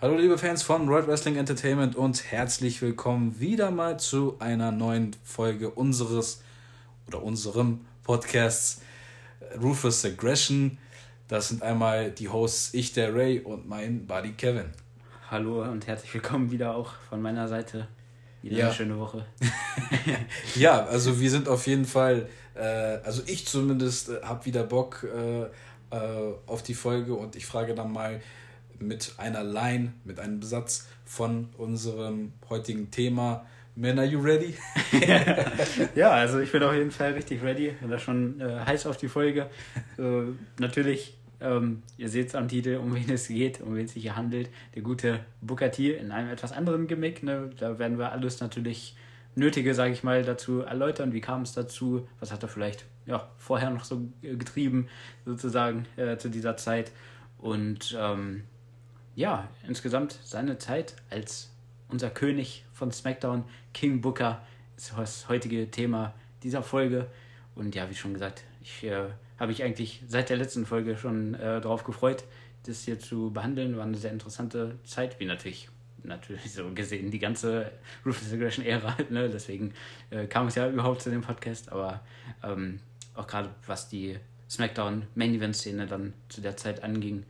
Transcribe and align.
Hallo 0.00 0.16
liebe 0.16 0.38
Fans 0.38 0.62
von 0.62 0.88
World 0.88 1.08
Wrestling 1.08 1.34
Entertainment 1.34 1.96
und 1.96 2.30
herzlich 2.30 2.80
willkommen 2.82 3.40
wieder 3.40 3.72
mal 3.72 3.98
zu 3.98 4.36
einer 4.38 4.70
neuen 4.70 5.16
Folge 5.24 5.70
unseres 5.70 6.40
oder 7.08 7.20
unserem 7.20 7.80
Podcasts 8.04 8.80
Ruthless 9.60 10.04
Aggression. 10.04 10.78
Das 11.26 11.48
sind 11.48 11.64
einmal 11.64 12.12
die 12.12 12.28
Hosts, 12.28 12.74
ich, 12.74 12.92
der 12.92 13.12
Ray 13.12 13.40
und 13.40 13.68
mein 13.68 14.06
Buddy 14.06 14.34
Kevin. 14.34 14.66
Hallo 15.32 15.64
und 15.64 15.88
herzlich 15.88 16.14
willkommen 16.14 16.52
wieder 16.52 16.76
auch 16.76 16.92
von 17.08 17.20
meiner 17.20 17.48
Seite. 17.48 17.88
Wieder 18.42 18.56
ja. 18.56 18.66
eine 18.66 18.74
schöne 18.74 19.00
Woche. 19.00 19.26
ja, 20.54 20.84
also 20.86 21.18
wir 21.18 21.28
sind 21.28 21.48
auf 21.48 21.66
jeden 21.66 21.86
Fall, 21.86 22.28
äh, 22.54 22.60
also 22.60 23.22
ich 23.26 23.48
zumindest 23.48 24.10
äh, 24.10 24.22
habe 24.22 24.44
wieder 24.44 24.62
Bock 24.62 25.04
äh, 25.12 25.42
äh, 25.90 26.34
auf 26.46 26.62
die 26.62 26.74
Folge 26.74 27.14
und 27.14 27.34
ich 27.34 27.46
frage 27.46 27.74
dann 27.74 27.92
mal, 27.92 28.20
mit 28.80 29.14
einer 29.18 29.44
Line, 29.44 29.92
mit 30.04 30.20
einem 30.20 30.40
Besatz 30.40 30.88
von 31.04 31.48
unserem 31.56 32.32
heutigen 32.48 32.90
Thema. 32.90 33.46
Man, 33.74 33.98
are 33.98 34.06
you 34.06 34.20
ready? 34.20 34.54
ja, 35.94 36.10
also 36.10 36.40
ich 36.40 36.50
bin 36.50 36.62
auf 36.62 36.74
jeden 36.74 36.90
Fall 36.90 37.12
richtig 37.12 37.42
ready. 37.42 37.74
Bin 37.80 37.90
da 37.90 37.98
schon 37.98 38.40
äh, 38.40 38.60
heiß 38.66 38.86
auf 38.86 38.96
die 38.96 39.08
Folge. 39.08 39.48
Äh, 39.98 40.32
natürlich, 40.58 41.16
ähm, 41.40 41.82
ihr 41.96 42.08
seht 42.08 42.28
es 42.28 42.34
am 42.34 42.48
Titel, 42.48 42.76
um 42.76 42.94
wen 42.94 43.08
es 43.08 43.28
geht, 43.28 43.60
um 43.60 43.76
wen 43.76 43.84
es 43.84 43.92
sich 43.92 44.02
hier 44.02 44.16
handelt. 44.16 44.50
Der 44.74 44.82
gute 44.82 45.20
Booker 45.40 45.70
T 45.70 45.92
in 45.92 46.10
einem 46.10 46.30
etwas 46.30 46.52
anderen 46.52 46.88
Gimmick. 46.88 47.22
Ne? 47.22 47.50
Da 47.56 47.78
werden 47.78 47.98
wir 47.98 48.10
alles 48.10 48.40
natürlich 48.40 48.96
Nötige, 49.36 49.72
sage 49.74 49.92
ich 49.92 50.02
mal, 50.02 50.24
dazu 50.24 50.62
erläutern. 50.62 51.12
Wie 51.12 51.20
kam 51.20 51.42
es 51.42 51.52
dazu? 51.52 52.08
Was 52.18 52.32
hat 52.32 52.42
er 52.42 52.48
vielleicht 52.48 52.84
ja, 53.06 53.30
vorher 53.36 53.70
noch 53.70 53.84
so 53.84 54.08
getrieben, 54.20 54.88
sozusagen, 55.24 55.86
äh, 55.96 56.16
zu 56.16 56.28
dieser 56.28 56.56
Zeit? 56.56 56.90
Und 57.38 57.96
ähm, 57.96 58.42
ja, 59.18 59.48
insgesamt 59.66 60.16
seine 60.22 60.58
Zeit 60.58 60.94
als 61.10 61.50
unser 61.88 62.08
König 62.08 62.64
von 62.72 62.92
SmackDown, 62.92 63.42
King 63.74 64.00
Booker, 64.00 64.46
ist 64.76 64.92
das 64.96 65.28
heutige 65.28 65.68
Thema 65.72 66.14
dieser 66.44 66.62
Folge. 66.62 67.08
Und 67.56 67.74
ja, 67.74 67.90
wie 67.90 67.96
schon 67.96 68.14
gesagt, 68.14 68.44
ich 68.62 68.84
äh, 68.84 69.06
habe 69.36 69.50
ich 69.50 69.64
eigentlich 69.64 70.04
seit 70.06 70.30
der 70.30 70.36
letzten 70.36 70.66
Folge 70.66 70.96
schon 70.96 71.34
äh, 71.34 71.60
darauf 71.60 71.82
gefreut, 71.82 72.22
das 72.66 72.84
hier 72.84 73.00
zu 73.00 73.32
behandeln. 73.32 73.76
War 73.76 73.86
eine 73.86 73.96
sehr 73.96 74.12
interessante 74.12 74.78
Zeit, 74.84 75.18
wie 75.18 75.24
natürlich 75.24 75.68
natürlich 76.04 76.52
so 76.52 76.72
gesehen 76.72 77.10
die 77.10 77.18
ganze 77.18 77.72
Ruthless 78.06 78.32
Aggression 78.32 78.64
Ära, 78.64 78.96
ne? 79.10 79.28
deswegen 79.28 79.74
äh, 80.10 80.26
kam 80.26 80.46
es 80.46 80.54
ja 80.54 80.70
überhaupt 80.70 81.02
zu 81.02 81.10
dem 81.10 81.22
Podcast, 81.22 81.72
aber 81.72 82.02
ähm, 82.44 82.78
auch 83.14 83.26
gerade 83.26 83.50
was 83.66 83.88
die 83.88 84.16
SmackDown 84.48 85.08
Main 85.16 85.34
Event 85.34 85.56
Szene 85.56 85.88
dann 85.88 86.14
zu 86.28 86.40
der 86.40 86.56
Zeit 86.56 86.84
anging, 86.84 87.24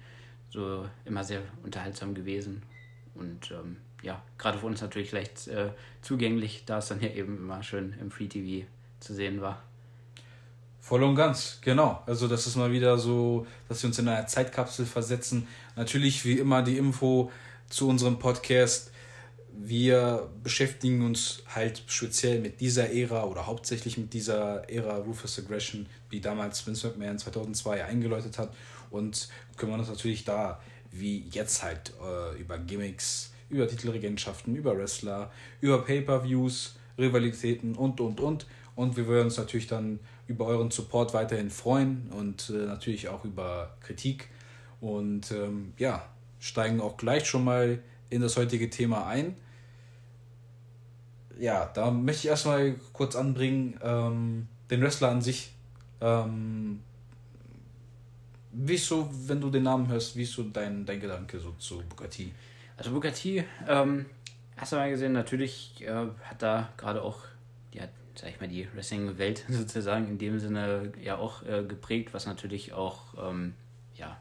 so 0.50 0.88
immer 1.04 1.24
sehr 1.24 1.42
unterhaltsam 1.62 2.14
gewesen. 2.14 2.62
Und 3.14 3.50
ähm, 3.50 3.76
ja, 4.02 4.22
gerade 4.38 4.58
für 4.58 4.66
uns 4.66 4.80
natürlich 4.80 5.12
leicht 5.12 5.48
äh, 5.48 5.70
zugänglich, 6.02 6.64
da 6.66 6.78
es 6.78 6.88
dann 6.88 7.00
ja 7.00 7.08
eben 7.08 7.36
immer 7.38 7.62
schön 7.62 7.94
im 8.00 8.10
Free 8.10 8.28
TV 8.28 8.66
zu 9.00 9.14
sehen 9.14 9.40
war. 9.40 9.62
Voll 10.80 11.02
und 11.02 11.16
ganz, 11.16 11.58
genau. 11.60 12.02
Also 12.06 12.28
das 12.28 12.46
ist 12.46 12.56
mal 12.56 12.72
wieder 12.72 12.96
so, 12.96 13.46
dass 13.68 13.82
wir 13.82 13.88
uns 13.88 13.98
in 13.98 14.08
einer 14.08 14.26
Zeitkapsel 14.26 14.86
versetzen. 14.86 15.46
Natürlich 15.76 16.24
wie 16.24 16.38
immer 16.38 16.62
die 16.62 16.78
Info 16.78 17.30
zu 17.68 17.88
unserem 17.88 18.18
Podcast. 18.18 18.90
Wir 19.52 20.30
beschäftigen 20.42 21.04
uns 21.04 21.42
halt 21.54 21.82
speziell 21.88 22.40
mit 22.40 22.60
dieser 22.60 22.90
Ära 22.90 23.24
oder 23.24 23.46
hauptsächlich 23.46 23.98
mit 23.98 24.14
dieser 24.14 24.70
Ära 24.70 24.96
Ruthless 24.98 25.38
Aggression, 25.40 25.86
wie 26.08 26.20
damals 26.20 26.64
Vince 26.66 26.86
McMahon 26.86 27.18
2002 27.18 27.84
eingeläutet 27.84 28.38
hat 28.38 28.52
und 28.90 29.28
kümmern 29.56 29.80
uns 29.80 29.88
natürlich 29.88 30.24
da, 30.24 30.60
wie 30.90 31.26
jetzt 31.30 31.62
halt, 31.62 31.92
äh, 32.02 32.40
über 32.40 32.58
Gimmicks, 32.58 33.32
über 33.50 33.66
Titelregentschaften, 33.66 34.54
über 34.54 34.76
Wrestler, 34.76 35.30
über 35.60 35.82
Pay-Per-Views, 35.84 36.76
Rivalitäten 36.98 37.74
und, 37.74 38.00
und, 38.00 38.20
und. 38.20 38.46
Und 38.74 38.96
wir 38.96 39.06
würden 39.06 39.26
uns 39.26 39.38
natürlich 39.38 39.66
dann 39.66 39.98
über 40.26 40.46
euren 40.46 40.70
Support 40.70 41.14
weiterhin 41.14 41.50
freuen 41.50 42.10
und 42.10 42.50
äh, 42.50 42.66
natürlich 42.66 43.08
auch 43.08 43.24
über 43.24 43.76
Kritik. 43.80 44.28
Und 44.80 45.32
ähm, 45.32 45.72
ja, 45.78 46.06
steigen 46.38 46.80
auch 46.80 46.96
gleich 46.96 47.26
schon 47.26 47.44
mal 47.44 47.80
in 48.10 48.20
das 48.20 48.36
heutige 48.36 48.70
Thema 48.70 49.06
ein. 49.06 49.36
Ja, 51.38 51.66
da 51.74 51.90
möchte 51.90 52.26
ich 52.26 52.30
erstmal 52.30 52.74
kurz 52.92 53.16
anbringen, 53.16 53.78
ähm, 53.82 54.48
den 54.70 54.80
Wrestler 54.82 55.10
an 55.10 55.22
sich. 55.22 55.52
Ähm, 56.00 56.80
wie 58.60 58.74
ist 58.74 58.86
so, 58.86 59.08
wenn 59.26 59.40
du 59.40 59.50
den 59.50 59.62
Namen 59.62 59.88
hörst, 59.88 60.16
wie 60.16 60.22
ist 60.22 60.32
so 60.32 60.42
dein, 60.42 60.84
dein 60.84 61.00
Gedanke 61.00 61.38
so 61.38 61.52
zu 61.52 61.82
Bugatti? 61.88 62.32
Also 62.76 62.90
Bugatti, 62.90 63.44
ähm, 63.68 64.06
hast 64.56 64.72
du 64.72 64.76
mal 64.76 64.90
gesehen, 64.90 65.12
natürlich 65.12 65.80
äh, 65.80 66.06
hat 66.24 66.42
da 66.42 66.68
gerade 66.76 67.02
auch, 67.02 67.20
ja, 67.72 67.84
sag 68.14 68.30
ich 68.30 68.40
mal, 68.40 68.48
die 68.48 68.68
Wrestling-Welt 68.74 69.44
sozusagen 69.48 70.08
in 70.08 70.18
dem 70.18 70.40
Sinne 70.40 70.92
ja 71.00 71.16
auch 71.16 71.42
äh, 71.44 71.62
geprägt, 71.62 72.12
was 72.12 72.26
natürlich 72.26 72.72
auch, 72.72 73.14
ähm, 73.16 73.54
ja, 73.94 74.16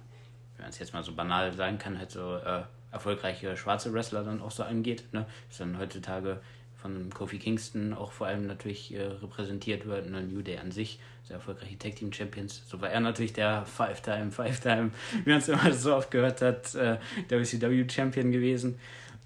wenn 0.56 0.66
man 0.66 0.70
es 0.70 0.80
jetzt 0.80 0.94
mal 0.94 1.04
so 1.04 1.14
banal 1.14 1.54
sagen 1.54 1.80
kann, 1.80 1.98
halt 1.98 2.12
so 2.12 2.36
äh, 2.36 2.62
erfolgreiche 2.92 3.58
schwarze 3.58 3.92
Wrestler 3.94 4.24
dann 4.24 4.42
auch 4.42 4.52
so 4.52 4.64
angeht. 4.64 5.06
Ne? 5.14 5.26
Ist 5.50 5.60
dann 5.60 5.78
heutzutage 5.80 6.42
von 6.78 7.10
Kofi 7.10 7.40
Kingston 7.40 7.94
auch 7.94 8.12
vor 8.12 8.28
allem 8.28 8.46
natürlich 8.46 8.94
äh, 8.94 9.02
repräsentiert 9.02 9.86
wird, 9.86 10.08
eine 10.08 10.22
New 10.22 10.42
Day 10.42 10.58
an 10.58 10.72
sich, 10.72 11.00
sehr 11.24 11.38
erfolgreiche 11.38 11.78
Tag 11.78 11.96
Team 11.96 12.14
Champions. 12.14 12.64
So 12.68 12.80
war 12.82 12.90
er 12.90 13.00
natürlich 13.00 13.34
der 13.34 13.66
Five-Time, 13.66 14.32
Five-Time, 14.32 14.92
wie 15.24 15.30
man 15.30 15.40
es 15.40 15.50
immer 15.50 15.74
so 15.74 15.96
oft 15.96 16.12
gehört 16.12 16.42
hat, 16.42 16.76
äh, 16.76 16.98
WCW 17.30 17.86
Champion 17.90 18.32
gewesen 18.32 18.80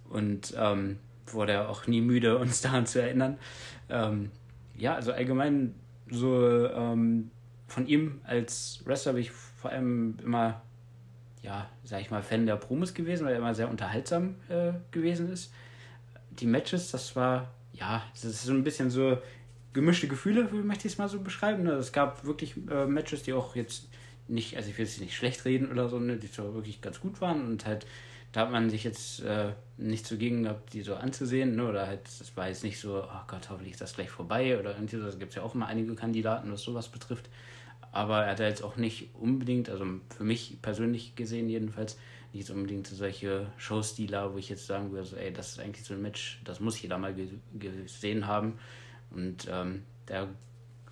und 0.10 0.54
ähm, 0.58 0.98
wurde 1.28 1.68
auch 1.68 1.88
nie 1.88 2.02
müde, 2.02 2.38
uns 2.40 2.62
daran 2.62 2.86
zu 2.86 3.02
erinnern. 3.02 3.38
Ähm, 3.90 4.32
ja, 4.78 4.96
also 4.96 5.12
allgemein 5.12 5.76
so 6.10 6.68
ähm, 6.68 7.32
von 7.68 7.86
ihm 7.88 8.22
als 8.24 8.82
Wrestler 8.86 9.14
bin 9.14 9.24
ich 9.24 9.32
vor 9.32 9.72
allem 9.72 10.18
immer, 10.24 10.62
ja, 11.44 11.70
sag 11.84 12.02
ich 12.02 12.12
mal, 12.12 12.24
Fan 12.24 12.46
der 12.46 12.56
Promos 12.56 12.94
gewesen, 12.94 13.26
weil 13.26 13.34
er 13.34 13.40
immer 13.40 13.54
sehr 13.54 13.70
unterhaltsam 13.70 14.36
äh, 14.48 14.72
gewesen 14.92 15.32
ist 15.32 15.54
die 16.40 16.48
Matches, 16.48 16.92
das 16.92 17.16
war, 17.16 17.54
ja, 17.74 18.04
das 18.14 18.26
ist 18.26 18.44
so 18.44 18.54
ein 18.54 18.64
bisschen 18.64 18.90
so 18.90 19.18
gemischte 19.74 20.08
Gefühle, 20.08 20.44
möchte 20.52 20.88
ich 20.88 20.94
es 20.94 20.98
mal 20.98 21.10
so 21.10 21.20
beschreiben. 21.20 21.64
Ne? 21.64 21.72
Es 21.74 21.92
gab 21.92 22.26
wirklich 22.26 22.56
äh, 22.70 22.86
Matches, 22.86 23.24
die 23.24 23.34
auch 23.34 23.56
jetzt 23.56 23.88
nicht, 24.28 24.56
also 24.56 24.70
ich 24.70 24.78
will 24.78 24.86
es 24.86 25.00
nicht 25.00 25.16
schlecht 25.16 25.46
reden 25.46 25.72
oder 25.72 25.90
so, 25.90 26.00
ne, 26.00 26.18
die 26.18 26.28
so 26.28 26.54
wirklich 26.54 26.82
ganz 26.82 27.00
gut 27.00 27.22
waren 27.22 27.46
und 27.46 27.66
halt, 27.66 27.86
da 28.32 28.42
hat 28.42 28.52
man 28.52 28.70
sich 28.70 28.86
jetzt 28.86 29.22
äh, 29.24 29.54
nicht 29.78 30.08
so 30.08 30.18
gehabt, 30.18 30.74
die 30.74 30.82
so 30.82 30.96
anzusehen, 30.96 31.56
ne? 31.56 31.68
oder 31.68 31.88
halt, 31.88 32.02
das 32.06 32.36
war 32.38 32.48
jetzt 32.48 32.64
nicht 32.64 32.80
so, 32.80 33.04
oh 33.04 33.22
Gott, 33.28 33.50
hoffentlich 33.50 33.74
ist 33.74 33.82
das 33.82 33.94
gleich 33.94 34.10
vorbei 34.10 34.58
oder 34.58 34.74
irgendwie 34.74 34.98
so, 34.98 35.04
da 35.04 35.18
gibt 35.18 35.32
es 35.32 35.36
ja 35.36 35.44
auch 35.44 35.54
immer 35.54 35.68
einige 35.68 35.96
Kandidaten, 35.96 36.52
was 36.52 36.62
sowas 36.62 36.88
betrifft. 36.88 37.30
Aber 37.92 38.24
er 38.24 38.32
hat 38.32 38.40
jetzt 38.40 38.64
auch 38.64 38.78
nicht 38.78 39.10
unbedingt, 39.16 39.70
also 39.70 39.86
für 40.16 40.24
mich 40.24 40.62
persönlich 40.62 41.16
gesehen 41.16 41.50
jedenfalls, 41.50 41.98
nicht 42.34 42.50
unbedingt 42.50 42.88
solche 42.88 43.52
Showstealer, 43.58 44.34
wo 44.34 44.38
ich 44.38 44.50
jetzt 44.50 44.68
sagen 44.68 44.92
würde, 44.92 45.06
so, 45.06 45.16
ey, 45.16 45.34
das 45.34 45.50
ist 45.54 45.60
eigentlich 45.60 45.86
so 45.86 45.94
ein 45.94 46.02
Match, 46.02 46.42
das 46.44 46.60
muss 46.60 46.82
jeder 46.82 46.98
mal 46.98 47.16
gesehen 47.54 48.28
haben. 48.28 48.60
Und 49.12 49.48
ähm, 49.50 49.84
da 50.06 50.28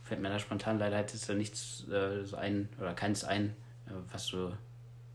fällt 0.04 0.22
mir 0.22 0.30
da 0.30 0.40
spontan 0.40 0.80
leider 0.80 1.00
jetzt 1.00 1.30
da 1.30 1.34
nichts 1.34 1.88
äh, 1.90 2.26
so 2.26 2.36
ein 2.36 2.70
oder 2.80 2.94
keins 2.94 3.24
ein, 3.24 3.56
äh, 3.88 3.92
was 4.12 4.26
so 4.26 4.54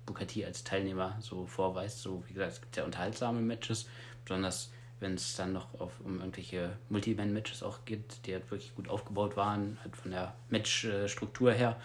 Bukati 0.06 0.44
als 0.44 0.64
Teilnehmer 0.64 1.16
so 1.20 1.46
vorweist. 1.46 2.00
So, 2.00 2.22
wie 2.28 2.34
gesagt, 2.34 2.52
es 2.52 2.60
gibt 2.60 2.76
ja 2.76 2.84
unterhaltsame 2.84 3.40
Matches, 3.40 3.88
besonders 4.24 4.70
wenn 5.00 5.14
es 5.14 5.36
dann 5.36 5.52
noch 5.52 5.78
auf, 5.80 5.92
um 6.04 6.20
irgendwelche 6.20 6.76
Multiman-Matches 6.88 7.62
auch 7.62 7.84
geht, 7.84 8.26
die 8.26 8.32
halt 8.32 8.50
wirklich 8.50 8.74
gut 8.74 8.88
aufgebaut 8.88 9.36
waren, 9.36 9.78
halt 9.82 9.96
von 9.96 10.10
der 10.10 10.34
Matchstruktur 10.48 11.52
her. 11.52 11.76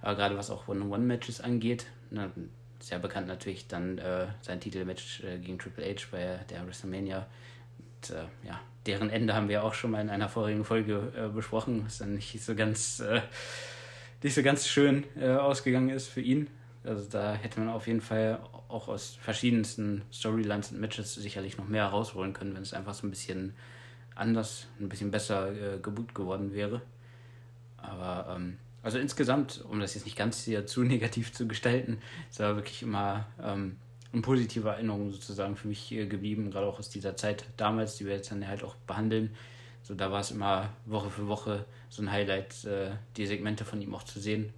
Aber 0.00 0.14
gerade 0.16 0.36
was 0.36 0.50
auch 0.50 0.68
One-on-One-Matches 0.68 1.40
angeht, 1.40 1.86
ne, 2.10 2.30
sehr 2.82 2.98
bekannt 2.98 3.28
natürlich 3.28 3.68
dann 3.68 3.98
äh, 3.98 4.26
sein 4.40 4.60
Titelmatch 4.60 5.22
äh, 5.22 5.38
gegen 5.38 5.58
Triple 5.58 5.84
H 5.84 6.06
bei 6.10 6.40
der 6.50 6.66
WrestleMania. 6.66 7.26
Und, 7.78 8.10
äh, 8.10 8.24
ja, 8.46 8.60
deren 8.86 9.08
Ende 9.08 9.34
haben 9.34 9.48
wir 9.48 9.62
auch 9.62 9.74
schon 9.74 9.92
mal 9.92 10.00
in 10.00 10.10
einer 10.10 10.28
vorigen 10.28 10.64
Folge 10.64 11.12
äh, 11.16 11.28
besprochen, 11.28 11.84
was 11.84 11.98
dann 11.98 12.14
nicht 12.14 12.42
so 12.42 12.54
ganz, 12.54 13.00
äh, 13.00 13.22
nicht 14.22 14.34
so 14.34 14.42
ganz 14.42 14.66
schön 14.66 15.04
äh, 15.16 15.30
ausgegangen 15.30 15.90
ist 15.90 16.08
für 16.08 16.20
ihn. 16.20 16.48
Also 16.84 17.08
da 17.08 17.34
hätte 17.34 17.60
man 17.60 17.68
auf 17.68 17.86
jeden 17.86 18.00
Fall 18.00 18.40
auch 18.68 18.88
aus 18.88 19.16
verschiedensten 19.20 20.02
Storylines 20.12 20.72
und 20.72 20.80
Matches 20.80 21.14
sicherlich 21.14 21.56
noch 21.58 21.68
mehr 21.68 21.84
herausholen 21.84 22.32
können, 22.32 22.54
wenn 22.54 22.62
es 22.62 22.74
einfach 22.74 22.94
so 22.94 23.06
ein 23.06 23.10
bisschen 23.10 23.54
anders, 24.16 24.66
ein 24.80 24.88
bisschen 24.88 25.12
besser 25.12 25.52
äh, 25.52 25.78
gebucht 25.78 26.14
geworden 26.14 26.52
wäre. 26.52 26.82
Aber 27.76 28.34
ähm, 28.36 28.58
also 28.82 28.98
insgesamt, 28.98 29.64
um 29.68 29.80
das 29.80 29.94
jetzt 29.94 30.04
nicht 30.04 30.16
ganz 30.16 30.44
hier 30.44 30.66
zu 30.66 30.82
negativ 30.84 31.32
zu 31.32 31.46
gestalten, 31.46 31.98
ist 32.30 32.40
aber 32.40 32.56
wirklich 32.56 32.82
immer 32.82 33.26
ähm, 33.42 33.76
eine 34.12 34.22
positive 34.22 34.68
Erinnerung 34.68 35.10
sozusagen 35.10 35.56
für 35.56 35.68
mich 35.68 35.88
geblieben, 35.88 36.50
gerade 36.50 36.66
auch 36.66 36.78
aus 36.78 36.90
dieser 36.90 37.16
Zeit 37.16 37.46
damals, 37.56 37.96
die 37.96 38.06
wir 38.06 38.14
jetzt 38.14 38.30
dann 38.30 38.46
halt 38.46 38.62
auch 38.62 38.74
behandeln. 38.86 39.34
So, 39.82 39.94
da 39.94 40.12
war 40.12 40.20
es 40.20 40.30
immer 40.30 40.70
Woche 40.86 41.10
für 41.10 41.26
Woche 41.28 41.64
so 41.88 42.02
ein 42.02 42.12
Highlight, 42.12 42.64
äh, 42.64 42.92
die 43.16 43.26
Segmente 43.26 43.64
von 43.64 43.80
ihm 43.80 43.94
auch 43.94 44.04
zu 44.04 44.20
sehen. 44.20 44.52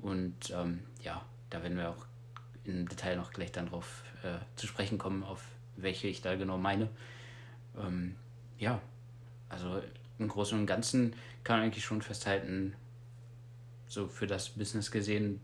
Und 0.00 0.50
ähm, 0.50 0.80
ja, 1.02 1.22
da 1.50 1.62
werden 1.62 1.78
wir 1.78 1.90
auch 1.90 2.06
im 2.64 2.88
Detail 2.88 3.16
noch 3.16 3.32
gleich 3.32 3.52
dann 3.52 3.68
drauf 3.68 4.02
äh, 4.22 4.38
zu 4.56 4.66
sprechen 4.66 4.98
kommen, 4.98 5.22
auf 5.22 5.42
welche 5.76 6.08
ich 6.08 6.20
da 6.20 6.34
genau 6.34 6.58
meine. 6.58 6.88
Ähm, 7.78 8.16
ja, 8.58 8.80
also 9.48 9.80
im 10.18 10.28
Großen 10.28 10.58
und 10.58 10.66
Ganzen 10.66 11.14
kann 11.44 11.58
man 11.58 11.66
eigentlich 11.66 11.84
schon 11.84 12.02
festhalten, 12.02 12.74
so 13.88 14.06
für 14.06 14.26
das 14.26 14.50
Business 14.50 14.90
gesehen, 14.90 15.40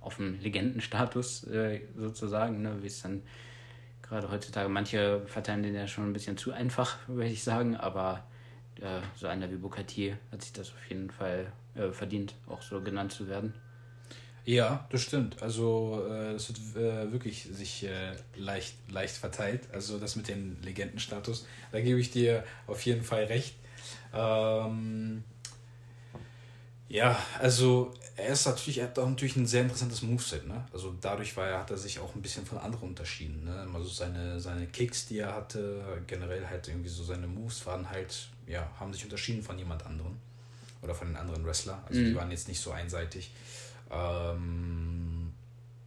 auf 0.00 0.16
dem 0.16 0.40
Legendenstatus 0.40 1.44
äh, 1.44 1.80
sozusagen, 1.96 2.62
ne, 2.62 2.82
wie 2.82 2.86
es 2.86 3.02
dann 3.02 3.22
gerade 4.02 4.30
heutzutage, 4.30 4.68
manche 4.68 5.22
verteilen 5.26 5.62
den 5.62 5.74
ja 5.74 5.86
schon 5.86 6.04
ein 6.04 6.12
bisschen 6.12 6.36
zu 6.36 6.52
einfach, 6.52 6.96
würde 7.06 7.30
ich 7.30 7.42
sagen, 7.42 7.76
aber 7.76 8.24
äh, 8.80 9.00
so 9.16 9.26
einer 9.26 9.50
wie 9.50 9.56
Bukati 9.56 10.14
hat 10.32 10.42
sich 10.42 10.52
das 10.52 10.70
auf 10.70 10.88
jeden 10.88 11.10
Fall 11.10 11.52
äh, 11.74 11.90
verdient, 11.90 12.34
auch 12.46 12.62
so 12.62 12.80
genannt 12.80 13.12
zu 13.12 13.28
werden. 13.28 13.54
Ja, 14.44 14.86
das 14.90 15.02
stimmt. 15.02 15.42
Also 15.42 16.06
äh, 16.08 16.32
das 16.32 16.48
wird 16.48 16.82
äh, 16.82 17.12
wirklich 17.12 17.42
sich 17.42 17.84
äh, 17.84 18.16
leicht, 18.34 18.76
leicht 18.90 19.16
verteilt. 19.16 19.68
Also 19.74 19.98
das 19.98 20.16
mit 20.16 20.28
dem 20.28 20.56
Legendenstatus, 20.62 21.46
da 21.70 21.80
gebe 21.82 22.00
ich 22.00 22.10
dir 22.10 22.44
auf 22.66 22.80
jeden 22.86 23.02
Fall 23.02 23.24
recht. 23.24 23.56
Ähm, 24.14 25.22
ja, 26.88 27.18
also 27.38 27.92
er 28.16 28.28
ist 28.30 28.46
natürlich, 28.46 28.78
er 28.78 28.86
hat 28.86 28.98
auch 28.98 29.08
natürlich 29.08 29.36
ein 29.36 29.46
sehr 29.46 29.62
interessantes 29.62 30.02
Moveset, 30.02 30.46
ne? 30.46 30.64
Also 30.72 30.94
dadurch 31.00 31.36
war 31.36 31.46
er, 31.46 31.58
hat 31.60 31.70
er 31.70 31.76
sich 31.76 31.98
auch 32.00 32.14
ein 32.14 32.22
bisschen 32.22 32.46
von 32.46 32.58
anderen 32.58 32.88
unterschieden, 32.88 33.44
ne? 33.44 33.68
Also 33.74 33.88
seine, 33.88 34.40
seine 34.40 34.66
Kicks, 34.66 35.06
die 35.06 35.18
er 35.18 35.34
hatte, 35.34 36.02
generell 36.06 36.46
halt 36.46 36.66
irgendwie 36.66 36.88
so 36.88 37.04
seine 37.04 37.26
Moves 37.26 37.64
waren 37.66 37.88
halt, 37.88 38.28
ja, 38.46 38.70
haben 38.80 38.92
sich 38.92 39.04
unterschieden 39.04 39.42
von 39.42 39.58
jemand 39.58 39.84
anderem. 39.86 40.16
Oder 40.80 40.94
von 40.94 41.08
den 41.08 41.16
anderen 41.16 41.44
Wrestler. 41.44 41.82
Also 41.88 42.00
mhm. 42.00 42.04
die 42.06 42.14
waren 42.14 42.30
jetzt 42.30 42.48
nicht 42.48 42.60
so 42.60 42.70
einseitig. 42.70 43.32
Ähm, 43.90 45.32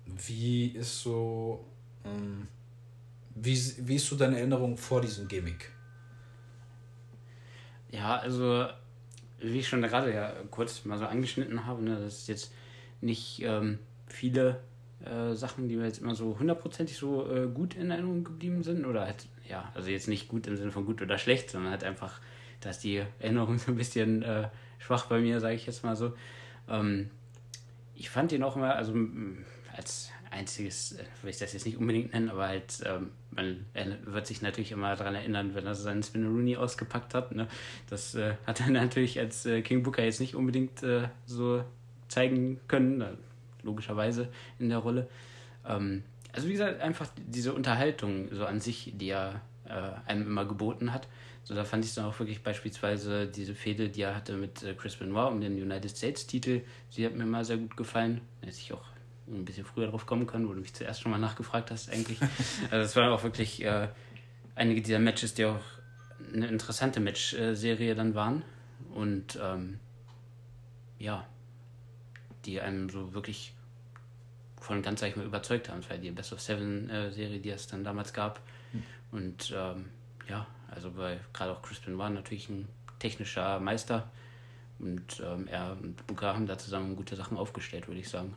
wie 0.05 0.67
ist 0.67 1.01
so, 1.01 1.65
ähm, 2.05 2.47
wie, 3.35 3.57
wie 3.79 3.95
ist 3.95 4.07
so 4.07 4.15
deine 4.15 4.37
Erinnerung 4.37 4.77
vor 4.77 5.01
diesem 5.01 5.27
Gimmick? 5.27 5.71
Ja, 7.89 8.17
also 8.17 8.67
wie 9.41 9.59
ich 9.59 9.67
schon 9.67 9.81
gerade 9.81 10.13
ja 10.13 10.33
kurz 10.49 10.85
mal 10.85 10.97
so 10.97 11.05
angeschnitten 11.05 11.65
habe, 11.65 11.83
ne, 11.83 11.99
das 11.99 12.19
ist 12.19 12.27
jetzt 12.27 12.53
nicht 13.01 13.41
ähm, 13.43 13.79
viele 14.07 14.61
äh, 15.05 15.33
Sachen, 15.33 15.67
die 15.67 15.75
mir 15.75 15.85
jetzt 15.85 15.99
immer 16.01 16.15
so 16.15 16.37
hundertprozentig 16.37 16.97
so 16.97 17.29
äh, 17.29 17.47
gut 17.47 17.75
in 17.75 17.89
Erinnerung 17.89 18.23
geblieben 18.23 18.63
sind. 18.63 18.85
Oder 18.85 19.05
halt, 19.05 19.27
ja, 19.49 19.71
also 19.73 19.89
jetzt 19.89 20.07
nicht 20.07 20.27
gut 20.27 20.47
im 20.47 20.57
Sinne 20.57 20.71
von 20.71 20.85
gut 20.85 21.01
oder 21.01 21.17
schlecht, 21.17 21.49
sondern 21.49 21.71
halt 21.71 21.83
einfach, 21.83 22.19
dass 22.59 22.79
die 22.79 23.03
Erinnerung 23.19 23.57
so 23.57 23.71
ein 23.71 23.77
bisschen 23.77 24.21
äh, 24.23 24.49
schwach 24.79 25.07
bei 25.07 25.19
mir, 25.19 25.39
sage 25.39 25.55
ich 25.55 25.65
jetzt 25.65 25.83
mal 25.83 25.95
so. 25.95 26.13
Ähm, 26.69 27.09
ich 27.95 28.09
fand 28.09 28.31
ihn 28.31 28.43
auch 28.43 28.55
immer, 28.55 28.75
also 28.75 28.93
als 29.75 30.11
einziges, 30.29 30.93
äh, 30.93 31.03
will 31.21 31.31
ich 31.31 31.37
das 31.37 31.53
jetzt 31.53 31.65
nicht 31.65 31.77
unbedingt 31.77 32.13
nennen, 32.13 32.29
aber 32.29 32.47
halt, 32.47 32.81
ähm, 32.85 33.11
man 33.31 33.65
wird 34.05 34.27
sich 34.27 34.41
natürlich 34.41 34.71
immer 34.71 34.95
daran 34.95 35.15
erinnern, 35.15 35.55
wenn 35.55 35.65
er 35.65 35.75
seinen 35.75 36.03
Spinneroonie 36.03 36.57
ausgepackt 36.57 37.13
hat. 37.13 37.33
Ne? 37.33 37.47
Das 37.89 38.15
äh, 38.15 38.35
hat 38.45 38.59
er 38.59 38.69
natürlich 38.69 39.19
als 39.19 39.45
äh, 39.45 39.61
King 39.61 39.83
Booker 39.83 40.03
jetzt 40.03 40.19
nicht 40.19 40.35
unbedingt 40.35 40.83
äh, 40.83 41.07
so 41.25 41.63
zeigen 42.07 42.59
können, 42.67 43.17
logischerweise 43.63 44.29
in 44.59 44.69
der 44.69 44.79
Rolle. 44.79 45.07
Ähm, 45.65 46.03
also 46.33 46.47
wie 46.47 46.53
gesagt, 46.53 46.81
einfach 46.81 47.07
diese 47.17 47.53
Unterhaltung 47.53 48.29
so 48.31 48.45
an 48.45 48.59
sich, 48.59 48.93
die 48.95 49.09
er 49.09 49.41
äh, 49.65 50.09
einem 50.09 50.27
immer 50.27 50.45
geboten 50.45 50.93
hat. 50.93 51.07
So, 51.43 51.55
da 51.55 51.65
fand 51.65 51.83
ich 51.85 51.93
dann 51.93 52.05
auch 52.05 52.19
wirklich 52.19 52.43
beispielsweise 52.43 53.27
diese 53.27 53.55
Fehde, 53.55 53.89
die 53.89 54.03
er 54.03 54.15
hatte 54.15 54.35
mit 54.35 54.63
äh, 54.63 54.73
Chris 54.75 54.95
Benoit 54.95 55.31
um 55.31 55.41
den 55.41 55.53
United 55.53 55.89
States 55.89 56.27
Titel. 56.27 56.61
Sie 56.89 57.05
hat 57.05 57.15
mir 57.15 57.23
immer 57.23 57.43
sehr 57.43 57.57
gut 57.57 57.75
gefallen. 57.75 58.21
Hätte 58.41 58.57
ich 58.57 58.73
auch 58.73 58.90
ein 59.35 59.45
bisschen 59.45 59.65
früher 59.65 59.87
drauf 59.87 60.05
kommen 60.05 60.27
können, 60.27 60.47
wo 60.47 60.53
du 60.53 60.61
mich 60.61 60.73
zuerst 60.73 61.01
schon 61.01 61.11
mal 61.11 61.17
nachgefragt 61.17 61.71
hast, 61.71 61.89
eigentlich. 61.89 62.19
also, 62.71 62.85
es 62.85 62.95
waren 62.95 63.11
auch 63.11 63.23
wirklich 63.23 63.63
äh, 63.63 63.87
einige 64.55 64.81
dieser 64.81 64.99
Matches, 64.99 65.33
die 65.33 65.45
auch 65.45 65.59
eine 66.33 66.47
interessante 66.47 66.99
Match-Serie 66.99 67.95
dann 67.95 68.15
waren. 68.15 68.43
Und 68.93 69.39
ähm, 69.41 69.79
ja, 70.99 71.25
die 72.45 72.61
einem 72.61 72.89
so 72.89 73.13
wirklich 73.13 73.53
von 74.59 74.81
ganz, 74.81 75.01
sag 75.01 75.09
ich 75.09 75.15
mal, 75.15 75.25
überzeugt 75.25 75.69
haben. 75.69 75.79
Es 75.79 75.89
war 75.89 75.97
die 75.97 76.11
Best 76.11 76.33
of 76.33 76.41
Seven-Serie, 76.41 77.39
die 77.39 77.49
es 77.49 77.67
dann 77.67 77.83
damals 77.83 78.13
gab. 78.13 78.39
Mhm. 78.71 78.83
Und 79.11 79.53
ähm, 79.55 79.89
ja, 80.29 80.45
also 80.69 80.91
bei 80.91 81.19
gerade 81.33 81.51
auch 81.51 81.61
Crispin 81.61 81.97
war 81.97 82.09
natürlich 82.09 82.49
ein 82.49 82.67
technischer 82.99 83.59
Meister. 83.59 84.09
Und 84.79 85.21
ähm, 85.25 85.47
er 85.47 85.77
und 85.81 86.05
Booker 86.07 86.33
haben 86.33 86.47
da 86.47 86.57
zusammen 86.57 86.95
gute 86.95 87.15
Sachen 87.15 87.37
aufgestellt, 87.37 87.87
würde 87.87 87.99
ich 87.99 88.09
sagen. 88.09 88.33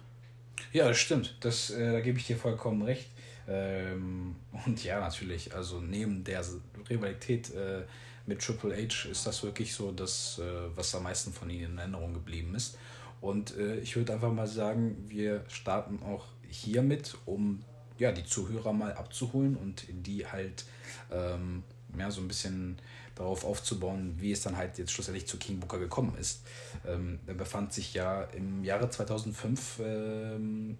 Ja, 0.72 0.88
das 0.88 0.98
stimmt. 0.98 1.36
Das, 1.40 1.70
äh, 1.70 1.92
da 1.92 2.00
gebe 2.00 2.18
ich 2.18 2.26
dir 2.26 2.36
vollkommen 2.36 2.82
recht. 2.82 3.08
Ähm, 3.48 4.36
und 4.66 4.82
ja, 4.84 5.00
natürlich, 5.00 5.54
also 5.54 5.80
neben 5.80 6.24
der 6.24 6.44
Rivalität 6.88 7.54
äh, 7.54 7.82
mit 8.26 8.40
Triple 8.40 8.74
H 8.74 9.08
ist 9.08 9.26
das 9.26 9.42
wirklich 9.42 9.74
so 9.74 9.92
das, 9.92 10.38
äh, 10.38 10.76
was 10.76 10.94
am 10.94 11.02
meisten 11.02 11.32
von 11.32 11.50
ihnen 11.50 11.72
in 11.72 11.78
Erinnerung 11.78 12.14
geblieben 12.14 12.54
ist. 12.54 12.78
Und 13.20 13.56
äh, 13.56 13.78
ich 13.78 13.96
würde 13.96 14.14
einfach 14.14 14.32
mal 14.32 14.46
sagen, 14.46 15.04
wir 15.08 15.44
starten 15.48 16.02
auch 16.02 16.26
hiermit, 16.48 17.16
um 17.26 17.62
ja, 17.98 18.12
die 18.12 18.24
Zuhörer 18.24 18.72
mal 18.72 18.92
abzuholen 18.92 19.56
und 19.56 19.84
die 19.88 20.26
halt 20.26 20.64
ähm, 21.12 21.62
ja, 21.98 22.10
so 22.10 22.20
ein 22.20 22.28
bisschen 22.28 22.78
darauf 23.14 23.44
aufzubauen, 23.44 24.14
wie 24.18 24.32
es 24.32 24.42
dann 24.42 24.56
halt 24.56 24.78
jetzt 24.78 24.92
schlussendlich 24.92 25.26
zu 25.26 25.36
King 25.38 25.60
Booker 25.60 25.78
gekommen 25.78 26.16
ist. 26.20 26.42
Ähm, 26.86 27.20
er 27.26 27.34
befand 27.34 27.72
sich 27.72 27.94
ja 27.94 28.22
im 28.24 28.64
Jahre 28.64 28.90
2005 28.90 29.80
ähm, 29.80 30.78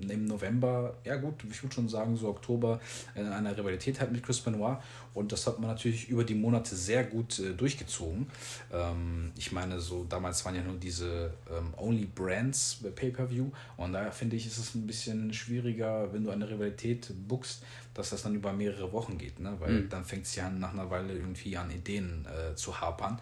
im 0.00 0.26
November, 0.26 0.96
ja 1.04 1.16
gut, 1.16 1.44
ich 1.50 1.62
würde 1.62 1.74
schon 1.74 1.88
sagen, 1.88 2.16
so 2.16 2.28
Oktober, 2.28 2.80
in 3.14 3.26
einer 3.26 3.56
Rivalität 3.56 4.00
halt 4.00 4.12
mit 4.12 4.22
Chris 4.22 4.40
Benoit. 4.40 4.78
Und 5.12 5.30
das 5.30 5.46
hat 5.46 5.60
man 5.60 5.70
natürlich 5.70 6.08
über 6.08 6.24
die 6.24 6.34
Monate 6.34 6.74
sehr 6.74 7.04
gut 7.04 7.38
äh, 7.38 7.52
durchgezogen. 7.52 8.26
Ähm, 8.72 9.32
ich 9.36 9.52
meine, 9.52 9.80
so 9.80 10.04
damals 10.04 10.44
waren 10.44 10.56
ja 10.56 10.62
nur 10.62 10.76
diese 10.76 11.32
ähm, 11.50 11.72
Only 11.76 12.06
Brands 12.06 12.80
Pay-Per-View. 12.94 13.50
Und 13.76 13.92
daher 13.92 14.12
finde 14.12 14.36
ich, 14.36 14.46
ist 14.46 14.58
es 14.58 14.74
ein 14.74 14.86
bisschen 14.86 15.32
schwieriger, 15.32 16.12
wenn 16.12 16.24
du 16.24 16.30
eine 16.30 16.48
Rivalität 16.48 17.12
bookst, 17.28 17.62
dass 17.94 18.10
das 18.10 18.22
dann 18.22 18.34
über 18.34 18.52
mehrere 18.52 18.92
Wochen 18.92 19.16
geht. 19.16 19.40
Ne? 19.40 19.54
Weil 19.60 19.72
mhm. 19.72 19.88
dann 19.88 20.04
fängt 20.04 20.26
es 20.26 20.34
ja 20.34 20.50
nach 20.50 20.72
einer 20.72 20.90
Weile 20.90 21.14
irgendwie 21.14 21.56
an 21.56 21.70
Ideen 21.70 22.26
äh, 22.26 22.54
zu 22.54 22.80
hapern. 22.80 23.20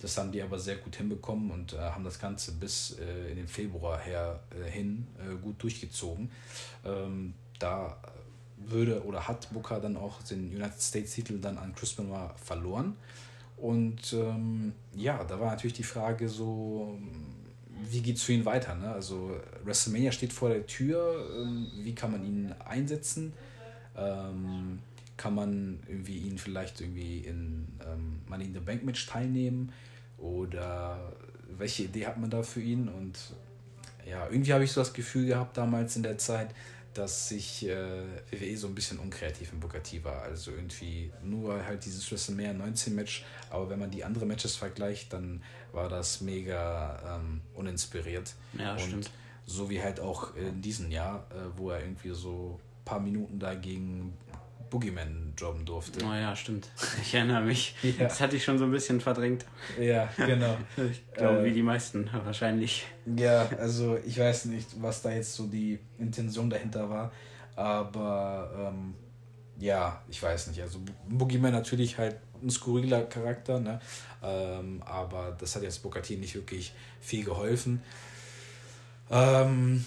Das 0.00 0.16
haben 0.16 0.32
die 0.32 0.40
aber 0.40 0.58
sehr 0.58 0.76
gut 0.76 0.96
hinbekommen 0.96 1.50
und 1.50 1.74
äh, 1.74 1.78
haben 1.78 2.04
das 2.04 2.18
Ganze 2.18 2.52
bis 2.52 2.96
äh, 2.98 3.30
in 3.30 3.36
den 3.36 3.48
Februar 3.48 3.98
her 3.98 4.40
äh, 4.50 4.70
hin 4.70 5.06
äh, 5.18 5.34
gut 5.36 5.62
durchgezogen. 5.62 6.30
Ähm, 6.84 7.34
da 7.58 7.98
würde 8.56 9.04
oder 9.04 9.26
hat 9.26 9.52
Booker 9.52 9.80
dann 9.80 9.96
auch 9.96 10.22
den 10.22 10.54
United 10.54 10.80
States 10.80 11.12
Titel 11.12 11.38
dann 11.38 11.58
an 11.58 11.74
Chris 11.74 11.92
Benoit 11.94 12.30
verloren. 12.42 12.96
Und 13.56 14.14
ähm, 14.14 14.72
ja, 14.94 15.22
da 15.24 15.38
war 15.38 15.50
natürlich 15.50 15.74
die 15.74 15.82
Frage 15.82 16.28
so, 16.28 16.98
wie 17.90 18.00
geht 18.00 18.16
es 18.16 18.22
für 18.22 18.32
ihn 18.32 18.46
weiter? 18.46 18.74
Ne? 18.74 18.90
Also 18.90 19.38
WrestleMania 19.64 20.12
steht 20.12 20.32
vor 20.32 20.48
der 20.48 20.66
Tür, 20.66 21.28
ähm, 21.36 21.70
wie 21.76 21.94
kann 21.94 22.12
man 22.12 22.24
ihn 22.24 22.54
einsetzen? 22.64 23.34
Ähm, 23.96 24.78
kann 25.16 25.34
man 25.34 25.80
irgendwie 25.86 26.18
ihn 26.18 26.38
vielleicht 26.38 26.80
irgendwie 26.80 27.18
in 27.18 27.66
ähm, 27.86 28.20
Money 28.26 28.46
in 28.46 28.54
the 28.54 28.60
Bank 28.60 28.84
Match 28.84 29.06
teilnehmen? 29.06 29.72
Oder 30.16 31.12
welche 31.58 31.84
Idee 31.84 32.06
hat 32.06 32.18
man 32.18 32.30
da 32.30 32.42
für 32.42 32.60
ihn? 32.60 32.88
Und 32.88 33.18
ja, 34.08 34.26
irgendwie 34.28 34.52
habe 34.52 34.64
ich 34.64 34.72
so 34.72 34.80
das 34.80 34.92
Gefühl 34.92 35.26
gehabt 35.26 35.56
damals 35.56 35.96
in 35.96 36.02
der 36.02 36.16
Zeit, 36.18 36.54
dass 36.94 37.28
sich 37.28 37.66
äh, 37.68 38.02
WWE 38.30 38.56
so 38.56 38.66
ein 38.66 38.74
bisschen 38.74 38.98
unkreativ 38.98 39.52
im 39.52 39.60
Booker 39.60 39.82
T 39.82 40.02
war. 40.02 40.22
Also 40.22 40.50
irgendwie 40.52 41.12
nur 41.22 41.64
halt 41.64 41.84
dieses 41.84 42.10
WrestleMania 42.10 42.52
19 42.54 42.94
Match, 42.94 43.24
aber 43.50 43.70
wenn 43.70 43.78
man 43.78 43.90
die 43.90 44.04
anderen 44.04 44.28
Matches 44.28 44.56
vergleicht, 44.56 45.12
dann 45.12 45.42
war 45.72 45.88
das 45.88 46.20
mega 46.20 47.18
ähm, 47.20 47.40
uninspiriert. 47.54 48.34
Ja, 48.58 48.72
Und 48.72 48.80
stimmt. 48.80 49.10
So 49.46 49.68
wie 49.70 49.82
halt 49.82 50.00
auch 50.00 50.34
in 50.36 50.62
diesem 50.62 50.90
Jahr, 50.90 51.26
äh, 51.30 51.58
wo 51.58 51.70
er 51.70 51.80
irgendwie 51.80 52.10
so 52.14 52.60
paar 52.90 53.00
Minuten 53.00 53.38
da 53.38 53.54
gegen 53.54 54.12
Boogeyman 54.68 55.32
jobben 55.36 55.64
durfte. 55.64 56.04
Oh 56.04 56.12
ja, 56.12 56.34
stimmt. 56.34 56.68
Ich 57.00 57.14
erinnere 57.14 57.42
mich. 57.42 57.74
ja. 57.82 57.92
Das 58.00 58.20
hatte 58.20 58.36
ich 58.36 58.44
schon 58.44 58.58
so 58.58 58.64
ein 58.64 58.72
bisschen 58.72 59.00
verdrängt. 59.00 59.44
Ja, 59.80 60.08
genau. 60.16 60.56
ich 60.90 61.02
glaube, 61.12 61.40
äh, 61.40 61.44
wie 61.44 61.52
die 61.52 61.62
meisten 61.62 62.10
wahrscheinlich. 62.24 62.86
Ja, 63.16 63.48
also 63.58 63.96
ich 64.04 64.18
weiß 64.18 64.46
nicht, 64.46 64.68
was 64.80 65.02
da 65.02 65.12
jetzt 65.12 65.34
so 65.34 65.46
die 65.46 65.78
Intention 65.98 66.50
dahinter 66.50 66.90
war. 66.90 67.12
Aber 67.54 68.72
ähm, 68.72 68.94
ja, 69.58 70.02
ich 70.08 70.20
weiß 70.20 70.48
nicht. 70.48 70.60
Also 70.60 70.80
Boogeyman 71.08 71.52
natürlich 71.52 71.96
halt 71.96 72.16
ein 72.42 72.50
skurriler 72.50 73.02
Charakter, 73.02 73.60
ne? 73.60 73.80
Ähm, 74.22 74.82
aber 74.84 75.36
das 75.38 75.54
hat 75.54 75.62
jetzt 75.62 75.82
Bokati 75.82 76.16
nicht 76.16 76.34
wirklich 76.34 76.72
viel 77.00 77.24
geholfen. 77.24 77.82
Ähm, 79.10 79.84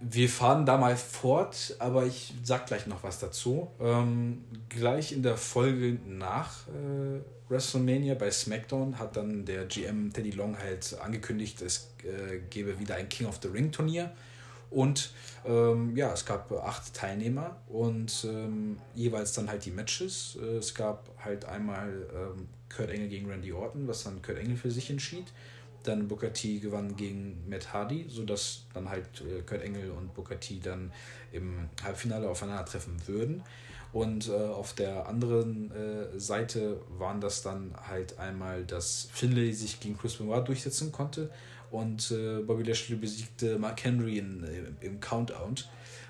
wir 0.00 0.28
fahren 0.30 0.64
da 0.64 0.78
mal 0.78 0.96
fort, 0.96 1.76
aber 1.78 2.06
ich 2.06 2.32
sag 2.42 2.66
gleich 2.66 2.86
noch 2.86 3.02
was 3.02 3.18
dazu. 3.18 3.68
Ähm, 3.80 4.44
gleich 4.70 5.12
in 5.12 5.22
der 5.22 5.36
Folge 5.36 5.98
nach 6.06 6.66
äh, 6.68 7.20
WrestleMania 7.50 8.14
bei 8.14 8.30
SmackDown 8.30 8.98
hat 8.98 9.16
dann 9.16 9.44
der 9.44 9.66
GM 9.66 10.10
Teddy 10.12 10.30
Long 10.30 10.56
halt 10.58 10.96
angekündigt, 11.00 11.60
es 11.60 11.92
äh, 12.02 12.38
gäbe 12.48 12.78
wieder 12.78 12.94
ein 12.94 13.10
King 13.10 13.26
of 13.26 13.40
the 13.42 13.48
Ring 13.48 13.70
Turnier. 13.70 14.10
Und 14.70 15.12
ähm, 15.44 15.96
ja, 15.96 16.12
es 16.12 16.24
gab 16.24 16.50
acht 16.52 16.94
Teilnehmer 16.94 17.56
und 17.68 18.24
ähm, 18.28 18.78
jeweils 18.94 19.32
dann 19.32 19.50
halt 19.50 19.64
die 19.64 19.72
Matches. 19.72 20.38
Äh, 20.40 20.58
es 20.58 20.74
gab 20.74 21.10
halt 21.22 21.44
einmal 21.44 22.06
ähm, 22.14 22.48
Kurt 22.74 22.90
Engel 22.90 23.08
gegen 23.08 23.28
Randy 23.28 23.52
Orton, 23.52 23.88
was 23.88 24.04
dann 24.04 24.22
Kurt 24.22 24.38
Engel 24.38 24.56
für 24.56 24.70
sich 24.70 24.88
entschied. 24.88 25.26
Dann 25.82 26.08
Booker 26.08 26.32
T 26.32 26.58
gewann 26.58 26.96
gegen 26.96 27.44
Matt 27.48 27.72
Hardy, 27.72 28.06
sodass 28.08 28.66
dann 28.74 28.88
halt 28.88 29.06
äh, 29.20 29.42
Kurt 29.42 29.62
Engel 29.62 29.90
und 29.90 30.14
Booker 30.14 30.38
T 30.38 30.60
dann 30.62 30.92
im 31.32 31.68
Halbfinale 31.82 32.28
aufeinandertreffen 32.28 32.96
würden. 33.06 33.42
Und 33.92 34.28
äh, 34.28 34.32
auf 34.32 34.72
der 34.74 35.08
anderen 35.08 35.72
äh, 35.72 36.18
Seite 36.18 36.80
waren 36.96 37.20
das 37.20 37.42
dann 37.42 37.74
halt 37.88 38.18
einmal, 38.18 38.64
dass 38.64 39.08
Finlay 39.12 39.52
sich 39.52 39.80
gegen 39.80 39.98
Chris 39.98 40.16
Benoit 40.16 40.46
durchsetzen 40.46 40.92
konnte 40.92 41.30
und 41.70 42.10
äh, 42.10 42.40
Bobby 42.40 42.64
Lashley 42.64 42.96
besiegte 42.96 43.58
Mark 43.58 43.84
Henry 43.84 44.18
in, 44.18 44.44
äh, 44.44 44.86
im 44.86 45.00
Countdown, 45.00 45.54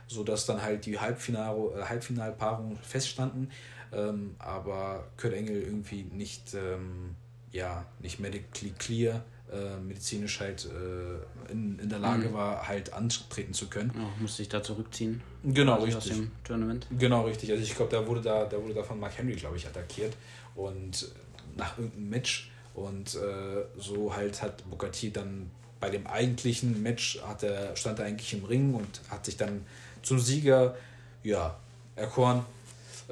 sodass 0.07 0.47
dann 0.47 0.63
halt 0.63 0.87
die 0.87 0.99
Halbfinale, 0.99 1.81
äh, 1.81 1.83
Halbfinalpaarungen 1.85 2.79
feststanden, 2.79 3.51
ähm, 3.93 4.35
aber 4.39 5.09
Kurt 5.17 5.35
Engel 5.35 5.63
irgendwie 5.63 6.05
nicht, 6.05 6.55
ähm, 6.55 7.17
ja, 7.53 7.87
nicht 8.01 8.21
medically 8.21 8.73
clear 8.79 9.25
äh, 9.53 9.79
medizinisch 9.81 10.41
halt 10.41 10.67
äh, 10.67 11.53
in, 11.53 11.79
in 11.79 11.89
der 11.89 11.99
Lage 11.99 12.29
mhm. 12.29 12.35
war, 12.35 12.69
halt 12.69 12.93
antreten 12.93 13.53
zu 13.53 13.69
können. 13.69 13.93
Ja, 13.95 14.09
musste 14.21 14.39
sich 14.39 14.49
da 14.49 14.63
zurückziehen. 14.63 15.23
Genau, 15.43 15.83
richtig. 15.83 15.97
Aus 15.97 16.19
dem 16.19 16.31
Tournament. 16.45 16.87
Genau, 16.99 17.23
richtig. 17.23 17.51
Also 17.51 17.63
ich 17.63 17.75
glaube, 17.75 17.91
da 17.91 18.07
wurde 18.07 18.21
da, 18.21 18.45
da 18.45 18.63
wurde 18.63 18.75
da 18.75 18.83
von 18.83 19.01
Mark 19.01 19.19
Henry, 19.19 19.35
glaube 19.35 19.57
ich, 19.57 19.67
attackiert. 19.67 20.17
Und 20.55 21.11
nach 21.57 21.79
irgendeinem 21.79 22.11
Match. 22.11 22.51
Und 22.75 23.15
äh, 23.15 23.65
so 23.79 24.15
halt 24.15 24.43
hat 24.43 24.69
Bukati 24.71 25.13
dann 25.13 25.51
bei 25.81 25.91
dem 25.91 26.07
eigentlichen 26.07 26.83
Match 26.83 27.21
hat 27.23 27.43
er, 27.43 27.75
stand 27.75 27.99
er 27.99 28.05
eigentlich 28.05 28.33
im 28.35 28.45
Ring 28.45 28.75
und 28.75 29.01
hat 29.09 29.25
sich 29.25 29.37
dann 29.37 29.65
zum 30.03 30.19
Sieger 30.19 30.77
ja, 31.23 31.57
erkoren 31.97 32.45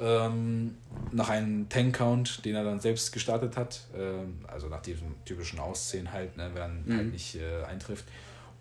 ähm, 0.01 0.75
nach 1.11 1.29
einem 1.29 1.69
Tank-Count, 1.69 2.45
den 2.45 2.55
er 2.55 2.63
dann 2.63 2.79
selbst 2.79 3.11
gestartet 3.11 3.57
hat. 3.57 3.87
Ähm, 3.97 4.39
also 4.47 4.67
nach 4.67 4.81
diesem 4.81 5.15
typischen 5.25 5.59
Aussehen 5.59 6.11
halt, 6.11 6.37
ne, 6.37 6.51
wenn 6.53 6.61
er 6.61 6.67
mhm. 6.69 6.97
halt 6.97 7.11
nicht 7.11 7.35
äh, 7.35 7.63
eintrifft. 7.65 8.05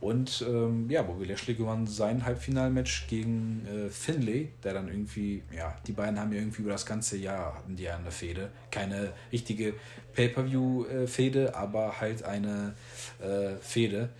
Und 0.01 0.45
ähm, 0.49 0.89
ja, 0.89 1.03
Bobby 1.03 1.25
Lashley 1.25 1.55
gewann 1.55 1.87
sein 1.89 2.25
Halbfinalmatch 2.25 3.09
gegen 3.09 3.67
äh, 3.67 3.91
Finlay, 3.91 4.51
der 4.63 4.75
dann 4.75 4.87
irgendwie, 4.87 5.43
ja, 5.55 5.77
die 5.89 5.93
beiden 5.93 6.21
haben 6.21 6.33
ja 6.33 6.39
irgendwie 6.39 6.63
über 6.63 6.71
das 6.71 6.87
ganze 6.87 7.17
Jahr 7.17 7.57
hatten 7.57 7.75
die 7.75 7.83
ja 7.83 7.97
eine 7.97 8.13
Fehde. 8.13 8.51
Keine 8.71 9.13
richtige 9.33 9.75
Pay-Per-View-Fehde, 10.15 11.57
aber 11.57 12.01
halt 12.01 12.23
eine 12.23 12.75
äh, 13.21 13.57
Fehde. 13.61 14.11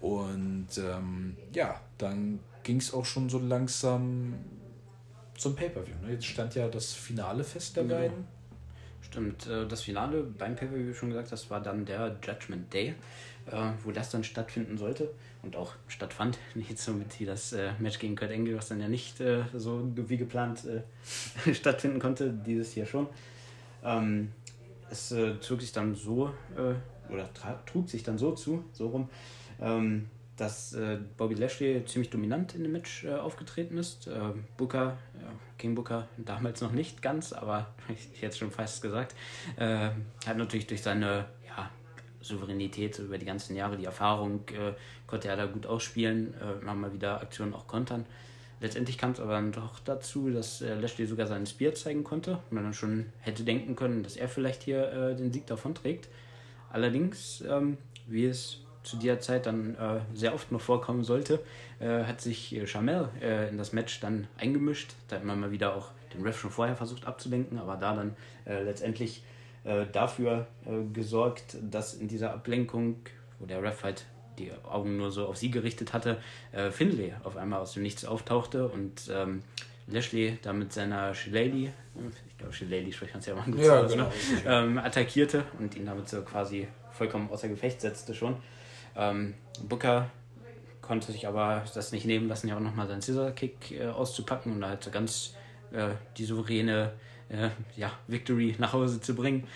Und 0.00 0.68
ähm, 0.78 1.36
ja, 1.52 1.78
dann 1.98 2.40
ging 2.62 2.78
es 2.78 2.94
auch 2.94 3.04
schon 3.04 3.28
so 3.28 3.38
langsam 3.38 4.34
zum 5.38 5.56
Pay-Per-View. 5.56 5.94
Ne? 6.06 6.12
Jetzt 6.12 6.26
stand 6.26 6.54
ja 6.54 6.68
das 6.68 6.92
Finale 6.92 7.44
fest 7.44 7.76
der 7.76 7.84
genau. 7.84 7.96
beiden. 7.96 8.38
Stimmt, 9.00 9.46
äh, 9.46 9.66
das 9.66 9.82
Finale 9.82 10.22
beim 10.22 10.54
Pay-Per-View 10.54 10.92
schon 10.92 11.08
gesagt, 11.08 11.32
das 11.32 11.48
war 11.50 11.62
dann 11.62 11.84
der 11.86 12.16
Judgment 12.22 12.72
Day, 12.72 12.94
äh, 13.46 13.70
wo 13.82 13.90
das 13.90 14.10
dann 14.10 14.22
stattfinden 14.22 14.76
sollte 14.76 15.10
und 15.42 15.56
auch 15.56 15.72
stattfand. 15.86 16.38
Nicht 16.54 16.78
so 16.78 16.92
wie 17.18 17.24
das 17.24 17.52
äh, 17.52 17.72
Match 17.78 17.98
gegen 17.98 18.16
Kurt 18.16 18.32
Angle, 18.32 18.56
was 18.56 18.68
dann 18.68 18.80
ja 18.80 18.88
nicht 18.88 19.18
so 19.54 19.90
wie 19.94 20.16
geplant 20.16 20.62
stattfinden 21.52 22.00
konnte, 22.00 22.30
dieses 22.30 22.72
hier 22.72 22.86
schon. 22.86 23.06
Ähm, 23.82 24.32
es 24.90 25.14
zog 25.40 25.60
sich 25.60 25.72
dann 25.72 25.94
so, 25.94 26.32
oder 27.10 27.28
trug 27.66 27.90
sich 27.90 28.02
dann 28.02 28.16
so 28.16 28.32
zu, 28.32 28.64
so 28.72 28.88
rum, 28.88 29.10
ähm, 29.60 30.08
dass 30.38 30.74
Bobby 31.18 31.34
Lashley 31.34 31.84
ziemlich 31.84 32.08
dominant 32.08 32.54
in 32.54 32.62
dem 32.62 32.72
Match 32.72 33.04
aufgetreten 33.04 33.76
ist. 33.76 34.06
Äh, 34.06 34.32
Booker, 34.56 34.96
King 35.58 35.74
Booker 35.74 36.08
damals 36.16 36.60
noch 36.60 36.72
nicht 36.72 37.02
ganz, 37.02 37.32
aber 37.32 37.66
ich 38.14 38.22
hätte 38.22 38.36
schon 38.36 38.50
fast 38.50 38.82
gesagt, 38.82 39.14
äh, 39.56 39.90
hat 40.26 40.36
natürlich 40.36 40.66
durch 40.66 40.82
seine 40.82 41.26
ja, 41.46 41.70
Souveränität 42.20 42.98
über 42.98 43.18
die 43.18 43.26
ganzen 43.26 43.56
Jahre, 43.56 43.76
die 43.76 43.84
Erfahrung, 43.84 44.40
äh, 44.48 44.72
konnte 45.06 45.28
er 45.28 45.36
da 45.36 45.46
gut 45.46 45.66
ausspielen, 45.66 46.34
äh, 46.34 46.60
immer 46.62 46.74
mal 46.74 46.92
wieder 46.92 47.20
Aktionen 47.20 47.54
auch 47.54 47.66
kontern. 47.66 48.06
Letztendlich 48.60 48.98
kam 48.98 49.12
es 49.12 49.20
aber 49.20 49.32
dann 49.32 49.52
doch 49.52 49.78
dazu, 49.78 50.30
dass 50.30 50.60
Lashley 50.60 51.06
sogar 51.06 51.28
seinen 51.28 51.46
Spear 51.46 51.74
zeigen 51.74 52.02
konnte 52.02 52.32
und 52.32 52.52
man 52.52 52.64
dann 52.64 52.74
schon 52.74 53.06
hätte 53.20 53.44
denken 53.44 53.76
können, 53.76 54.02
dass 54.02 54.16
er 54.16 54.28
vielleicht 54.28 54.64
hier 54.64 55.14
den 55.14 55.32
Sieg 55.32 55.46
davon 55.46 55.76
trägt. 55.76 56.08
Allerdings, 56.70 57.42
ähm, 57.48 57.78
wie 58.08 58.26
es 58.26 58.60
zu 58.88 58.96
dieser 58.96 59.20
Zeit 59.20 59.46
dann 59.46 59.74
äh, 59.74 60.00
sehr 60.14 60.34
oft 60.34 60.50
noch 60.50 60.60
vorkommen 60.60 61.04
sollte, 61.04 61.40
äh, 61.78 62.04
hat 62.04 62.20
sich 62.20 62.54
äh, 62.54 62.66
Chamel 62.66 63.08
äh, 63.20 63.48
in 63.48 63.58
das 63.58 63.72
Match 63.72 64.00
dann 64.00 64.26
eingemischt. 64.38 64.94
Da 65.08 65.16
hat 65.16 65.24
man 65.24 65.38
mal 65.38 65.50
wieder 65.50 65.76
auch 65.76 65.90
den 66.14 66.22
Ref 66.22 66.40
schon 66.40 66.50
vorher 66.50 66.74
versucht 66.74 67.06
abzulenken, 67.06 67.58
aber 67.58 67.76
da 67.76 67.94
dann 67.94 68.16
äh, 68.46 68.62
letztendlich 68.62 69.22
äh, 69.64 69.84
dafür 69.92 70.46
gesorgt, 70.92 71.56
dass 71.60 71.94
in 71.94 72.08
dieser 72.08 72.32
Ablenkung, 72.32 72.96
wo 73.38 73.46
der 73.46 73.62
Ref 73.62 73.82
halt 73.82 74.06
die 74.38 74.52
Augen 74.64 74.96
nur 74.96 75.10
so 75.10 75.26
auf 75.26 75.36
sie 75.36 75.50
gerichtet 75.50 75.92
hatte, 75.92 76.18
Finlay 76.70 77.12
auf 77.24 77.36
einmal 77.36 77.60
aus 77.60 77.72
dem 77.72 77.82
Nichts 77.82 78.04
auftauchte 78.04 78.68
und 78.68 79.10
ähm, 79.12 79.42
Lashley 79.88 80.38
da 80.42 80.52
mit 80.52 80.72
seiner 80.72 81.12
Shillelagh, 81.12 81.72
ich 82.28 82.38
glaube 82.38 82.52
Shillelagh 82.52 82.92
spricht 82.92 83.14
man 83.14 83.20
es 83.20 83.26
ja 83.26 83.34
mal 83.34 83.44
gut 83.44 83.58
ja, 83.58 83.80
aus, 83.80 83.96
ne? 83.96 84.08
genau, 84.44 84.60
ne? 84.64 84.66
ähm, 84.70 84.78
attackierte 84.78 85.44
und 85.58 85.74
ihn 85.74 85.86
damit 85.86 86.08
so 86.08 86.22
quasi 86.22 86.68
vollkommen 86.92 87.28
außer 87.30 87.48
Gefecht 87.48 87.80
setzte 87.80 88.14
schon. 88.14 88.36
Ähm, 88.98 89.34
Booker 89.62 90.10
konnte 90.82 91.12
sich 91.12 91.26
aber 91.26 91.64
das 91.74 91.92
nicht 91.92 92.04
nehmen 92.06 92.28
lassen, 92.28 92.48
ja 92.48 92.56
auch 92.56 92.60
nochmal 92.60 92.88
seinen 92.88 93.02
Scissor-Kick 93.02 93.72
äh, 93.72 93.86
auszupacken 93.86 94.52
und 94.52 94.64
halt 94.64 94.90
ganz 94.92 95.34
äh, 95.70 95.90
die 96.16 96.24
souveräne 96.24 96.92
äh, 97.28 97.50
ja, 97.76 97.92
Victory 98.06 98.56
nach 98.58 98.72
Hause 98.72 99.00
zu 99.00 99.14
bringen. 99.14 99.46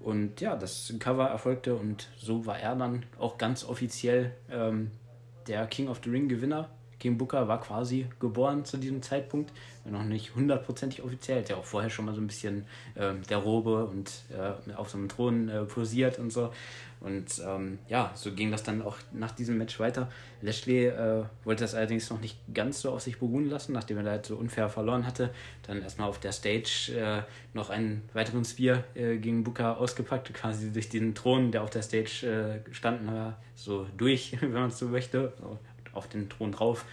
Und 0.00 0.40
ja, 0.40 0.56
das 0.56 0.94
Cover 0.98 1.28
erfolgte 1.28 1.74
und 1.74 2.08
so 2.16 2.46
war 2.46 2.58
er 2.58 2.74
dann 2.74 3.04
auch 3.18 3.36
ganz 3.36 3.64
offiziell 3.64 4.34
ähm, 4.50 4.90
der 5.46 5.66
King 5.66 5.88
of 5.88 6.00
the 6.02 6.10
Ring 6.10 6.28
King 7.00 7.18
Booker 7.18 7.48
war 7.48 7.60
quasi 7.60 8.06
geboren 8.20 8.64
zu 8.64 8.76
diesem 8.76 9.02
Zeitpunkt, 9.02 9.50
noch 9.86 10.04
nicht 10.04 10.34
hundertprozentig 10.34 11.02
offiziell, 11.02 11.42
ja 11.48 11.56
auch 11.56 11.64
vorher 11.64 11.90
schon 11.90 12.04
mal 12.04 12.14
so 12.14 12.20
ein 12.20 12.26
bisschen 12.26 12.66
äh, 12.94 13.14
der 13.28 13.38
Robe 13.38 13.86
und 13.86 14.12
äh, 14.30 14.74
auf 14.74 14.90
so 14.90 14.98
einem 14.98 15.08
Thron 15.08 15.48
äh, 15.48 15.64
posiert 15.64 16.18
und 16.18 16.30
so. 16.30 16.52
Und 17.00 17.40
ähm, 17.46 17.78
ja, 17.88 18.12
so 18.14 18.30
ging 18.32 18.50
das 18.50 18.62
dann 18.62 18.82
auch 18.82 18.98
nach 19.12 19.32
diesem 19.32 19.56
Match 19.56 19.80
weiter. 19.80 20.10
Lashley 20.42 20.84
äh, 20.86 21.24
wollte 21.44 21.64
das 21.64 21.74
allerdings 21.74 22.10
noch 22.10 22.20
nicht 22.20 22.36
ganz 22.52 22.82
so 22.82 22.90
auf 22.90 23.00
sich 23.00 23.18
beruhen 23.18 23.48
lassen, 23.48 23.72
nachdem 23.72 23.96
er 23.96 24.02
da 24.02 24.10
halt 24.10 24.26
so 24.26 24.36
unfair 24.36 24.68
verloren 24.68 25.06
hatte. 25.06 25.30
Dann 25.66 25.80
erstmal 25.80 26.10
auf 26.10 26.20
der 26.20 26.32
Stage 26.32 26.92
äh, 26.94 27.22
noch 27.54 27.70
einen 27.70 28.02
weiteren 28.12 28.44
Spear 28.44 28.84
äh, 28.94 29.16
gegen 29.16 29.44
Booker 29.44 29.78
ausgepackt, 29.78 30.34
quasi 30.34 30.72
durch 30.72 30.90
den 30.90 31.14
Thron, 31.14 31.52
der 31.52 31.62
auf 31.62 31.70
der 31.70 31.82
Stage 31.82 32.60
stand, 32.70 33.00
so 33.54 33.86
durch, 33.96 34.36
wenn 34.40 34.52
man 34.52 34.68
es 34.68 34.78
so 34.78 34.88
möchte. 34.88 35.32
So 35.40 35.58
auf 35.92 36.08
den 36.08 36.28
Thron 36.28 36.52
drauf, 36.52 36.84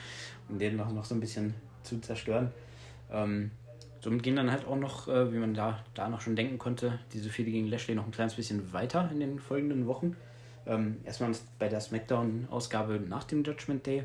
um 0.50 0.60
den 0.60 0.76
noch, 0.76 0.92
noch 0.92 1.06
so 1.06 1.16
ein 1.16 1.20
bisschen 1.20 1.54
zu 1.84 2.00
zerstören. 2.00 2.52
Ähm, 3.12 3.52
somit 4.02 4.24
ging 4.24 4.36
dann 4.36 4.52
halt 4.52 4.66
auch 4.66 4.76
noch, 4.76 5.08
äh, 5.08 5.34
wie 5.34 5.38
man 5.38 5.54
da, 5.54 5.84
da 5.94 6.10
noch 6.10 6.22
schon 6.22 6.36
denken 6.36 6.58
konnte, 6.58 7.00
diese 7.14 7.30
Fehde 7.30 7.52
gegen 7.52 7.68
Lashley 7.68 7.96
noch 7.96 8.06
ein 8.06 8.12
kleines 8.12 8.36
bisschen 8.36 8.74
weiter 8.74 9.10
in 9.12 9.20
den 9.20 9.40
folgenden 9.40 9.88
Wochen. 9.88 10.16
Ähm, 10.66 10.98
erstmal 11.06 11.32
bei 11.60 11.70
der 11.70 11.80
SmackDown-Ausgabe 11.80 13.00
nach 13.00 13.24
dem 13.24 13.44
Judgment 13.44 13.86
Day 13.86 14.04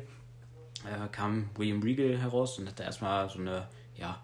äh, 0.85 1.07
kam 1.11 1.49
William 1.55 1.81
Regal 1.81 2.17
heraus 2.17 2.57
und 2.57 2.67
hat 2.67 2.79
da 2.79 2.85
erstmal 2.85 3.29
so 3.29 3.39
eine, 3.39 3.67
ja, 3.95 4.21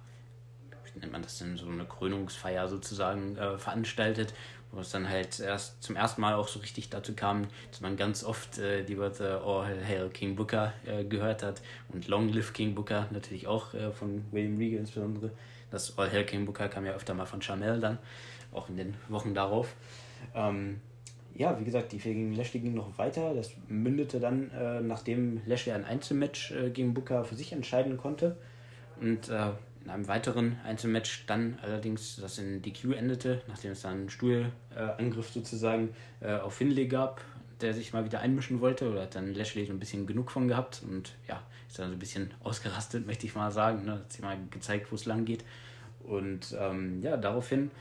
wie 0.94 1.00
nennt 1.00 1.12
man 1.12 1.22
das 1.22 1.38
denn, 1.38 1.58
so 1.58 1.68
eine 1.68 1.86
Krönungsfeier 1.86 2.68
sozusagen 2.68 3.38
äh, 3.38 3.58
veranstaltet, 3.58 4.34
wo 4.72 4.82
es 4.82 4.92
dann 4.92 5.10
halt 5.10 5.40
erst 5.40 5.82
zum 5.82 5.96
ersten 5.96 6.22
Mal 6.22 6.36
auch 6.36 6.48
so 6.48 6.60
richtig 6.60 6.90
dazu 6.90 7.14
kam, 7.14 7.48
dass 7.72 7.82
man 7.82 7.98
ganz 7.98 8.24
oft 8.24 8.60
äh, 8.60 8.84
die 8.84 8.98
Worte 8.98 9.42
All 9.42 9.66
Hail 9.84 10.10
King 10.10 10.36
Booker 10.36 10.74
äh, 10.86 11.04
gehört 11.04 11.44
hat 11.44 11.62
und 11.92 12.08
Long 12.08 12.30
Live 12.30 12.54
King 12.54 12.76
Booker 12.76 13.08
natürlich 13.12 13.48
auch 13.48 13.74
äh, 13.74 13.92
von 13.92 14.26
William 14.32 14.58
Regal 14.58 14.80
insbesondere. 14.80 15.32
Das 15.72 15.98
All 15.98 16.12
Hail 16.12 16.26
King 16.26 16.46
Booker 16.46 16.68
kam 16.68 16.86
ja 16.86 16.94
öfter 16.94 17.14
mal 17.14 17.26
von 17.26 17.42
Chamel 17.42 17.80
dann, 17.80 17.98
auch 18.52 18.70
in 18.70 18.78
den 18.78 18.96
Wochen 19.08 19.34
darauf. 19.34 19.76
Ähm, 20.36 20.82
ja, 21.34 21.58
wie 21.60 21.64
gesagt, 21.64 21.94
die 21.94 22.00
Fehde 22.00 22.16
gegen 22.16 22.36
Lashley 22.36 22.60
ging 22.60 22.74
noch 22.74 22.98
weiter. 22.98 23.34
Das 23.34 23.52
mündete 23.70 24.20
dann, 24.20 24.52
äh, 24.52 24.82
nachdem 24.82 25.42
Lashley 25.46 25.74
ein 25.74 25.86
Einzelmatch 25.86 26.52
äh, 26.52 26.70
gegen 26.70 26.94
Booker 26.94 27.24
für 27.24 27.36
sich 27.36 27.54
entscheiden 27.54 27.98
konnte. 27.98 28.36
Und 29.00 29.30
äh, 29.30 29.52
in 29.90 29.96
einem 29.96 30.08
weiteren 30.08 30.58
Einzelmatch 30.64 31.26
dann 31.26 31.58
allerdings, 31.64 32.18
das 32.18 32.38
in 32.38 32.62
DQ 32.62 32.94
endete, 32.96 33.42
nachdem 33.48 33.72
es 33.72 33.82
dann 33.82 33.94
einen 33.94 34.10
Stuhlangriff 34.10 35.32
sozusagen 35.32 35.96
äh, 36.22 36.36
auf 36.36 36.54
Finlay 36.54 36.86
gab, 36.86 37.22
der 37.60 37.74
sich 37.74 37.92
mal 37.92 38.06
wieder 38.06 38.20
einmischen 38.20 38.62
wollte 38.62 38.90
oder 38.90 39.02
hat 39.02 39.16
dann 39.16 39.34
Lashley 39.34 39.66
so 39.66 39.74
ein 39.74 39.80
bisschen 39.80 40.06
genug 40.06 40.30
von 40.30 40.48
gehabt 40.48 40.84
und 40.88 41.16
ja, 41.28 41.42
ist 41.68 41.80
dann 41.80 41.88
so 41.88 41.94
ein 41.94 42.00
bisschen 42.00 42.32
ausgerastet, 42.44 43.08
möchte 43.08 43.26
ich 43.26 43.34
mal 43.34 43.52
sagen. 43.52 43.86
Ne? 43.86 43.94
Hat 43.94 44.12
sich 44.12 44.22
mal 44.22 44.38
gezeigt, 44.52 44.92
wo 44.92 44.96
es 44.96 45.06
lang 45.06 45.26
geht. 45.26 45.44
Und 46.04 46.56
ähm, 46.58 47.02
ja, 47.02 47.18
daraufhin 47.18 47.72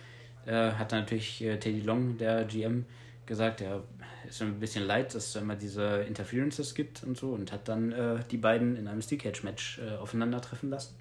äh, 0.47 0.73
hat 0.73 0.93
natürlich 0.93 1.43
äh, 1.43 1.59
Teddy 1.59 1.81
Long, 1.83 2.17
der 2.17 2.45
GM, 2.45 2.87
gesagt, 3.27 3.61
er 3.61 3.83
ist 4.27 4.41
ein 4.41 4.59
bisschen 4.59 4.87
leid, 4.87 5.15
dass 5.15 5.29
es 5.29 5.37
immer 5.37 5.57
diese 5.57 6.03
Interferences 6.09 6.75
gibt 6.75 7.05
und 7.05 7.19
so 7.19 7.33
und 7.33 7.53
hat 7.53 7.69
dann 7.69 7.93
äh, 7.93 8.21
die 8.31 8.38
beiden 8.38 8.77
in 8.77 8.88
einem 8.88 9.00
Cage 9.00 9.43
Match 9.43 9.79
äh, 9.79 9.97
aufeinandertreffen 9.97 10.71
lassen. 10.71 10.95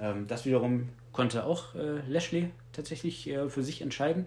Ähm, 0.00 0.26
das 0.26 0.46
wiederum 0.46 0.88
konnte 1.12 1.44
auch 1.44 1.74
äh, 1.74 2.00
Lashley 2.08 2.50
tatsächlich 2.72 3.28
äh, 3.28 3.48
für 3.48 3.62
sich 3.62 3.82
entscheiden. 3.82 4.26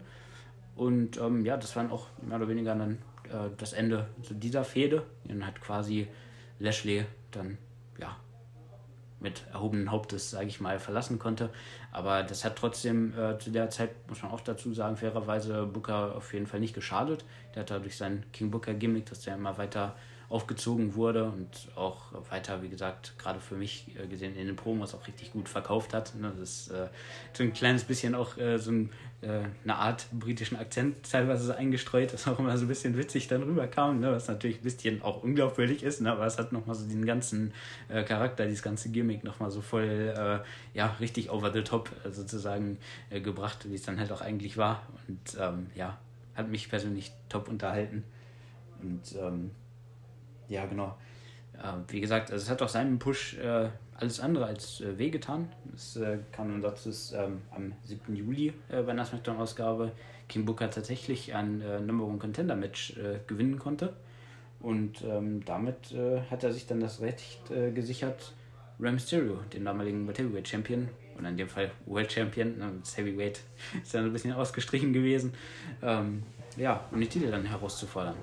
Und 0.75 1.18
ähm, 1.18 1.46
ja, 1.46 1.58
das 1.58 1.75
waren 1.75 1.92
auch 1.92 2.08
mehr 2.22 2.38
oder 2.38 2.48
weniger 2.48 2.75
dann 2.75 2.98
äh, 3.25 3.50
das 3.58 3.74
Ende 3.74 4.08
dieser 4.30 4.63
Fehde. 4.63 5.03
Dann 5.25 5.46
hat 5.46 5.62
quasi 5.62 6.08
Lashley 6.60 7.06
dann 7.32 7.58
ja 8.00 8.15
mit 9.20 9.44
erhobenen 9.53 9.89
Hauptes, 9.89 10.32
sage 10.32 10.48
ich 10.48 10.60
mal, 10.60 10.80
verlassen 10.80 11.18
konnte. 11.18 11.50
Aber 11.92 12.24
das 12.24 12.44
hat 12.44 12.58
trotzdem 12.58 13.18
äh, 13.18 13.39
zu 13.39 13.51
der 13.51 13.70
Zeit, 13.70 13.92
muss 14.10 14.22
man 14.22 14.32
auch 14.32 14.42
dazu 14.42 14.74
sagen, 14.74 14.98
fairerweise 14.98 15.65
Booker 15.65 16.15
auf 16.15 16.34
jeden 16.34 16.46
Fall 16.46 16.60
nicht 16.60 16.75
geschadet. 16.75 17.24
Der 17.56 17.62
hat 17.62 17.72
dadurch 17.72 17.96
sein 17.96 18.25
King 18.34 18.51
Booker 18.51 18.74
Gimmick, 18.74 19.06
dass 19.06 19.22
der 19.22 19.36
immer 19.36 19.58
weiter 19.58 19.96
aufgezogen 20.34 20.96
wurde 20.96 21.25
und 21.25 21.48
auch 21.75 22.02
weiter, 22.32 22.63
wie 22.63 22.68
gesagt, 22.68 23.13
gerade 23.20 23.40
für 23.40 23.54
mich 23.54 23.86
äh, 23.96 24.08
gesehen 24.08 24.36
in 24.36 24.48
den 24.48 24.56
Promos 24.56 24.96
auch 24.96 25.06
richtig 25.06 25.32
gut 25.32 25.48
verkauft 25.48 25.94
hat. 25.94 26.16
Ne? 26.16 26.34
Das 26.40 26.50
ist 26.50 26.72
äh, 26.72 26.88
so 27.34 27.44
ein 27.44 27.54
kleines 27.54 27.84
bisschen 27.84 28.16
auch 28.16 28.36
äh, 28.40 28.58
so 28.58 28.72
ein, 28.72 28.90
äh, 29.22 29.42
eine 29.63 29.75
Art 29.75 30.08
britischen 30.12 30.58
Akzent 30.58 31.08
teilweise 31.10 31.56
eingestreut, 31.56 32.13
das 32.13 32.28
auch 32.28 32.40
immer 32.40 32.58
so 32.58 32.66
ein 32.66 32.68
bisschen 32.68 32.98
witzig 32.98 33.28
dann 33.28 33.44
rüberkam, 33.44 34.00
ne? 34.00 34.12
was 34.12 34.28
natürlich 34.28 34.58
ein 34.58 34.63
bisschen 34.63 35.04
auch 35.04 35.22
unglaubwürdig 35.22 35.84
ist, 35.84 36.02
ne? 36.02 36.12
aber 36.12 36.25
es 36.25 36.40
hat 36.40 36.52
nochmal 36.52 36.75
so 36.75 36.88
den 36.88 37.06
ganzen 37.06 37.54
äh, 37.90 38.04
Charakter, 38.04 38.46
dieses 38.46 38.63
ganze 38.63 38.90
Gimmick 38.90 39.24
nochmal 39.24 39.52
so 39.52 39.62
voll, 39.62 40.16
äh, 40.18 40.40
ja, 40.75 40.96
richtig 41.00 41.30
over 41.30 41.54
the 41.54 41.62
top 41.62 41.92
sozusagen 42.10 42.80
gebracht, 43.12 43.70
wie 43.70 43.75
es 43.75 43.84
dann 43.84 44.00
halt 44.00 44.12
auch 44.12 44.22
eigentlich 44.22 44.58
war 44.58 44.82
und 45.08 45.38
ähm, 45.40 45.68
ja, 45.75 46.00
hat 46.34 46.50
mich 46.50 46.70
persönlich 46.70 47.12
top 47.30 47.50
unterhalten 47.50 48.04
und 48.82 49.16
ähm, 49.16 49.52
ja, 50.48 50.66
genau. 50.66 50.96
Wie 51.88 52.02
gesagt, 52.02 52.32
also 52.32 52.44
es 52.44 52.50
hat 52.50 52.62
auch 52.62 52.68
seinen 52.68 52.98
Push 53.00 53.38
äh, 53.38 53.70
alles 53.96 54.20
andere 54.20 54.46
als 54.46 54.82
äh, 54.82 54.98
wehgetan. 54.98 55.50
Es 55.74 55.96
äh, 55.96 56.18
kam 56.32 56.50
nun 56.50 56.62
dazu, 56.62 56.90
dass 56.90 57.14
ähm, 57.14 57.42
am 57.52 57.74
7. 57.84 58.16
Juli 58.16 58.54
äh, 58.70 58.82
bei 58.82 58.92
einer 58.92 59.06
Smackdown-Ausgabe 59.06 59.92
King 60.28 60.46
Booker 60.46 60.70
tatsächlich 60.70 61.34
ein 61.34 61.62
äh, 61.62 61.80
Number 61.80 62.06
One 62.06 62.18
Contender 62.18 62.56
Match 62.56 62.96
gewinnen 63.28 63.60
konnte. 63.60 63.94
Und 64.60 65.04
ähm, 65.04 65.44
damit 65.44 65.94
hat 66.32 66.44
er 66.44 66.54
sich 66.54 66.66
dann 66.66 66.80
das 66.80 67.02
Recht 67.02 67.52
gesichert, 67.76 68.32
Rey 68.80 68.94
Mysterio, 68.94 69.40
den 69.54 69.66
damaligen 69.66 70.08
Heavyweight 70.08 70.48
Champion, 70.48 70.88
oder 71.18 71.28
in 71.28 71.38
dem 71.38 71.50
Fall 71.50 71.70
World 71.86 72.12
Champion, 72.12 72.58
ne, 72.58 72.72
das 72.80 72.98
Heavyweight 72.98 73.42
ist 73.84 73.94
ja 73.94 74.00
ein 74.00 74.14
bisschen 74.14 74.32
ausgestrichen 74.32 74.94
gewesen, 74.94 75.34
ähm, 75.82 76.24
ja, 76.56 76.86
um 76.92 77.00
die 77.02 77.08
Titel 77.08 77.30
dann 77.30 77.46
herauszufordern. 77.46 78.16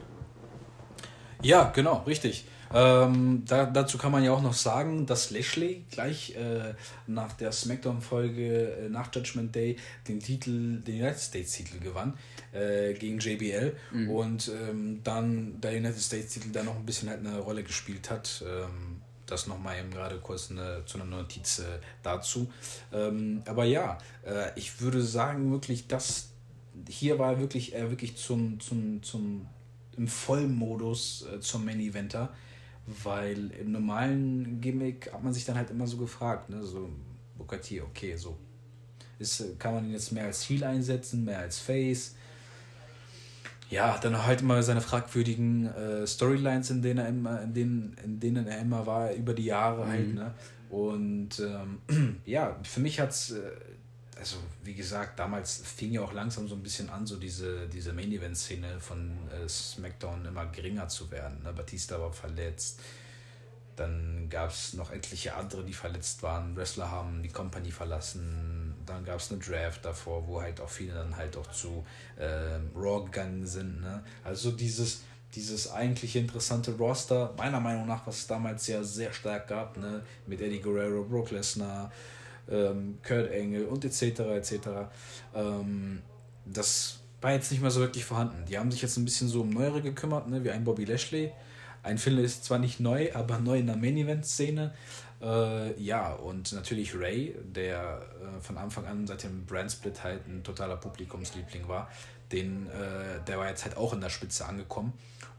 Ja, 1.42 1.70
genau, 1.74 2.02
richtig. 2.06 2.44
Ähm, 2.72 3.42
da, 3.46 3.66
dazu 3.66 3.98
kann 3.98 4.12
man 4.12 4.22
ja 4.22 4.32
auch 4.32 4.42
noch 4.42 4.54
sagen, 4.54 5.04
dass 5.04 5.30
Lashley 5.30 5.84
gleich 5.90 6.36
äh, 6.36 6.74
nach 7.08 7.32
der 7.32 7.50
SmackDown-Folge 7.50 8.84
äh, 8.84 8.88
nach 8.88 9.12
Judgment 9.12 9.54
Day 9.54 9.76
den 10.06 10.20
Titel, 10.20 10.80
den 10.80 11.00
United 11.00 11.18
States-Titel 11.18 11.80
gewann 11.80 12.16
äh, 12.52 12.94
gegen 12.94 13.18
JBL 13.18 13.76
mhm. 13.92 14.10
und 14.10 14.48
ähm, 14.48 15.00
dann 15.02 15.60
der 15.60 15.72
United 15.72 16.00
States-Titel 16.00 16.50
da 16.52 16.62
noch 16.62 16.76
ein 16.76 16.86
bisschen 16.86 17.08
halt 17.08 17.26
eine 17.26 17.38
Rolle 17.38 17.64
gespielt 17.64 18.08
hat. 18.08 18.44
Ähm, 18.46 19.02
das 19.26 19.46
nochmal 19.46 19.78
eben 19.78 19.90
gerade 19.90 20.18
kurz 20.18 20.50
eine, 20.50 20.82
zu 20.86 20.98
einer 20.98 21.06
Notiz 21.06 21.60
äh, 21.60 21.64
dazu. 22.02 22.52
Ähm, 22.92 23.42
aber 23.46 23.64
ja, 23.64 23.98
äh, 24.24 24.50
ich 24.56 24.80
würde 24.80 25.02
sagen 25.02 25.52
wirklich, 25.52 25.86
dass 25.86 26.30
hier 26.88 27.18
war 27.18 27.38
wirklich, 27.38 27.74
er 27.74 27.90
wirklich 27.90 28.16
zum, 28.16 28.58
zum, 28.60 29.02
zum 29.02 29.46
im 29.96 30.08
Vollmodus 30.08 31.26
äh, 31.32 31.40
zum 31.40 31.64
Main 31.64 31.80
Eventer, 31.80 32.32
weil 33.02 33.50
im 33.52 33.72
normalen 33.72 34.60
Gimmick 34.60 35.12
hat 35.12 35.22
man 35.22 35.32
sich 35.32 35.44
dann 35.44 35.56
halt 35.56 35.70
immer 35.70 35.86
so 35.86 35.96
gefragt, 35.96 36.50
ne, 36.50 36.62
so 36.62 36.88
T, 37.62 37.80
okay, 37.80 38.16
so 38.16 38.38
ist, 39.18 39.58
kann 39.58 39.74
man 39.74 39.84
ihn 39.84 39.92
jetzt 39.92 40.12
mehr 40.12 40.24
als 40.24 40.42
Heel 40.48 40.64
einsetzen, 40.64 41.24
mehr 41.24 41.40
als 41.40 41.58
Face. 41.58 42.14
Ja, 43.68 43.98
dann 43.98 44.24
halt 44.26 44.40
immer 44.40 44.62
seine 44.62 44.80
fragwürdigen 44.80 45.66
äh, 45.66 46.06
Storylines, 46.06 46.70
in 46.70 46.82
denen 46.82 46.98
er 46.98 47.08
immer, 47.08 47.42
in 47.42 47.54
denen, 47.54 47.96
in 48.04 48.18
denen 48.18 48.46
er 48.46 48.60
immer 48.60 48.86
war, 48.86 49.12
über 49.12 49.32
die 49.32 49.44
Jahre 49.44 49.86
halt, 49.86 50.14
mhm. 50.14 50.20
halt, 50.20 50.34
ne? 50.34 50.34
Und 50.70 51.40
ähm, 51.40 52.20
ja, 52.24 52.56
für 52.62 52.80
mich 52.80 52.98
hat 53.00 53.10
es 53.10 53.32
äh, 53.32 53.40
also 54.20 54.36
wie 54.62 54.74
gesagt, 54.74 55.18
damals 55.18 55.62
fing 55.64 55.92
ja 55.92 56.02
auch 56.02 56.12
langsam 56.12 56.46
so 56.46 56.54
ein 56.54 56.62
bisschen 56.62 56.90
an, 56.90 57.06
so 57.06 57.16
diese, 57.16 57.66
diese 57.68 57.94
Main-Event-Szene 57.94 58.78
von 58.78 59.16
äh, 59.30 59.48
SmackDown 59.48 60.26
immer 60.26 60.46
geringer 60.46 60.86
zu 60.88 61.10
werden. 61.10 61.42
Ne? 61.42 61.52
Batista 61.54 61.98
war 61.98 62.12
verletzt. 62.12 62.80
Dann 63.76 64.28
gab 64.28 64.50
es 64.50 64.74
noch 64.74 64.92
etliche 64.92 65.34
andere, 65.34 65.64
die 65.64 65.72
verletzt 65.72 66.22
waren. 66.22 66.54
Wrestler 66.54 66.90
haben 66.90 67.22
die 67.22 67.30
Company 67.30 67.70
verlassen. 67.70 68.74
Dann 68.84 69.04
gab 69.06 69.20
es 69.20 69.30
eine 69.30 69.40
Draft 69.40 69.86
davor, 69.86 70.28
wo 70.28 70.42
halt 70.42 70.60
auch 70.60 70.68
viele 70.68 70.92
dann 70.92 71.16
halt 71.16 71.34
auch 71.38 71.50
zu 71.50 71.86
äh, 72.16 72.58
Raw 72.76 73.04
gegangen 73.06 73.46
sind. 73.46 73.80
Ne? 73.80 74.04
Also 74.22 74.50
dieses, 74.50 75.00
dieses 75.34 75.70
eigentlich 75.70 76.14
interessante 76.14 76.72
Roster, 76.72 77.32
meiner 77.38 77.60
Meinung 77.60 77.86
nach, 77.86 78.06
was 78.06 78.18
es 78.18 78.26
damals 78.26 78.66
ja 78.66 78.82
sehr 78.82 79.14
stark 79.14 79.48
gab, 79.48 79.78
ne? 79.78 80.02
mit 80.26 80.42
Eddie 80.42 80.60
Guerrero, 80.60 81.04
Brock 81.04 81.30
Lesnar, 81.30 81.90
ähm, 82.50 82.98
Kurt 83.06 83.30
Engel 83.30 83.66
und 83.66 83.84
etc. 83.84 84.02
etc. 84.20 84.52
Ähm, 85.34 86.02
das 86.44 87.00
war 87.20 87.32
jetzt 87.32 87.50
nicht 87.50 87.60
mehr 87.60 87.70
so 87.70 87.80
wirklich 87.80 88.04
vorhanden. 88.04 88.44
Die 88.46 88.58
haben 88.58 88.70
sich 88.70 88.82
jetzt 88.82 88.96
ein 88.96 89.04
bisschen 89.04 89.28
so 89.28 89.42
um 89.42 89.50
Neuere 89.50 89.82
gekümmert, 89.82 90.28
ne, 90.28 90.42
wie 90.44 90.50
ein 90.50 90.64
Bobby 90.64 90.84
Lashley. 90.84 91.32
Ein 91.82 91.98
Finlay 91.98 92.24
ist 92.24 92.44
zwar 92.44 92.58
nicht 92.58 92.80
neu, 92.80 93.12
aber 93.14 93.38
neu 93.38 93.58
in 93.58 93.66
der 93.66 93.76
Main-Event-Szene. 93.76 94.74
Äh, 95.22 95.80
ja, 95.80 96.12
und 96.12 96.52
natürlich 96.52 96.94
Ray, 96.94 97.34
der 97.42 98.02
äh, 98.20 98.40
von 98.40 98.56
Anfang 98.58 98.86
an 98.86 99.06
seit 99.06 99.22
dem 99.22 99.44
Brand-Split 99.46 100.02
halt 100.02 100.26
ein 100.26 100.42
totaler 100.42 100.76
Publikumsliebling 100.76 101.68
war. 101.68 101.90
Den, 102.32 102.66
äh, 102.68 103.22
der 103.26 103.38
war 103.38 103.48
jetzt 103.48 103.64
halt 103.64 103.76
auch 103.76 103.92
in 103.92 104.00
der 104.00 104.10
Spitze 104.10 104.46
angekommen. 104.46 104.92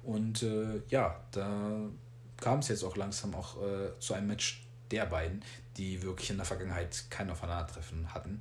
Und 0.03 0.43
äh, 0.43 0.81
ja, 0.89 1.19
da 1.31 1.89
kam 2.37 2.59
es 2.59 2.67
jetzt 2.67 2.83
auch 2.83 2.95
langsam 2.95 3.33
auch 3.35 3.61
äh, 3.61 3.99
zu 3.99 4.13
einem 4.13 4.27
Match 4.27 4.67
der 4.91 5.05
beiden, 5.05 5.43
die 5.77 6.01
wirklich 6.01 6.29
in 6.29 6.37
der 6.37 6.45
Vergangenheit 6.45 7.05
kein 7.09 7.29
Aufeinandertreffen 7.29 8.13
hatten. 8.13 8.39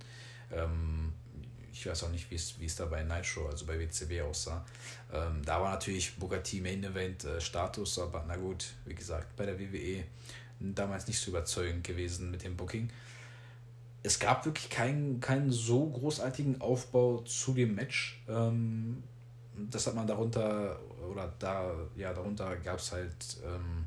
Ähm, 0.52 1.12
ich 1.72 1.86
weiß 1.86 2.04
auch 2.04 2.10
nicht, 2.10 2.30
wie 2.30 2.34
es, 2.34 2.58
wie 2.58 2.66
es 2.66 2.76
da 2.76 2.86
bei 2.86 3.02
Nitro, 3.02 3.48
also 3.48 3.64
bei 3.64 3.78
WCW 3.78 4.22
aussah. 4.22 4.64
Ähm, 5.12 5.42
da 5.44 5.60
war 5.60 5.70
natürlich 5.70 6.14
T 6.42 6.60
Main 6.60 6.84
Event 6.84 7.24
äh, 7.24 7.40
Status, 7.40 7.98
aber 7.98 8.24
na 8.26 8.36
gut, 8.36 8.66
wie 8.84 8.94
gesagt, 8.94 9.36
bei 9.36 9.46
der 9.46 9.58
WWE 9.58 10.04
damals 10.58 11.06
nicht 11.06 11.18
so 11.18 11.30
überzeugend 11.30 11.84
gewesen 11.84 12.30
mit 12.30 12.44
dem 12.44 12.56
Booking. 12.56 12.90
Es 14.02 14.18
gab 14.18 14.44
wirklich 14.44 14.68
keinen, 14.70 15.20
keinen 15.20 15.50
so 15.50 15.86
großartigen 15.88 16.60
Aufbau 16.60 17.18
zu 17.18 17.52
dem 17.52 17.74
Match. 17.74 18.22
Ähm, 18.28 19.02
das 19.70 19.86
hat 19.86 19.94
man 19.94 20.06
darunter, 20.06 20.78
oder 21.10 21.32
da, 21.38 21.72
ja, 21.96 22.12
darunter 22.12 22.56
gab 22.56 22.78
es 22.78 22.92
halt 22.92 23.38
ähm, 23.44 23.86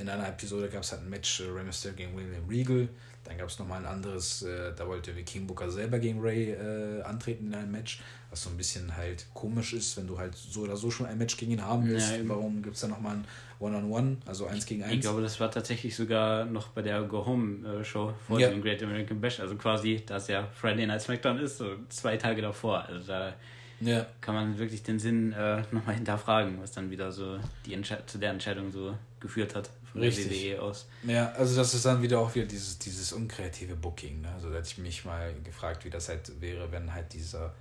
in 0.00 0.08
einer 0.08 0.28
Episode 0.28 0.68
gab 0.68 0.82
es 0.82 0.92
halt 0.92 1.02
ein 1.02 1.10
Match, 1.10 1.40
äh, 1.40 1.44
Rey 1.44 1.64
Mysterio 1.64 1.96
gegen 1.96 2.16
William 2.16 2.46
Regal. 2.48 2.88
Dann 3.24 3.36
gab 3.36 3.48
es 3.48 3.58
nochmal 3.58 3.80
ein 3.80 3.86
anderes, 3.86 4.42
äh, 4.42 4.72
da 4.74 4.86
wollte 4.86 5.14
wie 5.14 5.22
King 5.22 5.46
Booker 5.46 5.70
selber 5.70 5.98
gegen 5.98 6.20
Ray 6.20 6.52
äh, 6.52 7.02
antreten 7.02 7.48
in 7.48 7.54
einem 7.54 7.72
Match, 7.72 8.00
was 8.30 8.42
so 8.42 8.50
ein 8.50 8.56
bisschen 8.56 8.96
halt 8.96 9.26
komisch 9.34 9.74
ist, 9.74 9.96
wenn 9.98 10.06
du 10.06 10.18
halt 10.18 10.34
so 10.34 10.62
oder 10.62 10.76
so 10.76 10.90
schon 10.90 11.06
ein 11.06 11.18
Match 11.18 11.36
gegen 11.36 11.52
ihn 11.52 11.62
haben 11.62 11.86
willst. 11.86 12.10
Ja, 12.10 12.16
Warum 12.26 12.62
gibt 12.62 12.76
es 12.76 12.80
da 12.80 12.88
nochmal 12.88 13.16
ein 13.16 13.24
One-on-One, 13.58 14.18
also 14.24 14.46
eins 14.46 14.64
gegen 14.64 14.82
eins? 14.82 14.94
Ich 14.94 15.00
glaube, 15.00 15.20
das 15.20 15.38
war 15.40 15.50
tatsächlich 15.50 15.94
sogar 15.94 16.46
noch 16.46 16.68
bei 16.68 16.80
der 16.80 17.02
Go-Home-Show 17.02 18.14
vor 18.26 18.40
ja. 18.40 18.48
dem 18.48 18.62
Great 18.62 18.82
American 18.82 19.20
Bash, 19.20 19.40
also 19.40 19.56
quasi, 19.56 20.02
da 20.06 20.16
es 20.16 20.28
ja 20.28 20.46
Friday 20.46 20.86
Night 20.86 21.02
SmackDown 21.02 21.38
ist, 21.38 21.58
so 21.58 21.76
zwei 21.90 22.16
Tage 22.16 22.40
davor. 22.40 22.84
Also 22.86 23.08
da 23.08 23.34
ja. 23.80 24.06
kann 24.22 24.34
man 24.34 24.58
wirklich 24.58 24.82
den 24.82 24.98
Sinn 24.98 25.32
äh, 25.32 25.62
nochmal 25.70 25.96
hinterfragen, 25.96 26.62
was 26.62 26.72
dann 26.72 26.90
wieder 26.90 27.12
so 27.12 27.38
die 27.66 27.78
zu 28.06 28.18
der 28.18 28.30
Entscheidung 28.30 28.70
so 28.70 28.96
geführt 29.20 29.54
hat 29.54 29.68
von 29.98 30.06
Richtig. 30.06 30.28
der 30.28 30.58
WWE 30.58 30.62
aus. 30.62 30.86
Ja, 31.04 31.32
also 31.32 31.56
das 31.56 31.74
ist 31.74 31.84
dann 31.84 32.02
wieder 32.02 32.18
auch 32.18 32.34
wieder 32.34 32.46
dieses, 32.46 32.78
dieses 32.78 33.12
unkreative 33.12 33.76
Booking. 33.76 34.22
Ne? 34.22 34.32
Also 34.32 34.50
da 34.50 34.56
hätte 34.56 34.68
ich 34.68 34.78
mich 34.78 35.04
mal 35.04 35.34
gefragt, 35.42 35.84
wie 35.84 35.90
das 35.90 36.08
halt 36.08 36.40
wäre, 36.40 36.70
wenn 36.72 36.92
halt 36.92 37.12
dieser 37.12 37.54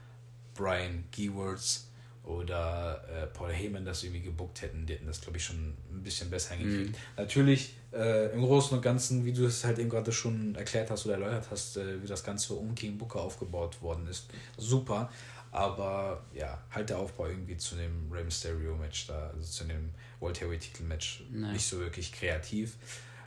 Brian 0.54 1.06
Keywords 1.12 1.88
oder 2.28 3.04
äh, 3.10 3.28
Paul 3.28 3.52
Heyman 3.52 3.86
das 3.86 4.04
irgendwie 4.04 4.22
gebuckt 4.22 4.62
hätten, 4.62 4.86
die 4.86 4.94
hätten 4.94 5.08
das, 5.08 5.22
glaube 5.22 5.38
ich, 5.38 5.46
schon 5.46 5.76
ein 5.92 6.04
bisschen 6.04 6.30
besser 6.30 6.56
hingekriegt. 6.56 6.92
Mhm. 6.92 7.02
Natürlich, 7.16 7.76
äh, 7.94 8.34
im 8.34 8.42
Großen 8.42 8.76
und 8.76 8.84
Ganzen, 8.84 9.24
wie 9.24 9.32
du 9.32 9.46
es 9.46 9.64
halt 9.64 9.80
eben 9.80 9.90
gerade 9.90 10.12
schon 10.12 10.54
erklärt 10.56 10.92
hast 10.92 11.06
oder 11.06 11.16
erläutert 11.16 11.48
hast, 11.50 11.78
äh, 11.78 12.02
wie 12.04 12.08
das 12.08 12.24
Ganze 12.24 12.54
um 12.54 12.76
King 12.76 12.98
Booker 12.98 13.22
aufgebaut 13.22 13.82
worden 13.82 14.08
ist, 14.08 14.28
super. 14.58 15.10
Aber 15.52 16.26
ja, 16.34 16.62
halt 16.70 16.90
der 16.90 17.00
Aufbau 17.00 17.28
irgendwie 17.28 17.56
zu 17.56 17.76
dem 17.76 18.12
Rey 18.12 18.24
Mysterio 18.24 18.76
Match 18.76 19.08
da, 19.08 19.32
also 19.34 19.50
zu 19.50 19.64
dem 19.64 19.94
World 20.20 20.40
Heavyweight 20.42 20.62
Titel 20.62 20.84
Match 20.84 21.24
nicht 21.32 21.66
so 21.66 21.80
wirklich 21.80 22.12
kreativ. 22.12 22.78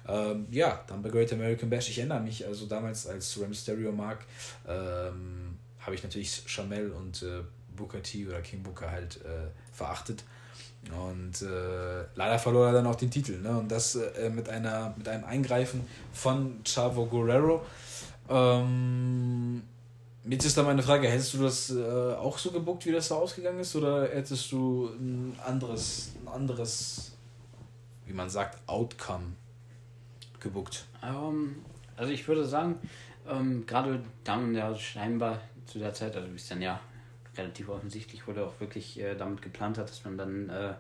Ähm, 0.09 0.46
ja, 0.50 0.83
dann 0.87 1.03
bei 1.03 1.11
Great 1.11 1.33
American 1.33 1.70
Bash, 1.70 1.88
ich 1.88 1.98
erinnere 1.98 2.20
mich, 2.20 2.46
also 2.46 2.66
damals 2.66 3.07
als 3.07 3.38
Rey 3.38 3.46
Mysterio 3.46 3.92
mag, 3.92 4.24
ähm, 4.66 5.57
habe 5.79 5.94
ich 5.94 6.03
natürlich 6.03 6.42
Chamel 6.46 6.90
und 6.90 7.22
äh, 7.22 7.42
Booker 7.76 8.03
T 8.03 8.26
oder 8.26 8.40
King 8.40 8.62
Booker 8.62 8.90
halt 8.90 9.16
äh, 9.24 9.48
verachtet. 9.72 10.24
Und 11.07 11.42
äh, 11.42 12.05
leider 12.14 12.38
verlor 12.38 12.68
er 12.68 12.72
dann 12.72 12.87
auch 12.87 12.96
den 12.96 13.11
Titel. 13.11 13.38
Ne? 13.40 13.50
Und 13.50 13.70
das 13.70 13.96
äh, 13.96 14.31
mit, 14.31 14.48
einer, 14.48 14.94
mit 14.96 15.07
einem 15.09 15.24
Eingreifen 15.24 15.83
von 16.12 16.62
Chavo 16.64 17.05
Guerrero. 17.05 17.64
Ähm, 18.29 19.62
jetzt 20.31 20.45
ist 20.45 20.57
da 20.57 20.62
meine 20.62 20.83
Frage, 20.83 21.09
hättest 21.09 21.35
du 21.35 21.43
das 21.43 21.71
äh, 21.71 22.14
auch 22.14 22.38
so 22.38 22.51
gebuckt, 22.51 22.87
wie 22.87 22.93
das 22.93 23.09
da 23.09 23.16
ausgegangen 23.16 23.61
ist? 23.61 23.75
Oder 23.75 24.09
hättest 24.09 24.51
du 24.53 24.88
ein 24.88 25.37
anderes, 25.45 26.12
ein 26.23 26.29
anderes, 26.29 27.16
wie 28.07 28.12
man 28.12 28.31
sagt, 28.31 28.59
Outcome 28.69 29.33
gebuckt? 30.38 30.87
Ähm, 31.03 31.57
also 31.97 32.12
ich 32.12 32.27
würde 32.29 32.47
sagen, 32.47 32.77
ähm, 33.29 33.66
gerade 33.66 34.03
da 34.25 34.37
man 34.37 34.55
ja 34.55 34.75
scheinbar 34.75 35.40
zu 35.66 35.79
der 35.79 35.95
Zeit, 35.95 36.16
also 36.16 36.29
bis 36.29 36.49
dann 36.49 36.62
ja 36.62 36.81
relativ 37.37 37.69
offensichtlich 37.69 38.27
wurde, 38.27 38.45
auch 38.45 38.59
wirklich 38.61 39.01
äh, 39.01 39.14
damit 39.14 39.43
geplant 39.43 39.79
hat, 39.79 39.88
dass 39.88 40.05
man 40.05 40.16
dann 40.16 40.49
äh, 40.49 40.75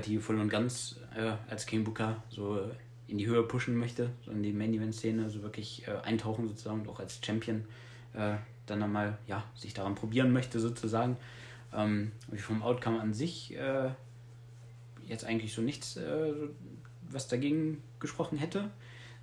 T 0.00 0.18
voll 0.20 0.38
und 0.38 0.48
ganz 0.48 0.96
äh, 1.16 1.32
als 1.50 1.66
King 1.66 1.82
Booker 1.82 2.22
so 2.28 2.70
in 3.08 3.18
die 3.18 3.26
Höhe 3.26 3.42
pushen 3.42 3.76
möchte, 3.76 4.10
so 4.24 4.30
in 4.30 4.42
die 4.42 4.52
Main 4.52 4.72
Event 4.72 4.94
Szene, 4.94 5.28
so 5.28 5.42
wirklich 5.42 5.86
äh, 5.88 5.96
eintauchen 6.04 6.46
sozusagen, 6.46 6.88
auch 6.88 7.00
als 7.00 7.18
Champion 7.24 7.64
äh, 8.14 8.36
dann 8.66 8.82
einmal 8.82 9.18
ja, 9.26 9.44
sich 9.54 9.74
daran 9.74 9.94
probieren 9.94 10.32
möchte 10.32 10.60
sozusagen. 10.60 11.16
Ähm, 11.74 12.12
vom 12.36 12.62
Outcome 12.62 13.00
an 13.00 13.14
sich 13.14 13.56
äh, 13.56 13.90
jetzt 15.06 15.24
eigentlich 15.24 15.54
so 15.54 15.62
nichts, 15.62 15.96
äh, 15.96 16.32
was 17.10 17.28
dagegen 17.28 17.82
gesprochen 17.98 18.38
hätte. 18.38 18.70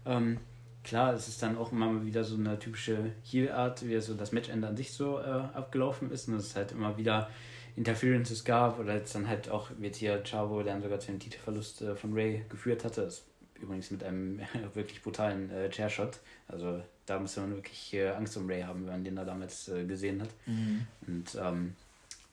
Ähm, 0.06 0.40
klar, 0.84 1.14
es 1.14 1.28
ist 1.28 1.42
dann 1.44 1.58
auch 1.58 1.72
immer 1.72 2.06
wieder 2.06 2.24
so 2.24 2.36
eine 2.36 2.58
typische 2.58 3.12
Heal-Art, 3.24 3.88
wie 3.88 4.00
so 4.00 4.14
das 4.14 4.32
Matchende 4.32 4.68
an 4.68 4.78
sich 4.78 4.92
so 4.94 5.20
äh, 5.20 5.24
abgelaufen 5.24 6.12
ist. 6.12 6.28
Und 6.28 6.36
es 6.36 6.56
halt 6.56 6.72
immer 6.72 6.98
wieder 6.98 7.30
Interferences 7.76 8.44
gab 8.44 8.80
oder 8.80 8.96
jetzt 8.96 9.16
dann 9.16 9.28
halt 9.28 9.50
auch 9.50 9.70
wird 9.78 9.96
hier 9.96 10.24
Chavo, 10.24 10.64
der 10.64 10.74
dann 10.74 10.82
sogar 10.82 11.00
zu 11.00 11.08
dem 11.08 11.20
Titelverlust 11.20 11.82
äh, 11.82 11.96
von 11.96 12.14
Ray 12.14 12.46
geführt 12.50 12.84
hatte. 12.84 13.04
Das 13.04 13.24
übrigens 13.62 13.92
mit 13.92 14.04
einem 14.04 14.40
wirklich 14.74 15.02
brutalen 15.02 15.50
äh, 15.52 15.72
Chairshot. 15.72 16.20
Also 16.48 16.84
da 17.06 17.20
musste 17.20 17.42
man 17.42 17.56
wirklich 17.56 17.94
äh, 17.94 18.10
Angst 18.10 18.38
um 18.38 18.48
Ray 18.48 18.62
haben, 18.62 18.82
wenn 18.82 18.94
man 18.94 19.04
den 19.04 19.16
da 19.16 19.26
damals 19.26 19.68
äh, 19.70 19.86
gesehen 19.86 20.22
hat. 20.22 20.30
Mhm. 20.46 20.88
Und 21.08 21.36
ähm, 21.36 21.76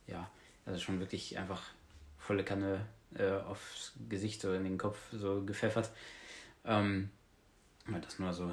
ja, 0.07 0.29
also 0.65 0.81
schon 0.81 1.01
wirklich 1.01 1.39
einfach 1.39 1.63
volle 2.19 2.45
Kanne 2.45 2.87
äh, 3.15 3.31
aufs 3.31 3.95
Gesicht 4.09 4.45
oder 4.45 4.57
in 4.57 4.65
den 4.65 4.79
Kopf 4.79 4.99
so 5.13 5.43
gepfeffert. 5.45 5.91
Ähm, 6.65 7.11
das 8.03 8.19
nur 8.19 8.33
so, 8.33 8.53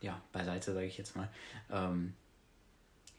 ja, 0.00 0.20
beiseite, 0.32 0.72
sage 0.72 0.86
ich 0.86 0.98
jetzt 0.98 1.16
mal. 1.16 1.28
Ähm, 1.70 2.14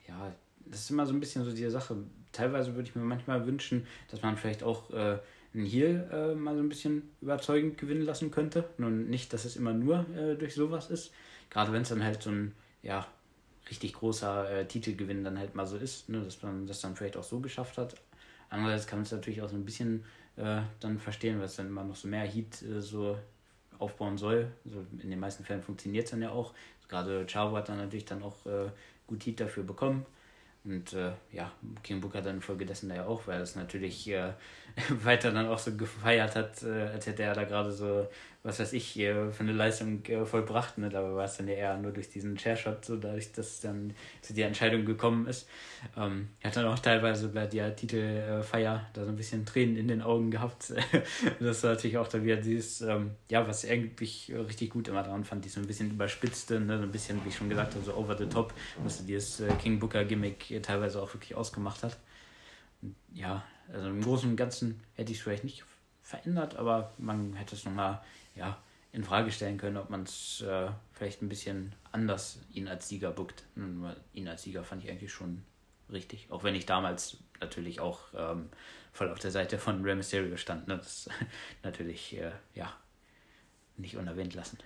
ja, 0.07 0.33
das 0.65 0.81
ist 0.81 0.91
immer 0.91 1.05
so 1.05 1.13
ein 1.13 1.19
bisschen 1.19 1.43
so 1.43 1.53
die 1.53 1.69
Sache. 1.69 1.97
Teilweise 2.31 2.75
würde 2.75 2.89
ich 2.89 2.95
mir 2.95 3.03
manchmal 3.03 3.45
wünschen, 3.45 3.87
dass 4.09 4.21
man 4.21 4.37
vielleicht 4.37 4.63
auch 4.63 4.91
äh, 4.91 5.19
einen 5.53 5.65
Heal 5.65 6.09
äh, 6.11 6.35
mal 6.35 6.55
so 6.55 6.61
ein 6.61 6.69
bisschen 6.69 7.09
überzeugend 7.21 7.77
gewinnen 7.77 8.01
lassen 8.03 8.31
könnte. 8.31 8.69
Nun 8.77 9.09
nicht, 9.09 9.33
dass 9.33 9.45
es 9.45 9.55
immer 9.55 9.73
nur 9.73 10.05
äh, 10.15 10.35
durch 10.35 10.55
sowas 10.55 10.89
ist. 10.89 11.13
Gerade 11.49 11.71
wenn 11.71 11.83
es 11.83 11.89
dann 11.89 12.03
halt 12.03 12.21
so 12.23 12.31
ein, 12.31 12.53
ja, 12.81 13.07
richtig 13.69 13.93
großer 13.93 14.49
äh, 14.49 14.65
Titelgewinn 14.65 15.23
dann 15.23 15.37
halt 15.39 15.55
mal 15.55 15.65
so 15.65 15.77
ist, 15.77 16.09
ne, 16.09 16.21
dass 16.21 16.41
man 16.41 16.67
das 16.67 16.81
dann 16.81 16.95
vielleicht 16.95 17.17
auch 17.17 17.23
so 17.23 17.39
geschafft 17.39 17.77
hat. 17.77 17.95
Andererseits 18.49 18.87
kann 18.87 18.99
man 18.99 19.05
es 19.05 19.11
natürlich 19.11 19.41
auch 19.41 19.49
so 19.49 19.55
ein 19.55 19.65
bisschen 19.65 20.03
äh, 20.35 20.61
dann 20.79 20.99
verstehen, 20.99 21.37
weil 21.39 21.45
es 21.45 21.55
dann 21.55 21.67
immer 21.67 21.83
noch 21.83 21.95
so 21.95 22.07
mehr 22.07 22.25
Heat 22.25 22.61
äh, 22.63 22.81
so 22.81 23.17
aufbauen 23.79 24.17
soll. 24.17 24.51
Also 24.65 24.85
in 25.01 25.09
den 25.09 25.19
meisten 25.19 25.43
Fällen 25.43 25.61
funktioniert 25.61 26.05
es 26.05 26.11
dann 26.11 26.21
ja 26.21 26.31
auch. 26.31 26.53
Gerade 26.87 27.25
Chavo 27.25 27.55
hat 27.55 27.69
dann 27.69 27.77
natürlich 27.77 28.05
dann 28.05 28.21
auch 28.21 28.45
äh, 28.45 28.69
gut 29.07 29.25
Heat 29.25 29.39
dafür 29.39 29.63
bekommen. 29.63 30.05
Und 30.65 30.93
äh, 30.93 31.11
ja, 31.31 31.51
King 31.83 31.99
Booker 31.99 32.21
dann 32.21 32.35
infolgedessen 32.35 32.87
da 32.87 32.95
ja 32.95 33.05
auch, 33.05 33.27
weil 33.27 33.41
es 33.41 33.55
natürlich 33.55 34.07
äh, 34.09 34.33
weiter 34.89 35.31
dann 35.31 35.47
auch 35.47 35.59
so 35.59 35.75
gefeiert 35.75 36.35
hat, 36.35 36.63
äh, 36.63 36.87
als 36.93 37.05
hätte 37.05 37.23
er 37.23 37.33
da 37.33 37.43
gerade 37.43 37.71
so 37.71 38.07
was 38.45 38.59
weiß 38.59 38.73
ich, 38.73 38.93
für 38.93 39.33
eine 39.39 39.53
Leistung 39.53 40.05
äh, 40.05 40.25
vollbracht. 40.25 40.77
Ne? 40.77 40.89
Dabei 40.89 41.15
war 41.15 41.23
es 41.23 41.37
dann 41.37 41.47
ja 41.47 41.53
eher 41.53 41.77
nur 41.77 41.93
durch 41.93 42.09
diesen 42.09 42.37
Chairshot, 42.37 42.83
so 42.83 42.97
dadurch, 42.97 43.31
dass 43.31 43.61
dann 43.61 43.93
zu 44.21 44.33
der 44.33 44.47
Entscheidung 44.47 44.83
gekommen 44.83 45.27
ist. 45.27 45.47
Ähm, 45.95 46.27
hat 46.43 46.57
dann 46.57 46.65
auch 46.65 46.77
teilweise 46.77 47.29
bei 47.29 47.47
der 47.47 47.73
Titelfeier 47.73 48.85
da 48.91 49.05
so 49.05 49.09
ein 49.09 49.15
bisschen 49.15 49.45
Tränen 49.45 49.77
in 49.77 49.87
den 49.87 50.01
Augen 50.01 50.29
gehabt. 50.29 50.73
das 51.39 51.63
war 51.63 51.71
natürlich 51.71 51.97
auch 51.97 52.09
da 52.09 52.21
wieder 52.21 52.35
dieses, 52.35 52.81
ähm, 52.81 53.11
ja, 53.31 53.47
was 53.47 53.63
irgendwie 53.63 54.33
richtig 54.33 54.71
gut 54.71 54.89
immer 54.89 55.03
daran 55.03 55.23
fand, 55.23 55.45
die 55.45 55.49
so 55.49 55.61
ein 55.61 55.67
bisschen 55.67 55.91
überspitzte, 55.91 56.59
ne? 56.59 56.77
so 56.77 56.83
ein 56.83 56.91
bisschen, 56.91 57.23
wie 57.23 57.29
ich 57.29 57.37
schon 57.37 57.47
gesagt 57.47 57.75
habe, 57.75 57.85
so 57.85 57.95
over 57.95 58.17
the 58.17 58.25
top, 58.25 58.53
was 58.83 59.05
dieses 59.05 59.39
äh, 59.39 59.53
King 59.55 59.79
Booker 59.79 60.03
Gimmick 60.03 60.61
teilweise 60.61 61.01
auch 61.01 61.13
wirklich 61.13 61.35
ausgemacht 61.35 61.81
hat. 61.81 61.97
ja, 63.13 63.41
also 63.71 63.87
im 63.87 64.01
Großen 64.01 64.29
und 64.29 64.35
Ganzen 64.35 64.81
hätte 64.95 65.13
ich 65.13 65.19
es 65.19 65.23
vielleicht 65.23 65.45
nicht 65.45 65.63
verändert, 66.01 66.57
aber 66.57 66.91
man 66.97 67.33
hätte 67.33 67.55
es 67.55 67.63
nochmal 67.63 68.01
ja, 68.35 68.61
in 68.91 69.03
Frage 69.03 69.31
stellen 69.31 69.57
können, 69.57 69.77
ob 69.77 69.89
man 69.89 70.03
es 70.03 70.41
äh, 70.41 70.69
vielleicht 70.91 71.21
ein 71.21 71.29
bisschen 71.29 71.73
anders 71.91 72.39
ihn 72.53 72.67
als 72.67 72.89
Sieger 72.89 73.11
buckt. 73.11 73.43
Nur 73.55 73.95
ihn 74.13 74.27
als 74.27 74.43
Sieger 74.43 74.63
fand 74.63 74.83
ich 74.83 74.89
eigentlich 74.89 75.11
schon 75.11 75.43
richtig. 75.91 76.27
Auch 76.29 76.43
wenn 76.43 76.55
ich 76.55 76.65
damals 76.65 77.17
natürlich 77.39 77.79
auch 77.79 78.01
ähm, 78.15 78.49
voll 78.91 79.11
auf 79.11 79.19
der 79.19 79.31
Seite 79.31 79.57
von 79.57 79.83
Rey 79.83 79.95
Mysterio 79.95 80.37
stand. 80.37 80.67
Ne? 80.67 80.77
Das 80.77 81.09
natürlich, 81.63 82.17
äh, 82.17 82.31
ja, 82.53 82.71
nicht 83.77 83.97
unerwähnt 83.97 84.35
lassen 84.35 84.57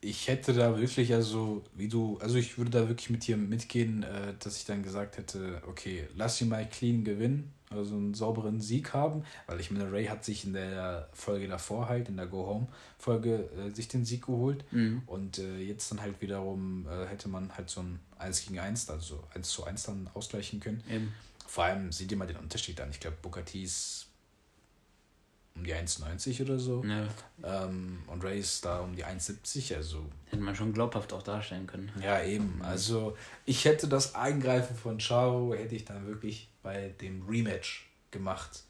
ich 0.00 0.28
hätte 0.28 0.52
da 0.52 0.78
wirklich, 0.78 1.12
also 1.12 1.64
wie 1.74 1.88
du, 1.88 2.18
also 2.18 2.36
ich 2.36 2.56
würde 2.58 2.70
da 2.70 2.88
wirklich 2.88 3.10
mit 3.10 3.26
dir 3.26 3.36
mitgehen, 3.36 4.02
äh, 4.04 4.34
dass 4.38 4.56
ich 4.56 4.64
dann 4.64 4.82
gesagt 4.82 5.18
hätte, 5.18 5.62
okay, 5.66 6.08
lass 6.14 6.40
ihn 6.40 6.48
mal 6.48 6.68
clean 6.68 7.04
gewinnen, 7.04 7.52
also 7.70 7.94
einen 7.94 8.14
sauberen 8.14 8.60
Sieg 8.60 8.94
haben, 8.94 9.24
weil 9.46 9.60
ich 9.60 9.70
meine, 9.70 9.92
Ray 9.92 10.06
hat 10.06 10.24
sich 10.24 10.44
in 10.44 10.54
der 10.54 11.08
Folge 11.12 11.48
davor 11.48 11.88
halt, 11.88 12.08
in 12.08 12.16
der 12.16 12.26
Go 12.26 12.46
Home 12.46 12.68
Folge, 12.98 13.48
äh, 13.58 13.70
sich 13.70 13.88
den 13.88 14.04
Sieg 14.04 14.26
geholt 14.26 14.64
mhm. 14.72 15.02
und 15.06 15.38
äh, 15.38 15.58
jetzt 15.58 15.90
dann 15.90 16.00
halt 16.00 16.20
wiederum 16.20 16.86
äh, 16.88 17.06
hätte 17.06 17.28
man 17.28 17.56
halt 17.56 17.70
so 17.70 17.80
ein 17.80 18.00
1 18.18 18.46
gegen 18.46 18.58
1, 18.58 18.90
also 18.90 19.22
1 19.34 19.48
zu 19.48 19.64
1 19.64 19.82
dann 19.84 20.10
ausgleichen 20.14 20.60
können. 20.60 20.82
Eben. 20.90 21.12
Vor 21.46 21.64
allem 21.64 21.92
seht 21.92 22.10
ihr 22.10 22.16
mal 22.16 22.26
den 22.26 22.36
Unterschied 22.36 22.80
an. 22.80 22.90
Ich 22.90 23.00
glaube, 23.00 23.16
Booker 23.22 23.44
T 23.44 23.62
ist 23.62 24.08
um 25.58 25.64
die 25.64 25.74
1,90 25.74 26.42
oder 26.42 26.58
so. 26.58 26.84
Ja. 26.84 27.08
Ähm, 27.42 27.98
und 28.06 28.22
Ray 28.24 28.38
ist 28.38 28.64
da 28.64 28.80
um 28.80 28.94
die 28.94 29.04
1,70. 29.04 29.76
Also. 29.76 30.06
Hätte 30.26 30.42
man 30.42 30.54
schon 30.54 30.72
glaubhaft 30.72 31.12
auch 31.12 31.22
darstellen 31.22 31.66
können. 31.66 31.90
Ja, 32.02 32.22
eben. 32.22 32.60
Also 32.62 33.16
ich 33.44 33.64
hätte 33.64 33.88
das 33.88 34.14
Eingreifen 34.14 34.76
von 34.76 34.98
Charo, 34.98 35.54
hätte 35.54 35.74
ich 35.74 35.84
dann 35.84 36.06
wirklich 36.06 36.48
bei 36.62 36.94
dem 37.00 37.26
Rematch 37.28 37.88
gemacht. 38.10 38.64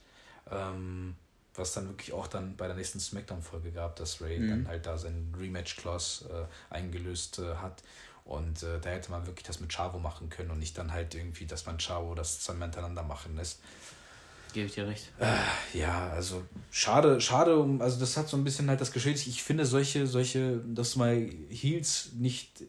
Ähm, 0.50 1.16
was 1.58 1.72
dann 1.72 1.88
wirklich 1.88 2.12
auch 2.12 2.28
dann 2.28 2.56
bei 2.56 2.66
der 2.66 2.76
nächsten 2.76 3.00
Smackdown-Folge 3.00 3.72
gab, 3.72 3.96
dass 3.96 4.22
Ray 4.22 4.38
mhm. 4.38 4.48
dann 4.48 4.68
halt 4.68 4.86
da 4.86 4.96
seinen 4.96 5.34
Rematch-Clause 5.36 6.48
äh, 6.70 6.74
eingelöst 6.74 7.40
äh, 7.40 7.56
hat. 7.56 7.82
Und 8.24 8.62
äh, 8.62 8.78
da 8.80 8.90
hätte 8.90 9.10
man 9.10 9.26
wirklich 9.26 9.46
das 9.46 9.58
mit 9.58 9.72
Chavo 9.72 9.98
machen 9.98 10.28
können 10.28 10.50
und 10.50 10.58
nicht 10.58 10.76
dann 10.78 10.92
halt 10.92 11.14
irgendwie, 11.14 11.46
dass 11.46 11.66
man 11.66 11.78
Chavo 11.78 12.14
das 12.14 12.40
zwei 12.40 12.54
miteinander 12.54 13.02
machen 13.02 13.36
lässt. 13.36 13.60
Gebe 14.52 14.66
ich 14.66 14.74
dir 14.74 14.86
recht. 14.86 15.10
Äh, 15.18 15.78
ja, 15.78 16.08
also 16.10 16.42
schade, 16.70 17.20
schade, 17.20 17.52
also 17.80 18.00
das 18.00 18.16
hat 18.16 18.28
so 18.28 18.36
ein 18.36 18.44
bisschen 18.44 18.68
halt 18.68 18.80
das 18.80 18.92
geschädigt. 18.92 19.26
Ich 19.26 19.42
finde 19.42 19.66
solche, 19.66 20.06
solche, 20.06 20.58
dass 20.58 20.96
mal 20.96 21.28
Heels 21.50 22.10
nicht 22.14 22.62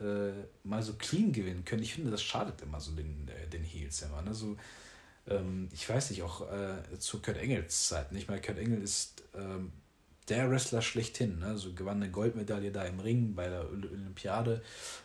äh, 0.00 0.32
mal 0.62 0.82
so 0.82 0.94
clean 0.94 1.32
gewinnen 1.32 1.64
können, 1.64 1.82
ich 1.82 1.94
finde, 1.94 2.10
das 2.10 2.22
schadet 2.22 2.60
immer 2.62 2.80
so 2.80 2.92
den, 2.92 3.28
äh, 3.28 3.48
den 3.48 3.62
Heels 3.62 4.02
immer. 4.02 4.22
Ne? 4.22 4.34
So, 4.34 4.56
ähm, 5.28 5.68
ich 5.72 5.88
weiß 5.88 6.10
nicht, 6.10 6.22
auch 6.22 6.50
äh, 6.50 6.98
zu 6.98 7.20
Kurt 7.20 7.36
Engels 7.36 7.88
Zeit. 7.88 8.12
Nicht 8.12 8.28
mal 8.28 8.40
Kurt 8.40 8.58
Engel 8.58 8.82
ist 8.82 9.22
ähm, 9.34 9.72
der 10.28 10.50
Wrestler 10.50 10.82
schlechthin. 10.82 11.38
Ne? 11.38 11.56
So 11.58 11.72
gewann 11.72 12.02
eine 12.02 12.10
Goldmedaille 12.10 12.72
da 12.72 12.84
im 12.84 13.00
Ring 13.00 13.34
bei 13.34 13.48
der 13.48 13.70
Olympiade 13.70 14.62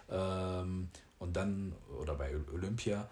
ähm, 0.10 0.90
und 1.20 1.36
dann, 1.36 1.74
oder 2.00 2.16
bei 2.16 2.36
Olympia 2.54 3.10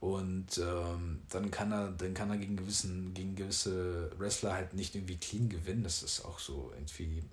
und 0.00 0.58
ähm, 0.58 1.22
dann 1.28 1.50
kann 1.50 1.72
er, 1.72 1.90
dann 1.90 2.14
kann 2.14 2.30
er 2.30 2.36
gegen 2.36 2.56
gewissen, 2.56 3.14
gegen 3.14 3.34
gewisse 3.34 4.10
Wrestler 4.18 4.52
halt 4.52 4.74
nicht 4.74 4.94
irgendwie 4.94 5.16
clean 5.16 5.48
gewinnen. 5.48 5.82
Das 5.82 6.02
ist 6.02 6.24
auch 6.24 6.38
so 6.38 6.70
irgendwie, 6.74 7.24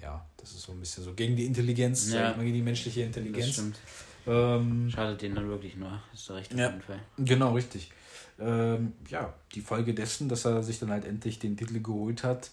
ja, 0.00 0.24
das 0.36 0.52
ist 0.52 0.62
so 0.62 0.72
ein 0.72 0.80
bisschen 0.80 1.04
so 1.04 1.14
gegen 1.14 1.36
die 1.36 1.46
Intelligenz, 1.46 2.12
ja. 2.12 2.32
gegen 2.32 2.52
die 2.52 2.62
menschliche 2.62 3.02
Intelligenz. 3.02 3.46
Das 3.46 3.54
stimmt. 3.54 3.78
Ähm, 4.26 4.90
Schadet 4.90 5.22
denen 5.22 5.34
dann 5.34 5.48
wirklich 5.48 5.76
nur, 5.76 6.02
ist 6.12 6.30
recht 6.30 6.52
auf 6.52 6.58
ja, 6.58 6.68
jeden 6.68 6.82
Fall. 6.82 7.00
Genau, 7.18 7.54
richtig. 7.54 7.90
Ähm, 8.38 8.92
ja, 9.08 9.32
die 9.54 9.60
Folge 9.60 9.94
dessen, 9.94 10.28
dass 10.28 10.44
er 10.44 10.62
sich 10.62 10.78
dann 10.78 10.90
halt 10.90 11.04
endlich 11.04 11.38
den 11.38 11.56
Titel 11.56 11.80
geholt 11.80 12.24
hat, 12.24 12.50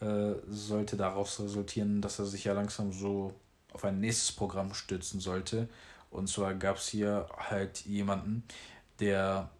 äh, 0.00 0.32
sollte 0.48 0.96
daraus 0.96 1.38
resultieren, 1.40 2.00
dass 2.00 2.18
er 2.18 2.26
sich 2.26 2.44
ja 2.44 2.52
langsam 2.52 2.92
so 2.92 3.34
auf 3.72 3.84
ein 3.84 4.00
nächstes 4.00 4.32
Programm 4.32 4.74
stürzen 4.74 5.20
sollte. 5.20 5.68
Und 6.10 6.28
zwar 6.28 6.54
gab 6.54 6.76
es 6.76 6.88
hier 6.88 7.28
halt 7.36 7.80
jemanden, 7.82 8.42
der 8.98 9.50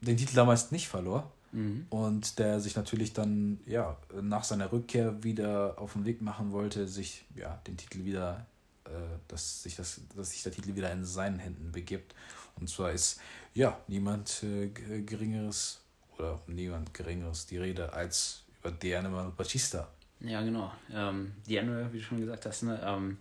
den 0.00 0.16
Titel 0.16 0.34
damals 0.34 0.70
nicht 0.70 0.88
verlor 0.88 1.32
mhm. 1.52 1.86
und 1.90 2.38
der 2.38 2.60
sich 2.60 2.76
natürlich 2.76 3.12
dann 3.12 3.58
ja 3.66 3.96
nach 4.20 4.44
seiner 4.44 4.72
Rückkehr 4.72 5.22
wieder 5.22 5.74
auf 5.78 5.94
den 5.94 6.04
Weg 6.04 6.22
machen 6.22 6.52
wollte, 6.52 6.86
sich 6.88 7.24
ja 7.34 7.60
den 7.66 7.76
Titel 7.76 8.04
wieder, 8.04 8.46
äh, 8.84 8.90
dass 9.28 9.62
sich 9.62 9.76
das, 9.76 10.00
dass 10.16 10.30
sich 10.30 10.42
der 10.42 10.52
Titel 10.52 10.74
wieder 10.74 10.90
in 10.92 11.04
seinen 11.04 11.38
Händen 11.38 11.72
begibt. 11.72 12.14
Und 12.58 12.68
zwar 12.68 12.92
ist 12.92 13.20
ja, 13.54 13.78
niemand 13.88 14.42
äh, 14.42 14.68
Geringeres 14.68 15.80
oder 16.16 16.40
niemand 16.46 16.92
Geringeres 16.94 17.46
die 17.46 17.58
Rede 17.58 17.92
als 17.92 18.44
über 18.60 18.70
Diana 18.70 19.32
Batista. 19.36 19.88
Ja, 20.20 20.42
genau. 20.42 20.72
Ähm, 20.92 21.32
Diana, 21.46 21.92
wie 21.92 21.98
du 21.98 22.04
schon 22.04 22.20
gesagt 22.20 22.46
hast, 22.46 22.62
ne, 22.62 22.80
ähm, 22.84 23.18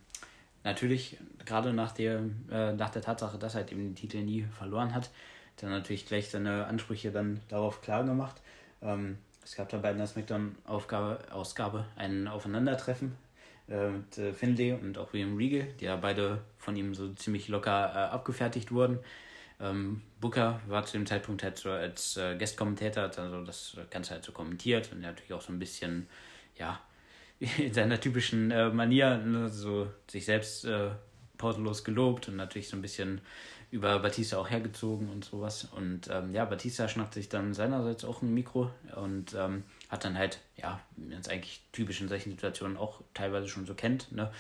natürlich, 0.64 1.18
gerade 1.46 1.74
nach 1.74 1.92
der, 1.92 2.24
äh, 2.50 2.74
nach 2.74 2.90
der 2.90 3.02
Tatsache, 3.02 3.38
dass 3.38 3.56
er 3.56 3.62
halt 3.62 3.72
eben 3.72 3.82
den 3.82 3.96
Titel 3.96 4.22
nie 4.24 4.44
verloren 4.58 4.94
hat, 4.94 5.10
dann 5.58 5.72
natürlich 5.72 6.06
gleich 6.06 6.30
seine 6.30 6.66
Ansprüche 6.66 7.12
dann 7.12 7.40
darauf 7.50 7.82
klar 7.82 8.04
gemacht. 8.04 8.42
Ähm, 8.82 9.18
es 9.44 9.56
gab 9.56 9.70
dabei 9.70 9.92
in 9.92 9.98
der 9.98 10.08
SmackDown-Ausgabe 10.08 11.86
ein 11.96 12.28
Aufeinandertreffen 12.28 13.16
äh, 13.70 13.90
mit 13.90 14.18
äh, 14.18 14.34
Finlay 14.34 14.74
und 14.74 14.98
auch 14.98 15.14
William 15.14 15.38
Regal, 15.38 15.68
die 15.80 15.86
ja 15.86 15.96
beide 15.96 16.42
von 16.58 16.76
ihm 16.76 16.96
so 16.96 17.14
ziemlich 17.14 17.48
locker 17.48 17.92
äh, 17.94 18.14
abgefertigt 18.14 18.72
wurden. 18.72 19.00
Ähm, 19.60 20.02
Booker 20.20 20.60
war 20.68 20.86
zu 20.86 20.94
dem 20.98 21.06
Zeitpunkt 21.06 21.44
halt 21.44 21.58
so 21.58 21.70
als 21.70 22.18
äh, 22.18 22.36
Guest-Kommentator, 22.38 23.04
hat 23.04 23.18
also 23.20 23.44
das 23.44 23.78
Ganze 23.90 24.16
halt 24.16 24.26
so 24.26 24.32
kommentiert 24.32 24.92
und 24.92 25.02
natürlich 25.02 25.34
auch 25.34 25.42
so 25.42 25.54
ein 25.54 25.60
bisschen, 25.60 26.08
ja, 26.58 26.80
in 27.40 27.74
seiner 27.74 28.00
typischen 28.00 28.52
äh, 28.52 28.70
Manier, 28.70 29.18
ne, 29.18 29.50
so 29.50 29.88
sich 30.10 30.26
selbst 30.26 30.66
äh, 30.66 30.90
pausenlos 31.38 31.84
gelobt 31.84 32.28
und 32.28 32.36
natürlich 32.36 32.68
so 32.70 32.76
ein 32.76 32.82
bisschen 32.82 33.22
über 33.72 34.00
Batista 34.00 34.38
auch 34.38 34.50
hergezogen 34.50 35.10
und 35.10 35.26
sowas. 35.26 35.66
Und 35.76 36.10
ähm, 36.12 36.34
ja, 36.34 36.46
Batista 36.46 36.88
schnappt 36.88 37.14
sich 37.14 37.30
dann 37.30 37.54
seinerseits 37.54 38.06
auch 38.06 38.22
ein 38.22 38.34
Mikro 38.34 38.72
und 38.96 39.34
ähm, 39.34 39.64
hat 39.90 40.06
dann 40.06 40.18
halt, 40.18 40.40
ja, 40.56 40.80
jetzt 41.10 41.30
eigentlich 41.30 41.62
typisch 41.72 42.02
in 42.02 42.08
solchen 42.08 42.32
Situationen 42.32 42.78
auch 42.78 43.02
teilweise 43.14 43.48
schon 43.48 43.66
so 43.66 43.74
kennt, 43.74 44.12
ne? 44.12 44.32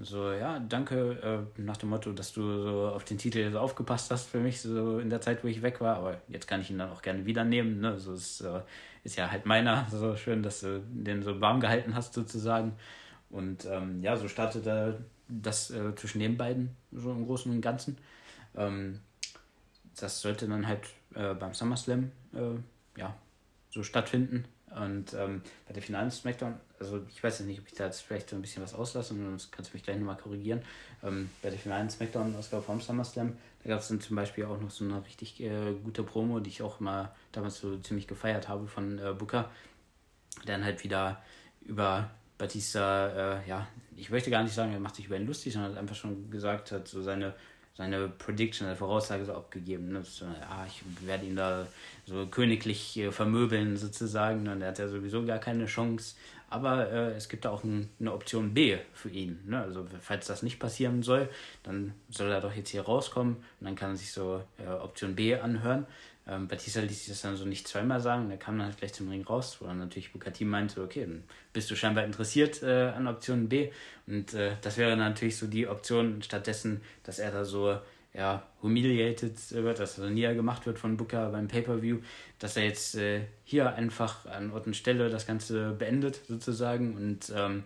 So, 0.00 0.32
ja, 0.32 0.60
danke 0.60 1.46
äh, 1.56 1.60
nach 1.60 1.76
dem 1.76 1.88
Motto, 1.88 2.12
dass 2.12 2.32
du 2.32 2.62
so 2.62 2.88
auf 2.94 3.02
den 3.02 3.18
Titel 3.18 3.50
so 3.50 3.58
aufgepasst 3.58 4.12
hast 4.12 4.28
für 4.28 4.38
mich, 4.38 4.60
so 4.60 5.00
in 5.00 5.10
der 5.10 5.20
Zeit, 5.20 5.42
wo 5.42 5.48
ich 5.48 5.60
weg 5.60 5.80
war. 5.80 5.96
Aber 5.96 6.20
jetzt 6.28 6.46
kann 6.46 6.60
ich 6.60 6.70
ihn 6.70 6.78
dann 6.78 6.90
auch 6.90 7.02
gerne 7.02 7.26
wieder 7.26 7.42
nehmen. 7.42 7.80
Ne? 7.80 7.98
So 7.98 8.14
ist, 8.14 8.40
äh, 8.42 8.60
ist 9.02 9.16
ja 9.16 9.30
halt 9.30 9.44
meiner. 9.44 9.88
So 9.90 10.14
schön, 10.14 10.44
dass 10.44 10.60
du 10.60 10.80
den 10.88 11.24
so 11.24 11.40
warm 11.40 11.58
gehalten 11.58 11.96
hast, 11.96 12.14
sozusagen. 12.14 12.76
Und 13.28 13.64
ähm, 13.64 14.00
ja, 14.00 14.16
so 14.16 14.28
startete 14.28 15.04
das 15.28 15.72
äh, 15.72 15.94
zwischen 15.96 16.20
den 16.20 16.36
beiden 16.36 16.76
so 16.92 17.10
im 17.10 17.26
Großen 17.26 17.50
und 17.50 17.60
Ganzen. 17.60 17.98
Ähm, 18.58 19.00
das 19.96 20.20
sollte 20.20 20.46
dann 20.48 20.66
halt 20.66 20.82
äh, 21.14 21.34
beim 21.34 21.54
SummerSlam 21.54 22.10
äh, 22.34 22.98
ja, 23.00 23.16
so 23.70 23.82
stattfinden. 23.82 24.44
Und 24.74 25.14
ähm, 25.14 25.42
bei 25.66 25.72
der 25.72 25.82
finalen 25.82 26.10
Smackdown, 26.10 26.54
also 26.78 27.02
ich 27.08 27.22
weiß 27.22 27.38
jetzt 27.38 27.48
nicht, 27.48 27.60
ob 27.60 27.66
ich 27.66 27.72
da 27.72 27.86
jetzt 27.86 28.02
vielleicht 28.02 28.28
so 28.28 28.36
ein 28.36 28.42
bisschen 28.42 28.62
was 28.62 28.74
auslasse, 28.74 29.14
und 29.14 29.24
sonst 29.24 29.50
kannst 29.50 29.72
du 29.72 29.76
mich 29.76 29.82
gleich 29.82 29.96
nochmal 29.96 30.18
korrigieren. 30.18 30.62
Ähm, 31.02 31.30
bei 31.42 31.48
der 31.50 31.58
finalen 31.58 31.88
Smackdown-Ausgabe 31.88 32.62
vom 32.62 32.80
SummerSlam, 32.80 33.36
da 33.62 33.70
gab 33.70 33.80
es 33.80 33.88
dann 33.88 34.00
zum 34.00 34.16
Beispiel 34.16 34.44
auch 34.44 34.60
noch 34.60 34.70
so 34.70 34.84
eine 34.84 35.04
richtig 35.04 35.40
äh, 35.40 35.74
gute 35.82 36.02
Promo, 36.02 36.40
die 36.40 36.50
ich 36.50 36.62
auch 36.62 36.80
mal 36.80 37.14
damals 37.32 37.58
so 37.58 37.78
ziemlich 37.78 38.06
gefeiert 38.06 38.48
habe 38.48 38.68
von 38.68 38.98
äh, 38.98 39.14
Booker, 39.14 39.50
der 40.46 40.56
dann 40.56 40.64
halt 40.64 40.84
wieder 40.84 41.22
über 41.62 42.10
Batista, 42.36 43.40
äh, 43.40 43.48
ja, 43.48 43.66
ich 43.96 44.10
möchte 44.10 44.30
gar 44.30 44.42
nicht 44.42 44.54
sagen, 44.54 44.72
er 44.72 44.80
macht 44.80 44.96
sich 44.96 45.06
über 45.06 45.16
ihn 45.16 45.26
lustig, 45.26 45.54
sondern 45.54 45.72
hat 45.72 45.78
einfach 45.78 45.96
schon 45.96 46.30
gesagt 46.30 46.72
hat, 46.72 46.86
so 46.86 47.02
seine 47.02 47.34
seine 47.78 48.08
Prediction, 48.08 48.66
seine 48.66 48.76
Voraussage 48.76 49.24
so 49.24 49.34
abgegeben. 49.34 49.92
Ne? 49.92 50.02
So, 50.02 50.26
ah, 50.26 50.66
ich 50.66 50.82
werde 51.06 51.24
ihn 51.24 51.36
da 51.36 51.64
so 52.06 52.26
königlich 52.26 52.98
äh, 52.98 53.12
vermöbeln 53.12 53.76
sozusagen. 53.76 54.48
Und 54.48 54.60
er 54.60 54.68
hat 54.68 54.80
ja 54.80 54.88
sowieso 54.88 55.24
gar 55.24 55.38
keine 55.38 55.66
Chance. 55.66 56.16
Aber 56.50 56.90
äh, 56.90 57.12
es 57.12 57.28
gibt 57.28 57.44
da 57.44 57.50
auch 57.50 57.62
ein, 57.62 57.88
eine 58.00 58.12
Option 58.12 58.52
B 58.52 58.78
für 58.94 59.10
ihn. 59.10 59.38
Ne? 59.46 59.60
Also 59.60 59.86
falls 60.00 60.26
das 60.26 60.42
nicht 60.42 60.58
passieren 60.58 61.04
soll, 61.04 61.28
dann 61.62 61.94
soll 62.10 62.32
er 62.32 62.40
doch 62.40 62.52
jetzt 62.52 62.70
hier 62.70 62.82
rauskommen 62.82 63.36
und 63.36 63.64
dann 63.64 63.76
kann 63.76 63.92
er 63.92 63.96
sich 63.96 64.10
so 64.10 64.42
äh, 64.58 64.68
Option 64.68 65.14
B 65.14 65.36
anhören. 65.36 65.86
Ähm, 66.28 66.46
Batista 66.46 66.80
ließ 66.80 66.98
sich 66.98 67.08
das 67.08 67.22
dann 67.22 67.36
so 67.36 67.46
nicht 67.46 67.66
zweimal 67.66 68.00
sagen, 68.00 68.28
der 68.28 68.38
kam 68.38 68.58
dann 68.58 68.66
halt 68.66 68.76
gleich 68.76 68.92
zum 68.92 69.08
Ring 69.08 69.24
raus, 69.24 69.56
wo 69.60 69.66
dann 69.66 69.78
natürlich 69.78 70.12
Bukati 70.12 70.44
meinte, 70.44 70.82
okay, 70.82 71.00
dann 71.00 71.24
bist 71.52 71.70
du 71.70 71.76
scheinbar 71.76 72.04
interessiert 72.04 72.62
äh, 72.62 72.92
an 72.94 73.06
Option 73.06 73.48
B. 73.48 73.70
Und 74.06 74.34
äh, 74.34 74.52
das 74.60 74.76
wäre 74.76 74.96
natürlich 74.96 75.38
so 75.38 75.46
die 75.46 75.66
Option, 75.66 76.22
stattdessen, 76.22 76.82
dass 77.02 77.18
er 77.18 77.30
da 77.30 77.44
so 77.44 77.78
ja, 78.12 78.42
humiliated 78.62 79.52
wird, 79.52 79.78
dass 79.78 79.98
er 79.98 80.10
näher 80.10 80.34
gemacht 80.34 80.66
wird 80.66 80.78
von 80.78 80.96
Booker 80.96 81.30
beim 81.30 81.48
Pay-Per-View, 81.48 81.98
dass 82.38 82.56
er 82.56 82.64
jetzt 82.64 82.94
äh, 82.96 83.22
hier 83.44 83.74
einfach 83.74 84.26
an 84.26 84.50
Ort 84.52 84.66
und 84.66 84.76
Stelle 84.76 85.08
das 85.08 85.26
Ganze 85.26 85.72
beendet 85.72 86.20
sozusagen 86.26 86.96
und 86.96 87.32
ähm, 87.34 87.64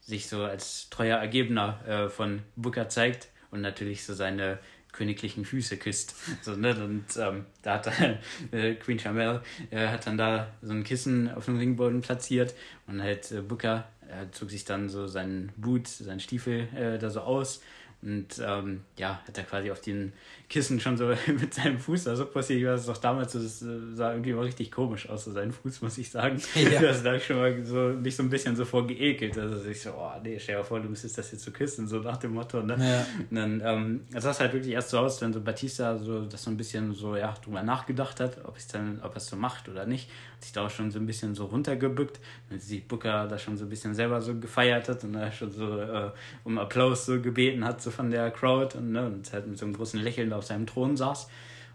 sich 0.00 0.28
so 0.28 0.42
als 0.44 0.88
treuer 0.90 1.18
Ergebener 1.18 1.80
äh, 1.86 2.08
von 2.08 2.40
Booker 2.56 2.88
zeigt 2.88 3.28
und 3.50 3.60
natürlich 3.60 4.04
so 4.04 4.14
seine 4.14 4.58
königlichen 4.98 5.44
Füße 5.44 5.76
küsst. 5.76 6.14
So, 6.42 6.56
ne? 6.56 6.70
Und 6.84 7.04
ähm, 7.18 7.46
da 7.62 7.74
hat 7.74 7.86
dann 7.86 8.18
äh, 8.52 8.74
Queen 8.74 8.98
Chamel 8.98 9.42
äh, 9.70 9.88
hat 9.88 10.06
dann 10.06 10.18
da 10.18 10.48
so 10.62 10.72
ein 10.72 10.84
Kissen 10.84 11.32
auf 11.32 11.46
dem 11.46 11.58
Ringboden 11.58 12.00
platziert 12.00 12.54
und 12.86 13.02
halt 13.02 13.30
äh, 13.32 13.40
Booker 13.40 13.88
äh, 14.08 14.30
zog 14.30 14.50
sich 14.50 14.64
dann 14.64 14.88
so 14.88 15.06
seinen 15.06 15.52
Boot, 15.56 15.88
seinen 15.88 16.20
Stiefel 16.20 16.68
äh, 16.74 16.98
da 16.98 17.10
so 17.10 17.20
aus 17.20 17.60
und 18.00 18.40
ähm, 18.40 18.82
ja, 18.96 19.20
hat 19.26 19.36
er 19.36 19.42
quasi 19.42 19.72
auf 19.72 19.80
den 19.80 20.12
Kissen 20.48 20.78
schon 20.78 20.96
so 20.96 21.08
mit 21.26 21.52
seinem 21.52 21.80
Fuß 21.80 22.04
da 22.04 22.14
so 22.14 22.26
passiert. 22.26 22.64
Das 22.64 22.82
ist 22.82 22.88
doch 22.88 22.98
damals, 22.98 23.32
das 23.32 23.60
äh, 23.62 23.66
sah 23.92 24.12
irgendwie 24.12 24.32
mal 24.32 24.44
richtig 24.44 24.70
komisch 24.70 25.08
aus, 25.08 25.24
so 25.24 25.32
sein 25.32 25.50
Fuß, 25.50 25.82
muss 25.82 25.98
ich 25.98 26.10
sagen. 26.10 26.40
Ja. 26.68 26.82
Das 26.82 27.02
da 27.02 27.18
schon 27.18 27.36
mal 27.36 27.64
so, 27.64 27.94
mich 28.00 28.14
so 28.14 28.22
ein 28.22 28.30
bisschen 28.30 28.54
so 28.54 28.64
vor 28.64 28.86
geekelt. 28.86 29.38
Also 29.38 29.68
ich 29.68 29.80
so, 29.80 29.90
oh 29.90 30.12
nee, 30.22 30.38
stell 30.38 30.56
dir 30.56 30.64
vor, 30.64 30.80
du 30.80 30.88
müsstest 30.88 31.16
das 31.16 31.32
jetzt 31.32 31.44
so 31.44 31.50
küssen, 31.50 31.86
so 31.88 32.00
nach 32.00 32.18
dem 32.18 32.34
Motto. 32.34 32.62
Ne? 32.62 32.76
Ja. 32.78 33.06
Und 33.30 33.36
dann, 33.36 33.62
ähm, 33.64 34.00
sah 34.20 34.36
halt 34.38 34.52
wirklich 34.52 34.74
erst 34.74 34.90
so 34.90 34.98
aus, 34.98 35.20
wenn 35.22 35.32
so 35.32 35.40
Batista 35.40 35.96
so 35.96 36.24
das 36.26 36.42
so 36.42 36.50
ein 36.50 36.56
bisschen 36.56 36.92
so, 36.94 37.16
ja, 37.16 37.32
drüber 37.42 37.62
nachgedacht 37.62 38.20
hat, 38.20 38.44
ob 38.44 38.56
es 38.56 38.66
dann, 38.66 39.00
ob 39.02 39.12
er 39.12 39.16
es 39.18 39.26
so 39.26 39.36
macht 39.36 39.68
oder 39.68 39.86
nicht. 39.86 40.10
Hat 40.34 40.42
sich 40.44 40.52
da 40.52 40.66
auch 40.66 40.70
schon 40.70 40.90
so 40.90 40.98
ein 40.98 41.06
bisschen 41.06 41.34
so 41.34 41.46
runtergebückt. 41.46 42.20
Wenn 42.48 42.60
sich 42.60 42.86
Booker 42.86 43.26
da 43.28 43.38
schon 43.38 43.56
so 43.56 43.64
ein 43.64 43.70
bisschen 43.70 43.94
selber 43.94 44.20
so 44.20 44.34
gefeiert 44.34 44.88
hat 44.88 45.04
und 45.04 45.14
da 45.14 45.32
schon 45.32 45.50
so 45.50 45.80
äh, 45.80 46.10
um 46.44 46.58
Applaus 46.58 47.06
so 47.06 47.20
gebeten 47.20 47.64
hat, 47.64 47.80
so 47.80 47.87
von 47.90 48.10
der 48.10 48.30
Crowd 48.30 48.76
und, 48.76 48.92
ne, 48.92 49.06
und 49.06 49.32
halt 49.32 49.46
mit 49.46 49.58
so 49.58 49.64
einem 49.64 49.74
großen 49.74 50.00
Lächeln 50.00 50.32
auf 50.32 50.44
seinem 50.44 50.66
Thron 50.66 50.96
saß. 50.96 51.28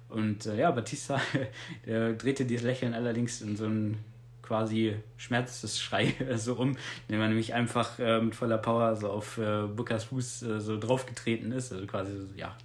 Und 0.09 0.45
äh, 0.45 0.57
ja, 0.57 0.71
Batista, 0.71 1.19
der 1.85 2.13
drehte 2.13 2.45
dieses 2.45 2.63
Lächeln 2.63 2.93
allerdings 2.93 3.41
in 3.41 3.55
so 3.55 3.65
einen 3.65 3.97
quasi 4.41 4.95
Schmerzesschrei 5.17 6.13
so 6.35 6.55
um, 6.55 6.75
indem 7.07 7.21
er 7.21 7.27
nämlich 7.29 7.53
einfach 7.53 7.97
äh, 7.97 8.21
mit 8.21 8.35
voller 8.35 8.57
Power 8.57 8.95
so 8.95 9.09
auf 9.09 9.37
äh, 9.37 9.63
Bookers 9.63 10.05
Fuß 10.05 10.43
äh, 10.43 10.59
so 10.59 10.77
draufgetreten 10.77 11.51
ist. 11.51 11.71
Also 11.71 11.87
quasi 11.87 12.11
so, 12.11 12.27
ja, 12.35 12.55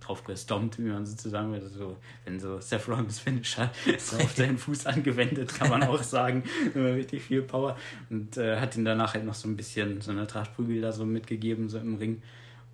drauf 0.00 0.24
gestompt, 0.24 0.78
wie 0.78 0.88
man 0.88 1.04
sozusagen 1.04 1.52
würde. 1.52 1.68
So, 1.68 1.96
wenn 2.24 2.38
so 2.38 2.60
Seth 2.60 2.88
Rollins 2.88 3.18
Finisher 3.18 3.70
so 3.98 4.16
auf 4.16 4.32
seinen 4.34 4.56
Fuß 4.56 4.86
angewendet, 4.86 5.52
kann 5.54 5.68
man 5.68 5.82
auch 5.82 6.02
sagen. 6.02 6.44
richtig 6.74 7.22
viel 7.22 7.42
Power. 7.42 7.76
Und 8.08 8.36
äh, 8.36 8.58
hat 8.58 8.76
ihn 8.76 8.84
danach 8.84 9.14
halt 9.14 9.24
noch 9.26 9.34
so 9.34 9.48
ein 9.48 9.56
bisschen 9.56 10.00
so 10.00 10.12
eine 10.12 10.26
Trachtprügel 10.26 10.80
da 10.80 10.92
so 10.92 11.04
mitgegeben, 11.04 11.68
so 11.68 11.78
im 11.78 11.96
Ring. 11.96 12.22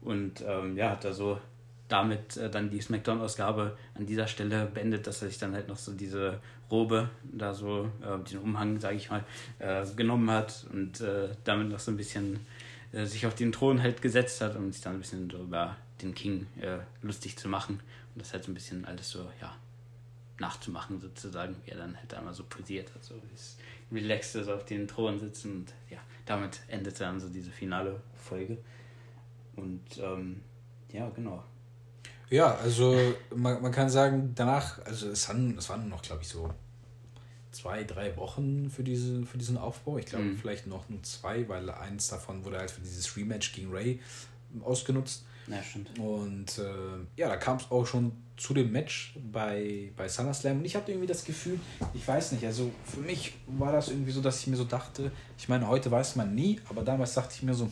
Und 0.03 0.43
ähm, 0.47 0.77
ja, 0.77 0.91
hat 0.91 1.05
da 1.05 1.13
so 1.13 1.39
damit 1.89 2.37
äh, 2.37 2.51
dann 2.51 2.71
die 2.71 2.81
Smackdown-Ausgabe 2.81 3.77
an 3.95 4.07
dieser 4.07 4.27
Stelle 4.27 4.67
beendet, 4.67 5.07
dass 5.07 5.23
er 5.23 5.29
sich 5.29 5.39
dann 5.39 5.55
halt 5.55 5.69
noch 5.69 5.77
so 5.77 5.93
diese 5.93 6.41
Robe, 6.71 7.11
da 7.23 7.53
so 7.53 7.91
äh, 8.01 8.19
den 8.31 8.39
Umhang, 8.39 8.81
sage 8.81 8.97
ich 8.97 9.11
mal, 9.11 9.25
äh, 9.59 9.85
genommen 9.95 10.31
hat 10.31 10.67
und 10.73 11.01
äh, 11.01 11.29
damit 11.45 11.69
noch 11.69 11.79
so 11.79 11.91
ein 11.91 11.97
bisschen 11.97 12.41
äh, 12.93 13.05
sich 13.05 13.27
auf 13.27 13.35
den 13.35 13.53
Thron 13.53 13.83
halt 13.83 14.01
gesetzt 14.01 14.41
hat 14.41 14.57
und 14.57 14.73
sich 14.73 14.83
dann 14.83 14.95
ein 14.95 15.01
bisschen 15.01 15.29
so 15.31 15.39
über 15.39 15.77
den 16.01 16.15
King 16.15 16.47
äh, 16.61 16.79
lustig 17.03 17.37
zu 17.37 17.49
machen 17.49 17.81
und 18.15 18.23
das 18.23 18.33
halt 18.33 18.45
so 18.45 18.51
ein 18.51 18.55
bisschen 18.55 18.85
alles 18.87 19.11
so, 19.11 19.29
ja, 19.41 19.55
nachzumachen 20.39 20.99
sozusagen, 20.99 21.55
wie 21.65 21.71
er 21.71 21.77
dann 21.77 21.97
halt 21.97 22.13
einmal 22.15 22.35
so 22.35 22.45
posiert 22.45 22.93
hat, 22.95 23.05
so 23.05 23.15
relaxed 23.93 24.45
so 24.45 24.53
auf 24.55 24.65
den 24.65 24.89
Thron 24.89 25.19
sitzen 25.19 25.53
und 25.53 25.75
ja, 25.91 25.99
damit 26.25 26.61
endete 26.69 27.01
dann 27.01 27.21
so 27.21 27.29
diese 27.29 27.51
finale 27.51 28.01
Folge. 28.17 28.57
Und 29.57 29.83
ähm, 29.99 30.43
ja, 30.91 31.09
genau. 31.11 31.43
Ja, 32.31 32.55
also 32.55 32.97
man, 33.35 33.61
man 33.61 33.73
kann 33.73 33.91
sagen, 33.91 34.33
danach, 34.35 34.85
also 34.87 35.11
es 35.11 35.29
waren, 35.29 35.59
es 35.59 35.69
waren 35.69 35.89
noch, 35.89 36.01
glaube 36.01 36.23
ich, 36.23 36.29
so 36.29 36.49
zwei, 37.51 37.85
drei 37.85 38.17
Wochen 38.17 38.71
für, 38.71 38.83
diese, 38.83 39.25
für 39.27 39.39
diesen 39.39 39.59
Aufbau. 39.59 39.99
Ich 39.99 40.07
glaube, 40.07 40.25
mhm. 40.25 40.39
vielleicht 40.39 40.67
noch 40.67 40.89
nur 40.89 41.03
zwei, 41.03 41.47
weil 41.49 41.69
eins 41.71 42.09
davon 42.09 42.45
wurde 42.45 42.59
halt 42.59 42.71
für 42.71 42.81
dieses 42.81 43.17
Rematch 43.17 43.53
gegen 43.53 43.71
Ray 43.71 44.01
ausgenutzt. 44.63 45.25
Ja, 45.47 45.63
stimmt. 45.63 45.99
Und 45.99 46.59
äh, 46.59 47.05
ja, 47.17 47.29
da 47.29 47.37
kam 47.37 47.57
es 47.57 47.71
auch 47.71 47.87
schon 47.87 48.13
zu 48.37 48.55
dem 48.55 48.73
Match 48.73 49.15
bei, 49.31 49.93
bei 49.97 50.09
SummerSlam. 50.09 50.59
Und 50.59 50.65
ich 50.65 50.77
hatte 50.77 50.93
irgendwie 50.93 51.09
das 51.09 51.25
Gefühl, 51.25 51.59
ich 51.95 52.07
weiß 52.07 52.33
nicht, 52.33 52.45
also 52.45 52.71
für 52.85 53.01
mich 53.01 53.35
war 53.47 53.73
das 53.73 53.89
irgendwie 53.89 54.13
so, 54.13 54.21
dass 54.21 54.41
ich 54.41 54.47
mir 54.47 54.57
so 54.57 54.65
dachte, 54.65 55.11
ich 55.37 55.49
meine, 55.49 55.69
heute 55.69 55.91
weiß 55.91 56.17
man 56.17 56.35
nie, 56.35 56.61
aber 56.69 56.83
damals 56.83 57.15
dachte 57.15 57.35
ich 57.37 57.43
mir 57.43 57.55
so, 57.55 57.71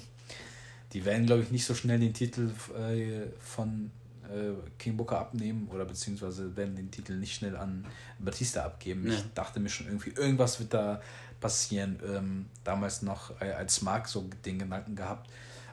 die 0.93 1.05
werden, 1.05 1.27
glaube 1.27 1.43
ich, 1.43 1.51
nicht 1.51 1.65
so 1.65 1.75
schnell 1.75 1.99
den 1.99 2.15
Titel 2.15 2.51
äh, 2.77 3.29
von 3.39 3.91
äh, 4.25 4.53
King 4.79 4.97
Booker 4.97 5.19
abnehmen 5.19 5.69
oder 5.69 5.85
beziehungsweise 5.85 6.57
werden 6.57 6.77
den 6.77 6.91
Titel 6.91 7.17
nicht 7.17 7.35
schnell 7.35 7.57
an 7.57 7.87
Batista 8.19 8.65
abgeben. 8.65 9.07
Ja. 9.07 9.15
Ich 9.15 9.25
dachte 9.35 9.61
mir 9.61 9.69
schon 9.69 9.87
irgendwie, 9.87 10.11
irgendwas 10.11 10.59
wird 10.61 10.75
da 10.75 11.01
passieren. 11.41 11.99
Ähm, 12.07 12.47
damals 12.65 13.03
noch 13.03 13.41
äh, 13.41 13.53
als 13.53 13.83
Mark 13.83 14.09
so 14.09 14.29
den 14.45 14.59
Gedanken 14.59 14.97
gehabt. 14.97 15.31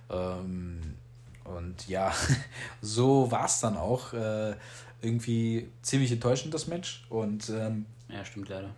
Ähm, 0.10 0.96
und 1.44 1.88
ja, 1.88 2.14
so 2.82 3.32
war 3.32 3.46
es 3.46 3.60
dann 3.60 3.78
auch. 3.78 4.14
Äh, 4.14 4.56
irgendwie 5.02 5.70
ziemlich 5.82 6.12
enttäuschend, 6.12 6.54
das 6.54 6.68
Match. 6.68 7.06
Und 7.10 7.50
ähm, 7.50 7.86
ja, 8.10 8.24
stimmt 8.26 8.50
leider. 8.50 8.74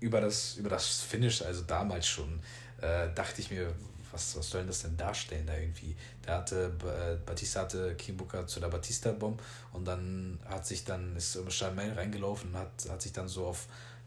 Über 0.00 0.20
das, 0.20 0.56
über 0.56 0.68
das 0.68 1.00
Finish, 1.00 1.42
also 1.42 1.62
damals 1.62 2.06
schon, 2.06 2.40
äh, 2.80 3.08
dachte 3.14 3.40
ich 3.40 3.50
mir, 3.50 3.74
was, 4.16 4.36
was 4.36 4.48
soll 4.48 4.64
das 4.64 4.82
denn 4.82 4.96
darstellen 4.96 5.46
da 5.46 5.56
irgendwie? 5.56 5.94
Da 6.22 6.38
hatte 6.38 6.72
äh, 6.84 7.16
Batista 7.24 7.60
hatte 7.60 7.94
Booker 8.16 8.46
zu 8.46 8.60
der 8.60 8.68
Batista-Bomb 8.68 9.40
und 9.72 9.84
dann 9.84 10.38
hat 10.46 10.66
sich 10.66 10.84
dann, 10.84 11.14
ist 11.16 11.38
Charmaine 11.50 11.96
reingelaufen 11.96 12.50
und 12.50 12.58
hat, 12.58 12.88
hat 12.88 13.02
sich 13.02 13.12
dann 13.12 13.28
so 13.28 13.46
auf 13.46 13.66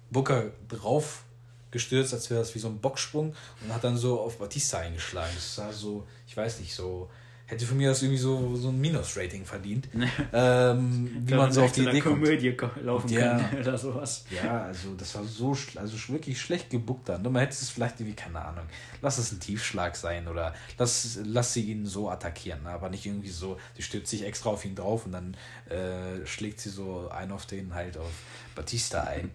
Booker 0.10 0.46
drauf 0.68 1.24
gestürzt, 1.72 2.14
als 2.16 2.30
wäre 2.32 2.40
das 2.40 2.56
wie 2.56 2.60
so 2.60 2.68
ein 2.68 2.80
Bocksprung 2.80 3.36
und 3.62 3.74
hat 3.74 3.84
dann 3.84 3.96
so 3.96 4.20
auf 4.20 4.40
Batista 4.40 4.80
eingeschlagen. 4.80 5.32
Das 5.36 5.58
war 5.60 5.72
so, 5.72 6.08
ich 6.28 6.36
weiß 6.36 6.60
nicht, 6.60 6.74
so 6.74 7.10
hätte 7.50 7.66
für 7.66 7.74
mich 7.74 7.88
das 7.88 8.04
irgendwie 8.04 8.20
so, 8.20 8.56
so 8.56 8.70
ein 8.70 8.80
Minus-Rating 8.80 9.44
verdient. 9.44 9.90
ähm, 10.34 11.24
wie 11.26 11.34
man 11.34 11.52
so 11.52 11.64
auf 11.64 11.72
die 11.72 11.82
Idee 11.82 12.00
kommt. 12.00 12.24
Komödie 12.24 12.56
laufen 12.84 13.10
ja, 13.10 13.40
kann 13.40 13.60
oder 13.60 13.78
sowas. 13.78 14.24
Ja, 14.30 14.64
also 14.64 14.94
das 14.96 15.16
war 15.16 15.24
so 15.24 15.56
also 15.76 16.10
wirklich 16.10 16.40
schlecht 16.40 16.70
gebuckt 16.70 17.10
dann. 17.10 17.24
Man 17.24 17.38
hätte 17.38 17.54
es 17.54 17.70
vielleicht 17.70 18.00
irgendwie, 18.00 18.16
keine 18.16 18.46
Ahnung, 18.46 18.66
lass 19.02 19.18
es 19.18 19.32
ein 19.32 19.40
Tiefschlag 19.40 19.96
sein 19.96 20.28
oder 20.28 20.54
lass, 20.78 21.20
lass 21.24 21.54
sie 21.54 21.72
ihn 21.72 21.88
so 21.88 22.10
attackieren, 22.10 22.68
aber 22.68 22.90
nicht 22.90 23.06
irgendwie 23.06 23.30
so, 23.30 23.58
sie 23.76 23.82
stürzt 23.82 24.12
sich 24.12 24.24
extra 24.24 24.52
auf 24.52 24.64
ihn 24.64 24.76
drauf 24.76 25.08
und 25.08 25.14
dann 25.14 25.36
äh, 25.70 26.26
schlägt 26.28 26.60
sie 26.60 26.70
so 26.70 27.10
ein 27.10 27.32
auf 27.32 27.48
den 27.48 27.74
halt 27.74 27.98
auf 27.98 28.12
Batista 28.56 29.04
ein. 29.06 29.32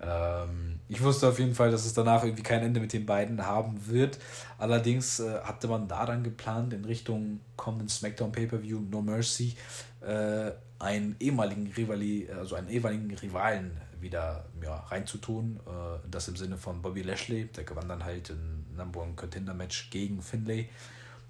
Ähm, 0.00 0.80
ich 0.88 1.02
wusste 1.02 1.28
auf 1.28 1.38
jeden 1.38 1.54
Fall, 1.54 1.70
dass 1.70 1.86
es 1.86 1.94
danach 1.94 2.24
irgendwie 2.24 2.42
kein 2.42 2.62
Ende 2.62 2.80
mit 2.80 2.92
den 2.92 3.06
beiden 3.06 3.46
haben 3.46 3.86
wird. 3.86 4.18
Allerdings 4.58 5.20
äh, 5.20 5.40
hatte 5.40 5.68
man 5.68 5.88
da 5.88 6.06
dann 6.06 6.22
geplant, 6.22 6.72
in 6.72 6.84
Richtung 6.84 7.40
kommenden 7.56 7.88
SmackDown 7.88 8.32
Pay-Per-View 8.32 8.80
No 8.90 9.02
Mercy 9.02 9.56
äh, 10.00 10.52
einen 10.78 11.16
ehemaligen 11.20 11.72
Rivali, 11.72 12.28
also 12.30 12.56
einen 12.56 12.68
ehemaligen 12.68 13.14
Rivalen 13.14 13.80
wieder 14.00 14.44
ja, 14.62 14.76
reinzutun. 14.76 15.60
Äh, 15.66 16.08
das 16.10 16.28
im 16.28 16.36
Sinne 16.36 16.58
von 16.58 16.82
Bobby 16.82 17.02
Lashley. 17.02 17.46
Der 17.46 17.64
gewann 17.64 17.88
dann 17.88 18.04
halt 18.04 18.30
ein 18.30 18.66
Number 18.76 19.02
One 19.02 19.14
Contender 19.16 19.54
Match 19.54 19.90
gegen 19.90 20.20
Finlay. 20.22 20.68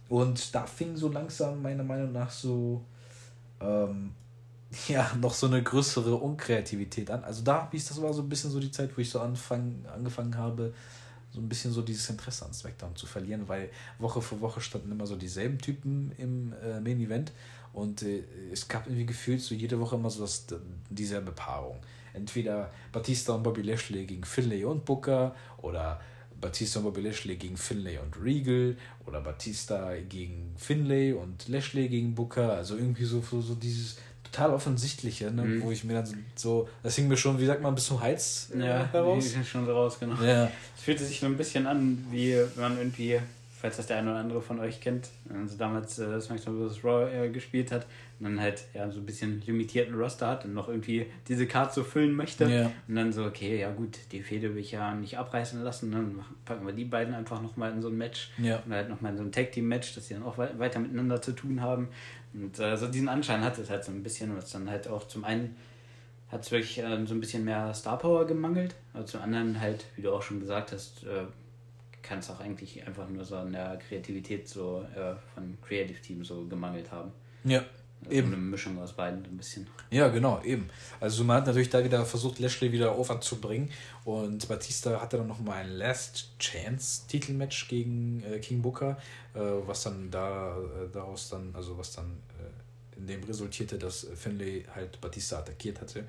Und 0.08 0.54
da 0.54 0.66
fing 0.66 0.96
so 0.96 1.08
langsam 1.08 1.62
meiner 1.62 1.84
Meinung 1.84 2.12
nach 2.12 2.30
so 2.30 2.84
ähm, 3.60 4.12
ja, 4.88 5.10
noch 5.20 5.34
so 5.34 5.46
eine 5.46 5.62
größere 5.62 6.14
Unkreativität 6.14 7.10
an. 7.10 7.24
Also 7.24 7.42
da 7.42 7.68
hieß 7.70 7.88
das 7.88 8.00
war 8.02 8.12
so 8.12 8.22
ein 8.22 8.28
bisschen 8.28 8.50
so 8.50 8.60
die 8.60 8.70
Zeit, 8.70 8.96
wo 8.96 9.00
ich 9.00 9.10
so 9.10 9.20
anfang, 9.20 9.84
angefangen 9.92 10.36
habe, 10.36 10.72
so 11.32 11.40
ein 11.40 11.48
bisschen 11.48 11.72
so 11.72 11.82
dieses 11.82 12.08
Interesse 12.10 12.44
an 12.44 12.52
SmackDown 12.52 12.94
zu 12.94 13.06
verlieren, 13.06 13.48
weil 13.48 13.70
Woche 13.98 14.22
für 14.22 14.40
Woche 14.40 14.60
standen 14.60 14.92
immer 14.92 15.06
so 15.06 15.16
dieselben 15.16 15.58
Typen 15.58 16.12
im 16.16 16.52
äh, 16.62 16.80
Main 16.80 17.00
Event 17.00 17.32
und 17.72 18.02
äh, 18.02 18.22
es 18.52 18.68
gab 18.68 18.86
irgendwie 18.86 19.06
gefühlt 19.06 19.40
so 19.40 19.54
jede 19.54 19.80
Woche 19.80 19.96
immer 19.96 20.10
so 20.10 20.22
das, 20.22 20.46
dieselbe 20.90 21.32
Paarung. 21.32 21.78
Entweder 22.12 22.70
Batista 22.92 23.34
und 23.34 23.42
Bobby 23.42 23.62
Lashley 23.62 24.06
gegen 24.06 24.22
Finlay 24.22 24.64
und 24.64 24.84
Booker 24.84 25.34
oder 25.58 26.00
Batista 26.40 26.78
und 26.78 26.84
Bobby 26.84 27.00
Lashley 27.00 27.34
gegen 27.34 27.56
Finlay 27.56 27.98
und 27.98 28.16
Regal 28.22 28.76
oder 29.06 29.20
Batista 29.20 29.92
gegen 30.08 30.54
Finlay 30.56 31.12
und 31.12 31.48
Lashley 31.48 31.88
gegen 31.88 32.14
Booker. 32.14 32.52
Also 32.52 32.76
irgendwie 32.76 33.04
so, 33.04 33.20
so, 33.20 33.40
so 33.40 33.56
dieses, 33.56 33.96
total 34.34 34.50
offensichtliche, 34.52 35.30
ne? 35.30 35.42
Mhm. 35.42 35.62
wo 35.62 35.70
ich 35.70 35.84
mir 35.84 35.94
dann 35.94 36.08
so, 36.34 36.68
das 36.82 36.96
hing 36.96 37.08
mir 37.08 37.16
schon, 37.16 37.38
wie 37.38 37.46
sagt 37.46 37.62
man, 37.62 37.74
bis 37.74 37.86
zum 37.86 38.00
Hals 38.00 38.50
äh, 38.54 38.58
ja, 38.58 38.92
heraus. 38.92 39.34
Ja, 39.34 39.44
schon 39.44 39.64
so 39.64 39.72
raus, 39.72 39.98
genau. 39.98 40.20
Ja. 40.22 40.50
Es 40.76 40.82
fühlte 40.82 41.04
sich 41.04 41.20
so 41.20 41.26
ein 41.26 41.36
bisschen 41.36 41.66
an, 41.66 42.04
wie 42.10 42.34
wenn 42.34 42.62
man 42.62 42.78
irgendwie, 42.78 43.20
falls 43.60 43.76
das 43.76 43.86
der 43.86 43.98
eine 43.98 44.10
oder 44.10 44.20
andere 44.20 44.42
von 44.42 44.58
euch 44.60 44.80
kennt, 44.80 45.08
also 45.32 45.56
damals 45.56 45.98
äh, 45.98 46.20
SmackDown 46.20 46.68
vs. 46.68 46.84
Raw 46.84 47.08
äh, 47.10 47.30
gespielt 47.30 47.70
hat 47.70 47.86
und 48.18 48.26
dann 48.26 48.40
halt 48.40 48.64
ja 48.74 48.90
so 48.90 49.00
ein 49.00 49.06
bisschen 49.06 49.42
limitierten 49.44 49.94
Roster 49.94 50.28
hat 50.28 50.44
und 50.44 50.54
noch 50.54 50.68
irgendwie 50.68 51.06
diese 51.28 51.46
Karte 51.46 51.74
so 51.74 51.84
füllen 51.84 52.12
möchte. 52.12 52.44
Ja. 52.44 52.70
Und 52.88 52.94
dann 52.94 53.12
so, 53.12 53.24
okay, 53.24 53.60
ja 53.60 53.70
gut, 53.70 53.98
die 54.12 54.22
Fehde 54.22 54.54
will 54.54 54.60
ich 54.60 54.72
ja 54.72 54.94
nicht 54.94 55.18
abreißen 55.18 55.62
lassen, 55.62 55.92
dann 55.92 56.24
packen 56.44 56.66
wir 56.66 56.72
die 56.72 56.84
beiden 56.84 57.14
einfach 57.14 57.40
nochmal 57.40 57.72
in 57.72 57.82
so 57.82 57.88
ein 57.88 57.96
Match. 57.96 58.30
Ja. 58.38 58.62
Und 58.64 58.72
halt 58.72 58.88
nochmal 58.88 59.12
in 59.12 59.18
so 59.18 59.24
ein 59.24 59.32
Tag-Team-Match, 59.32 59.94
dass 59.94 60.08
sie 60.08 60.14
dann 60.14 60.22
auch 60.22 60.38
weiter 60.38 60.78
miteinander 60.78 61.20
zu 61.22 61.32
tun 61.32 61.60
haben. 61.60 61.88
Und 62.34 62.58
äh, 62.58 62.76
so 62.76 62.88
diesen 62.88 63.08
Anschein 63.08 63.42
hat 63.42 63.58
es 63.58 63.70
halt 63.70 63.84
so 63.84 63.92
ein 63.92 64.02
bisschen, 64.02 64.36
was 64.36 64.50
dann 64.50 64.68
halt 64.68 64.88
auch 64.88 65.06
zum 65.06 65.24
einen 65.24 65.56
hat 66.30 66.42
es 66.42 66.50
wirklich 66.50 66.78
äh, 66.78 67.06
so 67.06 67.14
ein 67.14 67.20
bisschen 67.20 67.44
mehr 67.44 67.72
Star 67.74 67.98
Power 67.98 68.26
gemangelt, 68.26 68.74
aber 68.92 69.06
zum 69.06 69.22
anderen 69.22 69.60
halt, 69.60 69.84
wie 69.94 70.02
du 70.02 70.12
auch 70.12 70.22
schon 70.22 70.40
gesagt 70.40 70.72
hast, 70.72 71.04
äh, 71.04 71.26
kann 72.02 72.18
es 72.18 72.28
auch 72.28 72.40
eigentlich 72.40 72.86
einfach 72.86 73.08
nur 73.08 73.24
so 73.24 73.36
an 73.36 73.52
der 73.52 73.78
Kreativität 73.88 74.48
so 74.48 74.84
äh, 74.94 75.14
von 75.34 75.56
Creative 75.62 76.00
Team 76.00 76.24
so 76.24 76.44
gemangelt 76.46 76.90
haben. 76.90 77.12
Ja, 77.44 77.64
eben. 78.10 78.28
Eine 78.28 78.36
Mischung 78.36 78.78
aus 78.78 78.92
beiden 78.92 79.24
ein 79.24 79.36
bisschen. 79.36 79.66
Ja, 79.90 80.08
genau, 80.08 80.42
eben. 80.42 80.68
Also 81.00 81.24
man 81.24 81.38
hat 81.38 81.46
natürlich 81.46 81.70
da 81.70 81.84
wieder 81.84 82.04
versucht, 82.04 82.38
Lashley 82.38 82.72
wieder 82.72 82.92
Aufwand 82.92 83.24
zu 83.24 83.40
bringen. 83.40 83.70
Und 84.04 84.46
Batista 84.48 85.00
hatte 85.00 85.18
dann 85.18 85.26
nochmal 85.26 85.64
ein 85.64 85.70
Last 85.70 86.38
Chance 86.38 87.02
Titelmatch 87.08 87.68
gegen 87.68 88.22
äh, 88.24 88.38
King 88.38 88.62
Booker, 88.62 88.98
äh, 89.34 89.38
was 89.38 89.84
dann 89.84 90.10
da 90.10 90.56
äh, 90.56 90.90
daraus 90.92 91.28
dann, 91.28 91.54
also 91.54 91.76
was 91.78 91.92
dann 91.92 92.18
äh, 92.38 92.98
in 92.98 93.06
dem 93.06 93.24
resultierte, 93.24 93.78
dass 93.78 94.06
Finlay 94.14 94.64
halt 94.74 95.00
Batista 95.00 95.38
attackiert 95.38 95.80
hatte. 95.80 96.06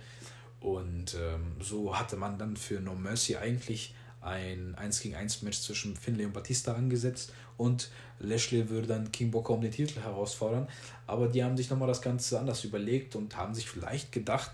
Und 0.60 1.16
ähm, 1.16 1.58
so 1.60 1.98
hatte 1.98 2.16
man 2.16 2.38
dann 2.38 2.58
für 2.58 2.80
No 2.80 2.96
Mercy 2.96 3.36
eigentlich 3.36 3.94
ein 4.26 4.76
1 4.76 5.00
gegen 5.02 5.16
1 5.16 5.42
Match 5.44 5.62
zwischen 5.62 5.96
Finlay 5.96 6.26
und 6.26 6.34
Batista 6.34 6.74
angesetzt 6.74 7.32
und 7.58 7.90
Lashley 8.20 8.70
würde 8.70 8.88
dann 8.88 9.12
King 9.12 9.32
Booker 9.32 9.54
um 9.54 9.62
den 9.62 9.72
Titel 9.72 10.00
herausfordern. 10.00 10.68
Aber 11.08 11.28
die 11.28 11.44
haben 11.44 11.58
sich 11.58 11.70
nochmal 11.70 11.88
das 11.88 12.02
Ganze 12.02 12.40
anders 12.40 12.64
überlegt 12.64 13.16
und 13.16 13.38
haben 13.38 13.54
sich 13.54 13.70
vielleicht 13.70 14.12
gedacht, 14.12 14.52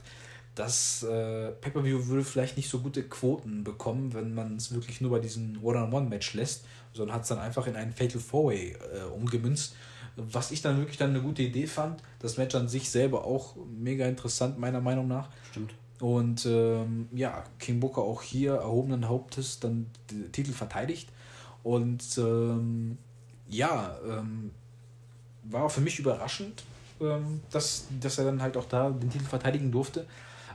dass 0.55 1.03
äh, 1.03 1.51
Pay-Per-View 1.51 2.07
würde 2.07 2.25
vielleicht 2.25 2.57
nicht 2.57 2.69
so 2.69 2.79
gute 2.79 3.03
Quoten 3.03 3.63
bekommen, 3.63 4.13
wenn 4.13 4.33
man 4.33 4.57
es 4.57 4.73
wirklich 4.73 4.99
nur 4.99 5.11
bei 5.11 5.19
diesem 5.19 5.63
One-on-One-Match 5.63 6.33
lässt, 6.33 6.65
sondern 6.93 7.15
hat 7.15 7.23
es 7.23 7.29
dann 7.29 7.39
einfach 7.39 7.67
in 7.67 7.75
einen 7.75 7.93
Fatal 7.93 8.19
Four-Way 8.19 8.75
äh, 8.93 9.03
umgemünzt. 9.13 9.75
Was 10.17 10.51
ich 10.51 10.61
dann 10.61 10.77
wirklich 10.77 10.97
dann 10.97 11.11
eine 11.11 11.21
gute 11.21 11.41
Idee 11.41 11.67
fand. 11.67 12.03
Das 12.19 12.35
Match 12.37 12.53
an 12.55 12.67
sich 12.67 12.89
selber 12.89 13.23
auch 13.23 13.55
mega 13.65 14.05
interessant, 14.05 14.59
meiner 14.59 14.81
Meinung 14.81 15.07
nach. 15.07 15.29
Stimmt. 15.51 15.73
Und 16.01 16.47
ähm, 16.47 17.07
ja, 17.11 17.43
King 17.59 17.79
Booker 17.79 18.01
auch 18.01 18.23
hier 18.23 18.55
erhobenen 18.55 19.07
Hauptes 19.07 19.59
dann 19.59 19.85
den 20.09 20.31
Titel 20.31 20.51
verteidigt. 20.51 21.09
Und 21.61 22.03
ähm, 22.17 22.97
ja, 23.47 23.95
ähm, 24.07 24.51
war 25.43 25.69
für 25.69 25.81
mich 25.81 25.99
überraschend, 25.99 26.63
ähm, 26.99 27.41
dass, 27.51 27.85
dass 27.99 28.17
er 28.17 28.25
dann 28.25 28.41
halt 28.41 28.57
auch 28.57 28.65
da 28.65 28.89
den 28.89 29.11
Titel 29.11 29.25
verteidigen 29.25 29.71
durfte. 29.71 30.07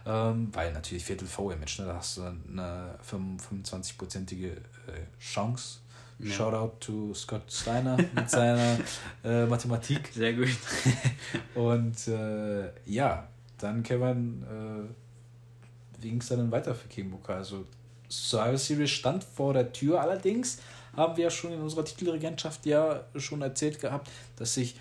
Ähm, 0.05 0.49
weil 0.53 0.73
natürlich 0.73 1.05
Viertel 1.05 1.29
V-Image, 1.29 1.81
ne? 1.81 1.87
da 1.87 1.95
hast 1.97 2.17
du 2.17 2.23
eine 2.23 2.99
25-prozentige 3.09 4.49
äh, 4.49 4.61
Chance. 5.21 5.79
Ja. 6.19 6.33
Shoutout 6.33 6.77
to 6.81 7.15
Scott 7.15 7.53
Steiner 7.53 7.97
mit 7.97 8.31
seiner 8.31 8.79
äh, 9.25 9.47
Mathematik. 9.47 10.11
Sehr 10.13 10.33
gut. 10.33 10.49
Und 11.55 12.09
äh, 12.09 12.71
ja, 12.87 13.29
dann 13.59 13.83
Kevin, 13.83 14.43
äh, 14.45 15.06
wie 16.01 16.11
ging 16.11 16.21
es 16.21 16.29
dann 16.29 16.51
weiter 16.51 16.75
für 16.75 16.89
King 16.89 17.11
Booker? 17.11 17.37
Also 17.37 17.65
Survivor 18.09 18.59
Series 18.59 18.91
stand 18.91 19.25
vor 19.25 19.53
der 19.53 19.73
Tür 19.73 20.01
allerdings 20.01 20.59
haben 20.97 21.17
wir 21.17 21.25
ja 21.25 21.31
schon 21.31 21.53
in 21.53 21.61
unserer 21.61 21.85
Titelregentschaft 21.85 22.65
ja 22.67 23.05
schon 23.17 23.43
erzählt 23.43 23.81
gehabt, 23.81 24.11
dass 24.37 24.55
sich 24.55 24.77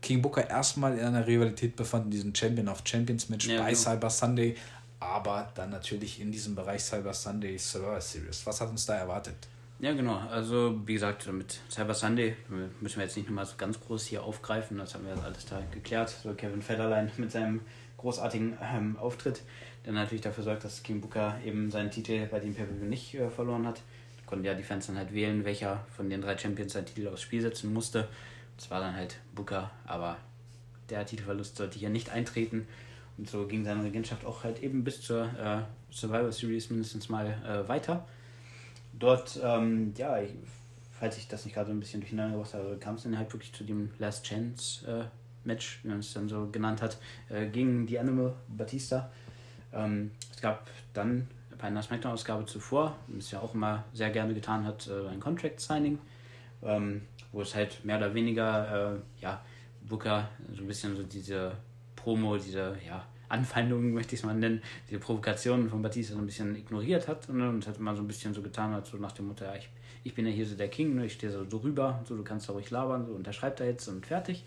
King 0.00 0.22
Booker 0.22 0.48
erstmal 0.48 0.98
in 0.98 1.04
einer 1.04 1.26
Rivalität 1.26 1.76
befand, 1.76 2.06
in 2.06 2.10
diesem 2.10 2.34
Champion 2.34 2.68
of 2.68 2.82
Champions 2.84 3.28
Match 3.28 3.46
ja, 3.46 3.62
bei 3.62 3.70
genau. 3.70 3.82
Cyber 3.82 4.10
Sunday, 4.10 4.56
aber 5.00 5.50
dann 5.54 5.70
natürlich 5.70 6.20
in 6.20 6.30
diesem 6.30 6.54
Bereich 6.54 6.82
Cyber 6.82 7.14
Sunday 7.14 7.58
Survivor 7.58 8.00
Series. 8.00 8.46
Was 8.46 8.60
hat 8.60 8.70
uns 8.70 8.86
da 8.86 8.94
erwartet? 8.94 9.36
Ja, 9.78 9.92
genau. 9.92 10.16
Also, 10.30 10.80
wie 10.86 10.94
gesagt, 10.94 11.26
mit 11.32 11.58
Cyber 11.68 11.94
Sunday 11.94 12.36
müssen 12.80 12.96
wir 12.96 13.04
jetzt 13.04 13.16
nicht 13.16 13.28
nochmal 13.28 13.46
so 13.46 13.54
ganz 13.56 13.80
groß 13.80 14.06
hier 14.06 14.22
aufgreifen. 14.22 14.78
Das 14.78 14.94
haben 14.94 15.04
wir 15.04 15.12
jetzt 15.14 15.24
alles 15.24 15.44
da 15.46 15.60
geklärt. 15.72 16.14
So 16.22 16.34
Kevin 16.34 16.62
Federline 16.62 17.10
mit 17.16 17.32
seinem 17.32 17.62
großartigen 17.96 18.58
ähm, 18.62 18.96
Auftritt, 18.96 19.42
der 19.84 19.92
natürlich 19.92 20.22
dafür 20.22 20.44
sorgt, 20.44 20.64
dass 20.64 20.82
King 20.82 21.00
Booker 21.00 21.38
eben 21.44 21.70
seinen 21.70 21.90
Titel 21.90 22.26
bei 22.26 22.40
dem 22.40 22.54
pay 22.54 22.66
nicht 22.66 23.14
äh, 23.14 23.30
verloren 23.30 23.66
hat 23.66 23.82
konnten 24.32 24.46
ja 24.46 24.54
die 24.54 24.62
Fans 24.62 24.86
dann 24.86 24.96
halt 24.96 25.12
wählen, 25.12 25.44
welcher 25.44 25.84
von 25.94 26.08
den 26.08 26.22
drei 26.22 26.38
Champions 26.38 26.72
seinen 26.72 26.86
Titel 26.86 27.06
aufs 27.08 27.20
Spiel 27.20 27.42
setzen 27.42 27.70
musste. 27.70 28.08
Das 28.56 28.70
war 28.70 28.80
dann 28.80 28.96
halt 28.96 29.18
Booker, 29.34 29.70
aber 29.84 30.16
der 30.88 31.04
Titelverlust 31.04 31.56
sollte 31.56 31.78
hier 31.78 31.90
nicht 31.90 32.08
eintreten. 32.08 32.66
Und 33.18 33.28
so 33.28 33.46
ging 33.46 33.62
seine 33.62 33.84
Regentschaft 33.84 34.24
auch 34.24 34.42
halt 34.42 34.62
eben 34.62 34.84
bis 34.84 35.02
zur 35.02 35.24
äh, 35.38 35.60
Survivor 35.92 36.32
Series 36.32 36.70
mindestens 36.70 37.10
mal 37.10 37.26
äh, 37.26 37.68
weiter. 37.68 38.06
Dort, 38.98 39.38
ähm, 39.44 39.92
ja, 39.98 40.18
ich, 40.22 40.30
falls 40.98 41.18
ich 41.18 41.28
das 41.28 41.44
nicht 41.44 41.52
gerade 41.52 41.66
so 41.66 41.74
ein 41.74 41.80
bisschen 41.80 42.00
durcheinander 42.00 42.38
gebracht 42.38 42.54
habe, 42.54 42.78
kam 42.80 42.94
es 42.94 43.02
dann 43.02 43.18
halt 43.18 43.30
wirklich 43.34 43.52
zu 43.52 43.64
dem 43.64 43.90
Last 43.98 44.24
Chance 44.24 44.90
äh, 44.90 45.46
Match, 45.46 45.80
wie 45.82 45.88
man 45.88 45.98
es 45.98 46.14
dann 46.14 46.30
so 46.30 46.48
genannt 46.50 46.80
hat, 46.80 46.96
äh, 47.28 47.48
gegen 47.48 47.84
die 47.86 47.98
Animal 47.98 48.34
Batista. 48.48 49.12
Ähm, 49.72 50.12
es 50.30 50.40
gab 50.40 50.68
dann 50.92 51.28
bei 51.58 51.68
einer 51.68 51.82
Smackdown-Ausgabe 51.82 52.44
zuvor, 52.44 52.96
das 53.08 53.30
ja 53.30 53.40
auch 53.40 53.54
immer 53.54 53.84
sehr 53.92 54.10
gerne 54.10 54.34
getan 54.34 54.66
hat, 54.66 54.88
äh, 54.88 55.08
ein 55.08 55.20
Contract-Signing, 55.20 55.98
ähm, 56.62 57.02
wo 57.30 57.42
es 57.42 57.54
halt 57.54 57.84
mehr 57.84 57.98
oder 57.98 58.12
weniger, 58.14 58.94
äh, 58.94 59.22
ja, 59.22 59.40
Booker 59.88 60.28
so 60.54 60.62
ein 60.62 60.66
bisschen 60.66 60.96
so 60.96 61.02
diese 61.02 61.52
Promo, 61.96 62.36
diese, 62.36 62.76
ja, 62.86 63.06
Anfeindungen, 63.28 63.92
möchte 63.94 64.14
ich 64.14 64.20
es 64.20 64.26
mal 64.26 64.34
nennen, 64.34 64.62
diese 64.88 65.00
Provokationen 65.00 65.70
von 65.70 65.82
Batista 65.82 66.14
so 66.14 66.20
ein 66.20 66.26
bisschen 66.26 66.54
ignoriert 66.56 67.08
hat 67.08 67.28
ne, 67.28 67.48
und 67.48 67.66
hat 67.66 67.78
mal 67.78 67.96
so 67.96 68.02
ein 68.02 68.08
bisschen 68.08 68.34
so 68.34 68.42
getan 68.42 68.72
hat, 68.72 68.86
so 68.86 68.96
nach 68.96 69.12
dem 69.12 69.28
Motto, 69.28 69.44
ja, 69.44 69.54
ich, 69.54 69.68
ich 70.04 70.14
bin 70.14 70.26
ja 70.26 70.32
hier 70.32 70.46
so 70.46 70.56
der 70.56 70.68
King, 70.68 70.96
ne, 70.96 71.06
ich 71.06 71.14
stehe 71.14 71.32
so 71.32 71.44
drüber, 71.44 72.02
so 72.04 72.16
du 72.16 72.24
kannst 72.24 72.48
da 72.48 72.52
ruhig 72.52 72.70
labern, 72.70 73.06
so 73.06 73.12
unterschreibt 73.12 73.60
er 73.60 73.66
jetzt 73.66 73.88
und 73.88 74.04
fertig. 74.04 74.44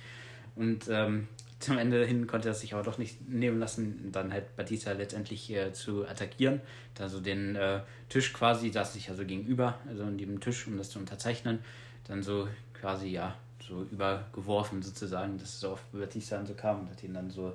Und 0.56 0.88
ähm, 0.90 1.28
zum 1.60 1.78
Ende 1.78 2.06
hin 2.06 2.28
konnte 2.28 2.50
er 2.50 2.54
sich 2.54 2.74
aber 2.74 2.84
doch 2.84 2.98
nicht 2.98 3.28
nehmen 3.30 3.60
lassen, 3.60 4.12
dann 4.12 4.32
halt 4.32 4.56
Batista 4.56 4.92
letztendlich 4.92 5.52
äh, 5.52 5.74
zu 5.74 6.08
attackieren. 6.08 6.62
Da 6.96 7.08
so 7.10 7.20
den 7.20 7.56
äh, 7.56 7.82
Tisch 8.10 8.34
quasi, 8.34 8.70
saß 8.72 8.94
sich 8.94 9.10
also 9.10 9.26
gegenüber, 9.26 9.80
also 9.88 10.04
in 10.04 10.18
dem 10.18 10.40
Tisch, 10.40 10.68
um 10.68 10.78
das 10.78 10.90
zu 10.90 11.00
unterzeichnen, 11.00 11.60
dann 12.08 12.24
so 12.24 12.48
quasi, 12.74 13.08
ja, 13.08 13.36
so 13.68 13.84
übergeworfen 13.84 14.82
sozusagen, 14.82 15.38
dass 15.38 15.56
es 15.56 15.64
auf 15.64 15.82
Batista 15.92 16.38
dann 16.38 16.46
so 16.46 16.54
kam 16.54 16.82
und 16.82 16.90
hat 16.90 17.04
ihn 17.04 17.14
dann 17.14 17.32
so 17.32 17.54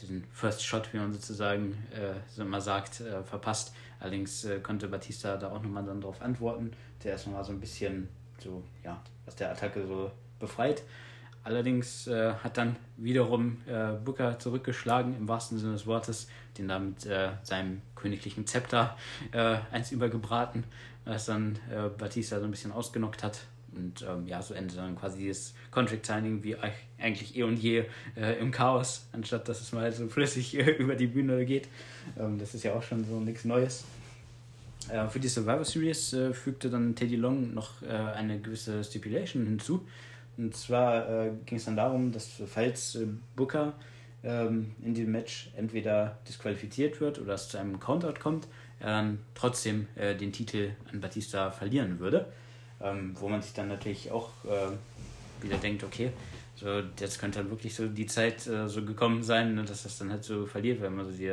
den 0.00 0.24
First 0.32 0.64
Shot, 0.64 0.92
wie 0.92 0.98
man 0.98 1.12
sozusagen 1.12 1.72
äh, 1.92 2.14
so 2.28 2.42
immer 2.42 2.60
sagt, 2.60 3.00
äh, 3.00 3.22
verpasst. 3.22 3.74
Allerdings 4.00 4.44
äh, 4.44 4.60
konnte 4.60 4.88
Batista 4.88 5.36
da 5.36 5.50
auch 5.50 5.62
nochmal 5.62 5.84
dann 5.84 6.00
darauf 6.00 6.22
antworten. 6.22 6.72
Der 7.04 7.16
nochmal 7.16 7.44
so 7.44 7.52
ein 7.52 7.60
bisschen 7.60 8.08
so, 8.38 8.62
ja, 8.84 9.02
aus 9.26 9.36
der 9.36 9.50
Attacke 9.50 9.86
so 9.86 10.10
befreit. 10.38 10.82
Allerdings 11.44 12.06
äh, 12.06 12.34
hat 12.34 12.56
dann 12.56 12.76
wiederum 12.96 13.58
äh, 13.66 13.92
Booker 14.04 14.38
zurückgeschlagen, 14.38 15.16
im 15.16 15.26
wahrsten 15.26 15.58
Sinne 15.58 15.72
des 15.72 15.86
Wortes, 15.86 16.28
den 16.56 16.68
da 16.68 16.78
mit 16.78 17.04
äh, 17.06 17.30
seinem 17.42 17.82
königlichen 17.96 18.46
Zepter 18.46 18.96
äh, 19.32 19.56
eins 19.72 19.90
übergebraten, 19.90 20.64
was 21.04 21.26
dann 21.26 21.58
äh, 21.70 21.88
Batista 21.88 22.38
so 22.38 22.44
ein 22.44 22.52
bisschen 22.52 22.70
ausgenockt 22.70 23.24
hat. 23.24 23.40
Und 23.74 24.02
ähm, 24.02 24.26
ja, 24.26 24.40
so 24.40 24.54
endet 24.54 24.76
dann 24.76 24.96
quasi 24.96 25.28
das 25.28 25.54
Contract 25.70 26.04
Signing 26.06 26.44
wie 26.44 26.56
eigentlich 26.98 27.36
eh 27.36 27.42
und 27.42 27.56
je 27.56 27.86
äh, 28.16 28.38
im 28.38 28.50
Chaos, 28.50 29.08
anstatt 29.12 29.48
dass 29.48 29.62
es 29.62 29.72
mal 29.72 29.90
so 29.90 30.06
flüssig 30.08 30.54
über 30.78 30.94
die 30.94 31.06
Bühne 31.06 31.44
geht. 31.44 31.68
Ähm, 32.20 32.38
das 32.38 32.54
ist 32.54 32.62
ja 32.62 32.74
auch 32.74 32.82
schon 32.82 33.04
so 33.04 33.18
nichts 33.18 33.44
Neues. 33.44 33.84
für 35.08 35.18
die 35.18 35.28
Survivor 35.28 35.64
Series 35.64 36.14
fügte 36.32 36.68
dann 36.68 36.94
Teddy 36.94 37.16
Long 37.16 37.54
noch 37.54 37.82
eine 37.82 38.40
gewisse 38.40 38.82
Stipulation 38.84 39.46
hinzu 39.46 39.86
und 40.36 40.56
zwar 40.56 41.08
äh, 41.08 41.30
ging 41.46 41.58
es 41.58 41.64
dann 41.64 41.76
darum, 41.76 42.12
dass 42.12 42.28
falls 42.46 42.94
äh, 42.94 43.06
Booker 43.36 43.74
ähm, 44.24 44.74
in 44.82 44.94
dem 44.94 45.12
Match 45.12 45.50
entweder 45.56 46.18
disqualifiziert 46.28 47.00
wird 47.00 47.18
oder 47.18 47.34
es 47.34 47.48
zu 47.48 47.58
einem 47.58 47.80
Countout 47.80 48.20
kommt, 48.20 48.48
er 48.80 48.86
dann 48.86 49.18
trotzdem 49.34 49.88
äh, 49.96 50.14
den 50.14 50.32
Titel 50.32 50.70
an 50.90 51.00
Batista 51.00 51.50
verlieren 51.50 51.98
würde. 51.98 52.26
Ähm, 52.80 53.14
wo 53.18 53.28
man 53.28 53.40
sich 53.42 53.52
dann 53.52 53.68
natürlich 53.68 54.10
auch 54.10 54.30
äh, 54.44 55.42
wieder 55.42 55.56
denkt, 55.56 55.84
okay, 55.84 56.10
so 56.56 56.80
jetzt 56.98 57.20
könnte 57.20 57.38
dann 57.38 57.50
wirklich 57.50 57.74
so 57.74 57.86
die 57.86 58.06
Zeit 58.06 58.46
äh, 58.48 58.68
so 58.68 58.84
gekommen 58.84 59.22
sein, 59.22 59.54
ne, 59.54 59.64
dass 59.64 59.84
das 59.84 59.98
dann 59.98 60.10
halt 60.10 60.24
so 60.24 60.46
verliert, 60.46 60.80
wenn 60.80 60.96
man 60.96 61.06
so 61.06 61.12
die 61.12 61.32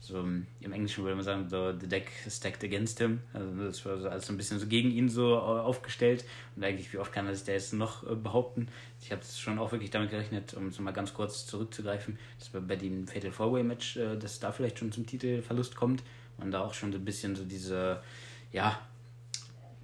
so 0.00 0.20
im 0.20 0.72
Englischen 0.72 1.02
würde 1.02 1.16
man 1.16 1.24
sagen, 1.24 1.48
so 1.48 1.72
the 1.78 1.88
deck 1.88 2.10
stacked 2.28 2.62
against 2.62 2.98
him. 2.98 3.20
Also 3.32 3.64
das 3.64 3.84
war 3.84 3.98
so 3.98 4.08
alles 4.08 4.26
so 4.26 4.32
ein 4.32 4.36
bisschen 4.36 4.58
so 4.58 4.66
gegen 4.66 4.90
ihn 4.90 5.08
so 5.08 5.34
äh, 5.34 5.38
aufgestellt. 5.38 6.24
Und 6.54 6.64
eigentlich, 6.64 6.92
wie 6.92 6.98
oft 6.98 7.12
kann 7.12 7.26
er 7.26 7.34
sich 7.34 7.44
da 7.44 7.52
jetzt 7.52 7.72
noch 7.72 8.08
äh, 8.08 8.14
behaupten? 8.14 8.68
Ich 9.02 9.10
habe 9.10 9.22
schon 9.24 9.58
auch 9.58 9.72
wirklich 9.72 9.90
damit 9.90 10.10
gerechnet, 10.10 10.54
um 10.54 10.68
es 10.68 10.78
mal 10.78 10.92
ganz 10.92 11.14
kurz 11.14 11.46
zurückzugreifen, 11.46 12.18
dass 12.38 12.48
bei 12.48 12.76
dem 12.76 13.08
Fatal 13.08 13.32
Four-Way 13.32 13.64
Match, 13.64 13.96
äh, 13.96 14.16
dass 14.16 14.38
da 14.38 14.52
vielleicht 14.52 14.78
schon 14.78 14.92
zum 14.92 15.04
Titelverlust 15.04 15.74
kommt. 15.74 16.02
Und 16.38 16.52
da 16.52 16.60
auch 16.60 16.74
schon 16.74 16.92
so 16.92 16.98
ein 16.98 17.04
bisschen 17.04 17.34
so 17.34 17.44
diese, 17.44 18.00
ja, 18.52 18.80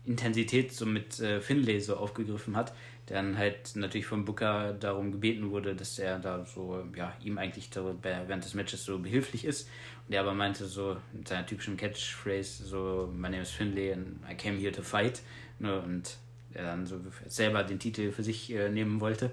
Intensität 0.05 0.73
so 0.73 0.87
mit 0.87 1.15
Finlay 1.15 1.81
so 1.81 1.97
aufgegriffen 1.97 2.57
hat 2.57 2.75
dann 3.07 3.37
halt 3.37 3.77
natürlich 3.77 4.07
vom 4.07 4.25
Booker 4.25 4.73
darum 4.73 5.12
gebeten 5.12 5.51
wurde, 5.51 5.75
dass 5.75 5.99
er 5.99 6.19
da 6.19 6.45
so, 6.47 6.83
ja, 6.97 7.12
ihm 7.23 7.39
eigentlich 7.39 7.71
während 8.03 8.45
des 8.45 8.55
Matches 8.55 8.85
so 8.85 8.99
behilflich 8.99 9.45
ist. 9.45 9.69
Und 10.07 10.15
er 10.15 10.21
aber 10.21 10.35
meinte 10.35 10.67
so 10.67 10.97
mit 11.13 11.29
seiner 11.29 11.47
typischen 11.47 11.77
Catchphrase 11.77 12.65
so, 12.65 13.11
my 13.13 13.29
name 13.29 13.43
is 13.43 13.51
Finlay 13.51 13.93
and 13.93 14.19
I 14.31 14.35
came 14.35 14.59
here 14.59 14.73
to 14.73 14.83
fight. 14.83 15.23
Ne, 15.59 15.81
und 15.81 16.19
er 16.53 16.65
dann 16.65 16.87
so 16.87 17.01
selber 17.27 17.63
den 17.65 17.79
Titel 17.79 18.13
für 18.13 18.23
sich 18.23 18.53
äh, 18.53 18.69
nehmen 18.69 19.01
wollte. 19.01 19.33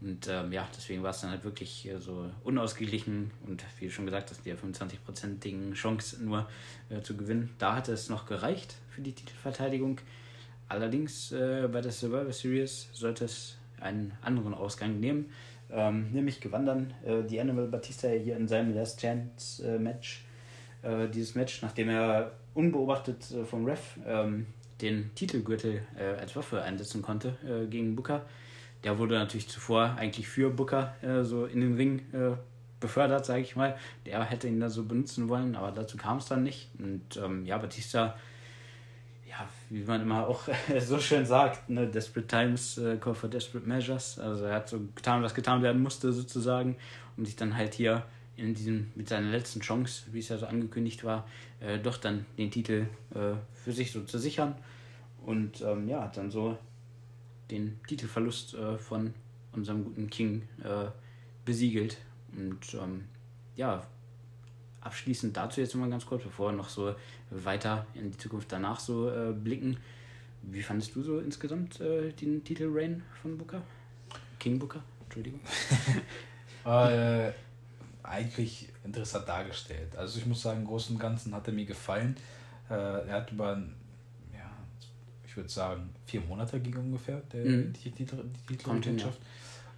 Und 0.00 0.28
ähm, 0.28 0.52
ja, 0.52 0.68
deswegen 0.76 1.02
war 1.02 1.10
es 1.10 1.20
dann 1.20 1.30
halt 1.30 1.44
wirklich 1.44 1.88
äh, 1.88 1.98
so 1.98 2.30
unausgeglichen 2.44 3.30
und 3.46 3.64
wie 3.78 3.90
schon 3.90 4.04
gesagt, 4.04 4.30
dass 4.30 4.42
die 4.42 4.52
25%igen 4.52 5.72
Chance 5.72 6.22
nur 6.22 6.48
äh, 6.90 7.00
zu 7.00 7.16
gewinnen. 7.16 7.54
Da 7.58 7.74
hatte 7.74 7.92
es 7.92 8.10
noch 8.10 8.26
gereicht 8.26 8.74
für 8.90 9.00
die 9.00 9.12
Titelverteidigung. 9.12 9.98
Allerdings 10.68 11.32
äh, 11.32 11.68
bei 11.72 11.80
der 11.80 11.92
Survivor 11.92 12.32
Series 12.32 12.88
sollte 12.92 13.24
es 13.24 13.56
einen 13.80 14.12
anderen 14.20 14.52
Ausgang 14.52 15.00
nehmen. 15.00 15.30
Ähm, 15.70 16.12
nämlich 16.12 16.40
gewann 16.40 16.66
dann 16.66 16.94
äh, 17.04 17.22
die 17.22 17.40
Animal 17.40 17.66
Batista 17.66 18.08
hier 18.08 18.36
in 18.36 18.46
seinem 18.46 18.74
Last 18.74 19.00
Chance 19.00 19.66
äh, 19.66 19.78
Match. 19.78 20.24
Äh, 20.82 21.08
dieses 21.08 21.34
Match, 21.34 21.62
nachdem 21.62 21.88
er 21.88 22.32
unbeobachtet 22.54 23.30
äh, 23.32 23.44
vom 23.44 23.64
Ref 23.64 23.98
ähm, 24.06 24.46
den 24.80 25.10
Titelgürtel 25.14 25.82
äh, 25.98 26.20
als 26.20 26.36
Waffe 26.36 26.62
einsetzen 26.62 27.02
konnte 27.02 27.36
gegen 27.70 27.96
Booker. 27.96 28.26
Der 28.84 28.98
wurde 28.98 29.14
natürlich 29.14 29.48
zuvor 29.48 29.96
eigentlich 29.96 30.28
für 30.28 30.50
Booker 30.50 30.94
so 31.22 31.46
in 31.46 31.62
den 31.62 31.76
Ring 31.76 32.02
befördert, 32.78 33.24
sage 33.24 33.40
ich 33.40 33.56
mal. 33.56 33.78
Der 34.04 34.22
hätte 34.22 34.48
ihn 34.48 34.60
da 34.60 34.68
so 34.68 34.84
benutzen 34.84 35.30
wollen, 35.30 35.56
aber 35.56 35.72
dazu 35.72 35.96
kam 35.96 36.18
es 36.18 36.26
dann 36.26 36.42
nicht. 36.42 36.68
Und 36.78 37.16
ähm, 37.16 37.46
ja, 37.46 37.56
Batista 37.56 38.16
wie 39.70 39.82
man 39.82 40.00
immer 40.02 40.26
auch 40.26 40.48
so 40.78 40.98
schön 40.98 41.26
sagt, 41.26 41.68
ne, 41.68 41.86
Desperate 41.86 42.26
Times 42.26 42.78
uh, 42.78 42.96
call 42.98 43.14
for 43.14 43.28
desperate 43.28 43.66
measures. 43.66 44.18
Also 44.18 44.44
er 44.44 44.56
hat 44.56 44.68
so 44.68 44.80
getan, 44.94 45.22
was 45.22 45.34
getan 45.34 45.62
werden 45.62 45.82
musste 45.82 46.12
sozusagen, 46.12 46.76
um 47.16 47.24
sich 47.24 47.36
dann 47.36 47.56
halt 47.56 47.74
hier 47.74 48.04
in 48.36 48.54
diesem, 48.54 48.92
mit 48.94 49.08
seiner 49.08 49.30
letzten 49.30 49.60
Chance, 49.60 50.04
wie 50.12 50.18
es 50.18 50.28
ja 50.28 50.38
so 50.38 50.46
angekündigt 50.46 51.04
war, 51.04 51.26
äh, 51.60 51.78
doch 51.78 51.96
dann 51.96 52.26
den 52.36 52.50
Titel 52.50 52.86
äh, 53.14 53.34
für 53.54 53.72
sich 53.72 53.92
so 53.92 54.02
zu 54.02 54.18
sichern. 54.18 54.54
Und 55.24 55.62
ähm, 55.62 55.88
ja, 55.88 56.02
hat 56.02 56.16
dann 56.16 56.30
so 56.30 56.56
den 57.50 57.80
Titelverlust 57.88 58.54
äh, 58.54 58.78
von 58.78 59.14
unserem 59.52 59.84
guten 59.84 60.08
King 60.10 60.42
äh, 60.62 60.90
besiegelt. 61.44 61.98
Und 62.36 62.74
ähm, 62.74 63.04
ja, 63.56 63.86
abschließend 64.86 65.36
dazu 65.36 65.60
jetzt 65.60 65.74
mal 65.74 65.90
ganz 65.90 66.06
kurz, 66.06 66.22
bevor 66.22 66.50
wir 66.50 66.56
noch 66.56 66.68
so 66.68 66.94
weiter 67.30 67.86
in 67.94 68.10
die 68.10 68.16
Zukunft 68.16 68.50
danach 68.50 68.80
so 68.80 69.10
äh, 69.10 69.32
blicken. 69.32 69.76
Wie 70.42 70.62
fandest 70.62 70.94
du 70.94 71.02
so 71.02 71.18
insgesamt 71.18 71.80
äh, 71.80 72.12
den 72.12 72.44
Titel 72.44 72.70
Rain 72.72 73.02
von 73.20 73.36
Booker? 73.36 73.62
King 74.38 74.58
Booker, 74.58 74.82
Entschuldigung. 75.04 75.40
äh, 76.64 77.32
eigentlich 78.02 78.68
interessant 78.84 79.28
dargestellt. 79.28 79.96
Also 79.96 80.18
ich 80.18 80.26
muss 80.26 80.42
sagen, 80.42 80.60
im 80.60 80.66
Großen 80.66 80.94
und 80.94 81.00
Ganzen 81.00 81.34
hat 81.34 81.46
er 81.48 81.52
mir 81.52 81.66
gefallen. 81.66 82.16
Äh, 82.70 82.74
er 82.74 83.12
hat 83.12 83.32
über, 83.32 83.60
ja, 84.32 84.50
ich 85.24 85.36
würde 85.36 85.48
sagen, 85.48 85.90
vier 86.06 86.20
Monate 86.20 86.60
ging 86.60 86.76
ungefähr 86.76 87.20
der, 87.32 87.44
mhm. 87.44 87.72
die, 87.72 87.90
die, 87.90 88.04
die 88.04 88.56
Titelwirtschaft. 88.56 89.20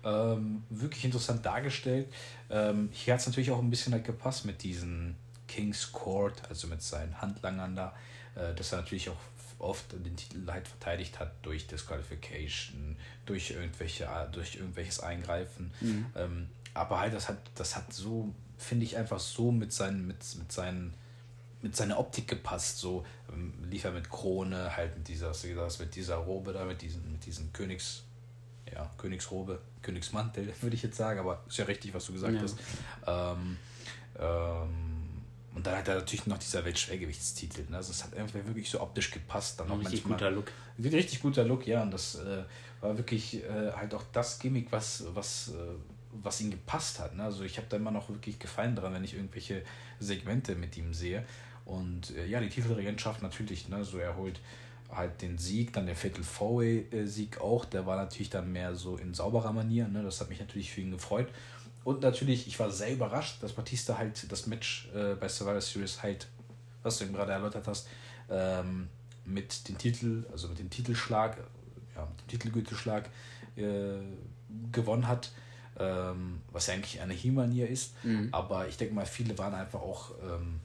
Ähm, 0.04 0.62
wirklich 0.70 1.04
interessant 1.04 1.44
dargestellt. 1.44 2.12
Ähm, 2.50 2.88
hier 2.92 3.14
hat 3.14 3.20
es 3.20 3.26
natürlich 3.26 3.50
auch 3.50 3.58
ein 3.58 3.70
bisschen 3.70 3.92
halt 3.92 4.04
gepasst 4.04 4.44
mit 4.44 4.62
diesen 4.62 5.16
King's 5.48 5.92
Court, 5.92 6.40
also 6.48 6.68
mit 6.68 6.82
seinen 6.82 7.20
Handlangern 7.20 7.74
da, 7.74 7.94
äh, 8.36 8.54
dass 8.54 8.72
er 8.72 8.78
natürlich 8.78 9.10
auch 9.10 9.16
oft 9.58 9.92
den 9.92 10.16
Titel 10.16 10.46
halt 10.46 10.68
verteidigt 10.68 11.18
hat 11.18 11.32
durch 11.42 11.66
Disqualification, 11.66 12.96
durch 13.26 13.50
irgendwelche, 13.50 14.08
durch 14.32 14.56
irgendwelches 14.56 15.00
Eingreifen. 15.00 15.72
Mhm. 15.80 16.06
Ähm, 16.14 16.48
aber 16.74 17.00
halt, 17.00 17.14
das 17.14 17.28
hat, 17.28 17.38
das 17.56 17.74
hat 17.74 17.92
so, 17.92 18.32
finde 18.56 18.84
ich, 18.84 18.96
einfach 18.96 19.18
so 19.18 19.50
mit 19.50 19.72
seinen, 19.72 20.06
mit, 20.06 20.18
mit 20.36 20.52
seinen, 20.52 20.94
mit 21.60 21.74
seiner 21.74 21.98
Optik 21.98 22.28
gepasst. 22.28 22.78
So 22.78 23.04
ähm, 23.32 23.52
lief 23.68 23.84
er 23.84 23.90
mit 23.90 24.08
Krone, 24.10 24.76
halt 24.76 24.96
mit 24.96 25.08
dieser, 25.08 25.32
mit 25.80 25.94
dieser 25.96 26.16
Robe 26.16 26.52
da, 26.52 26.64
mit 26.64 26.82
diesen, 26.82 27.10
mit 27.10 27.26
diesen 27.26 27.52
Königs, 27.52 28.04
ja, 28.78 28.90
Königsrobe, 28.96 29.60
Königsmantel, 29.82 30.52
würde 30.60 30.76
ich 30.76 30.82
jetzt 30.82 30.96
sagen, 30.96 31.20
aber 31.20 31.42
ist 31.48 31.58
ja 31.58 31.64
richtig, 31.64 31.92
was 31.92 32.06
du 32.06 32.12
gesagt 32.12 32.34
ja. 32.34 32.42
hast. 32.42 32.56
Ähm, 33.06 33.56
ähm, 34.18 34.98
und 35.54 35.66
dann 35.66 35.76
hat 35.76 35.88
er 35.88 35.96
natürlich 35.96 36.26
noch 36.26 36.38
dieser 36.38 36.64
Weltschwergewichtstitel. 36.64 37.66
Ne? 37.68 37.76
Also 37.78 37.90
es 37.90 38.04
hat 38.04 38.12
irgendwie 38.14 38.46
wirklich 38.46 38.70
so 38.70 38.80
optisch 38.80 39.10
gepasst. 39.10 39.58
Dann 39.58 39.68
auch 39.70 39.80
richtig 39.80 40.06
manchmal, 40.06 40.18
guter 40.18 40.30
Look. 40.30 40.52
Richtig 40.78 41.20
guter 41.20 41.44
Look, 41.44 41.66
ja. 41.66 41.82
Und 41.82 41.90
das 41.90 42.14
äh, 42.14 42.44
war 42.80 42.96
wirklich 42.96 43.42
äh, 43.42 43.72
halt 43.72 43.92
auch 43.92 44.04
das 44.12 44.38
Gimmick, 44.38 44.70
was, 44.70 45.04
was, 45.14 45.48
äh, 45.48 45.52
was 46.22 46.40
ihm 46.40 46.52
gepasst 46.52 47.00
hat. 47.00 47.16
Ne? 47.16 47.24
Also 47.24 47.42
ich 47.42 47.56
habe 47.56 47.66
da 47.68 47.76
immer 47.76 47.90
noch 47.90 48.08
wirklich 48.08 48.38
Gefallen 48.38 48.76
dran, 48.76 48.94
wenn 48.94 49.02
ich 49.02 49.14
irgendwelche 49.14 49.62
Segmente 49.98 50.54
mit 50.54 50.76
ihm 50.76 50.94
sehe. 50.94 51.24
Und 51.64 52.16
äh, 52.16 52.26
ja, 52.26 52.38
die 52.38 52.50
Titelregentschaft 52.50 53.22
natürlich, 53.22 53.68
ne? 53.68 53.84
so 53.84 53.98
er 53.98 54.16
holt 54.16 54.38
halt 54.90 55.20
den 55.22 55.38
Sieg, 55.38 55.72
dann 55.72 55.86
der 55.86 55.96
Fatal 55.96 56.22
Four-Way-Sieg 56.22 57.40
auch, 57.40 57.64
der 57.64 57.86
war 57.86 57.96
natürlich 57.96 58.30
dann 58.30 58.50
mehr 58.52 58.74
so 58.74 58.96
in 58.96 59.14
sauberer 59.14 59.52
Manier. 59.52 59.88
Ne? 59.88 60.02
Das 60.02 60.20
hat 60.20 60.28
mich 60.28 60.40
natürlich 60.40 60.72
für 60.72 60.80
ihn 60.80 60.90
gefreut. 60.90 61.28
Und 61.84 62.02
natürlich, 62.02 62.46
ich 62.46 62.58
war 62.58 62.70
sehr 62.70 62.92
überrascht, 62.92 63.42
dass 63.42 63.52
Batista 63.52 63.98
halt 63.98 64.30
das 64.30 64.46
Match 64.46 64.88
äh, 64.94 65.14
bei 65.14 65.28
Survivor 65.28 65.60
Series 65.60 66.02
halt, 66.02 66.28
was 66.82 66.98
du 66.98 67.04
eben 67.04 67.14
gerade 67.14 67.32
erläutert 67.32 67.66
hast, 67.66 67.88
ähm, 68.30 68.88
mit 69.24 69.68
dem 69.68 69.78
Titel, 69.78 70.24
also 70.32 70.48
mit 70.48 70.58
dem 70.58 70.70
Titelschlag, 70.70 71.36
ja, 71.94 72.06
mit 72.06 72.20
dem 72.22 72.28
Titelgürtelschlag 72.28 73.08
äh, 73.56 74.00
gewonnen 74.72 75.06
hat. 75.06 75.30
ähm, 75.78 76.40
was 76.52 76.66
ja 76.66 76.74
eigentlich 76.74 77.00
eine 77.00 77.14
He-Manier 77.14 77.68
ist. 77.68 77.92
Mhm. 78.04 78.28
Aber 78.32 78.68
ich 78.68 78.76
denke 78.76 78.94
mal, 78.94 79.06
viele 79.06 79.36
waren 79.38 79.54
einfach 79.54 79.80
auch 79.80 80.12
ähm, 80.22 80.60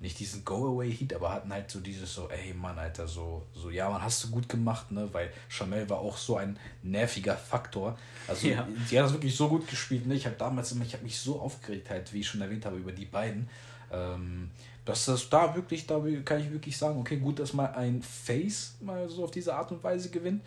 nicht 0.00 0.18
diesen 0.18 0.44
Go-Away-Heat, 0.46 1.14
aber 1.14 1.30
hatten 1.30 1.52
halt 1.52 1.70
so 1.70 1.78
dieses 1.80 2.14
so, 2.14 2.28
ey 2.30 2.54
Mann, 2.54 2.78
Alter, 2.78 3.06
so, 3.06 3.46
so, 3.52 3.68
ja, 3.68 3.88
man 3.90 4.02
hast 4.02 4.24
du 4.24 4.30
gut 4.30 4.48
gemacht, 4.48 4.90
ne? 4.90 5.08
Weil 5.12 5.30
Chamel 5.48 5.88
war 5.90 5.98
auch 5.98 6.16
so 6.16 6.36
ein 6.36 6.58
nerviger 6.82 7.36
Faktor. 7.36 7.98
Also 8.26 8.48
ja. 8.48 8.66
die 8.90 8.98
hat 8.98 9.04
das 9.04 9.12
wirklich 9.12 9.36
so 9.36 9.48
gut 9.48 9.68
gespielt, 9.68 10.06
ne? 10.06 10.14
Ich 10.14 10.24
habe 10.24 10.36
damals 10.36 10.72
immer, 10.72 10.86
ich 10.86 10.94
habe 10.94 11.04
mich 11.04 11.18
so 11.18 11.38
aufgeregt 11.38 11.90
halt, 11.90 12.12
wie 12.14 12.20
ich 12.20 12.28
schon 12.28 12.40
erwähnt 12.40 12.64
habe, 12.64 12.76
über 12.76 12.92
die 12.92 13.04
beiden. 13.04 13.48
Ähm, 13.92 14.50
dass 14.86 15.04
das 15.04 15.28
da 15.28 15.54
wirklich, 15.54 15.86
da 15.86 16.02
kann 16.24 16.40
ich 16.40 16.50
wirklich 16.50 16.78
sagen, 16.78 16.98
okay, 16.98 17.18
gut, 17.18 17.38
dass 17.38 17.52
mal 17.52 17.66
ein 17.66 18.02
Face 18.02 18.76
mal 18.80 19.06
so 19.08 19.24
auf 19.24 19.30
diese 19.30 19.54
Art 19.54 19.70
und 19.70 19.84
Weise 19.84 20.08
gewinnt. 20.08 20.42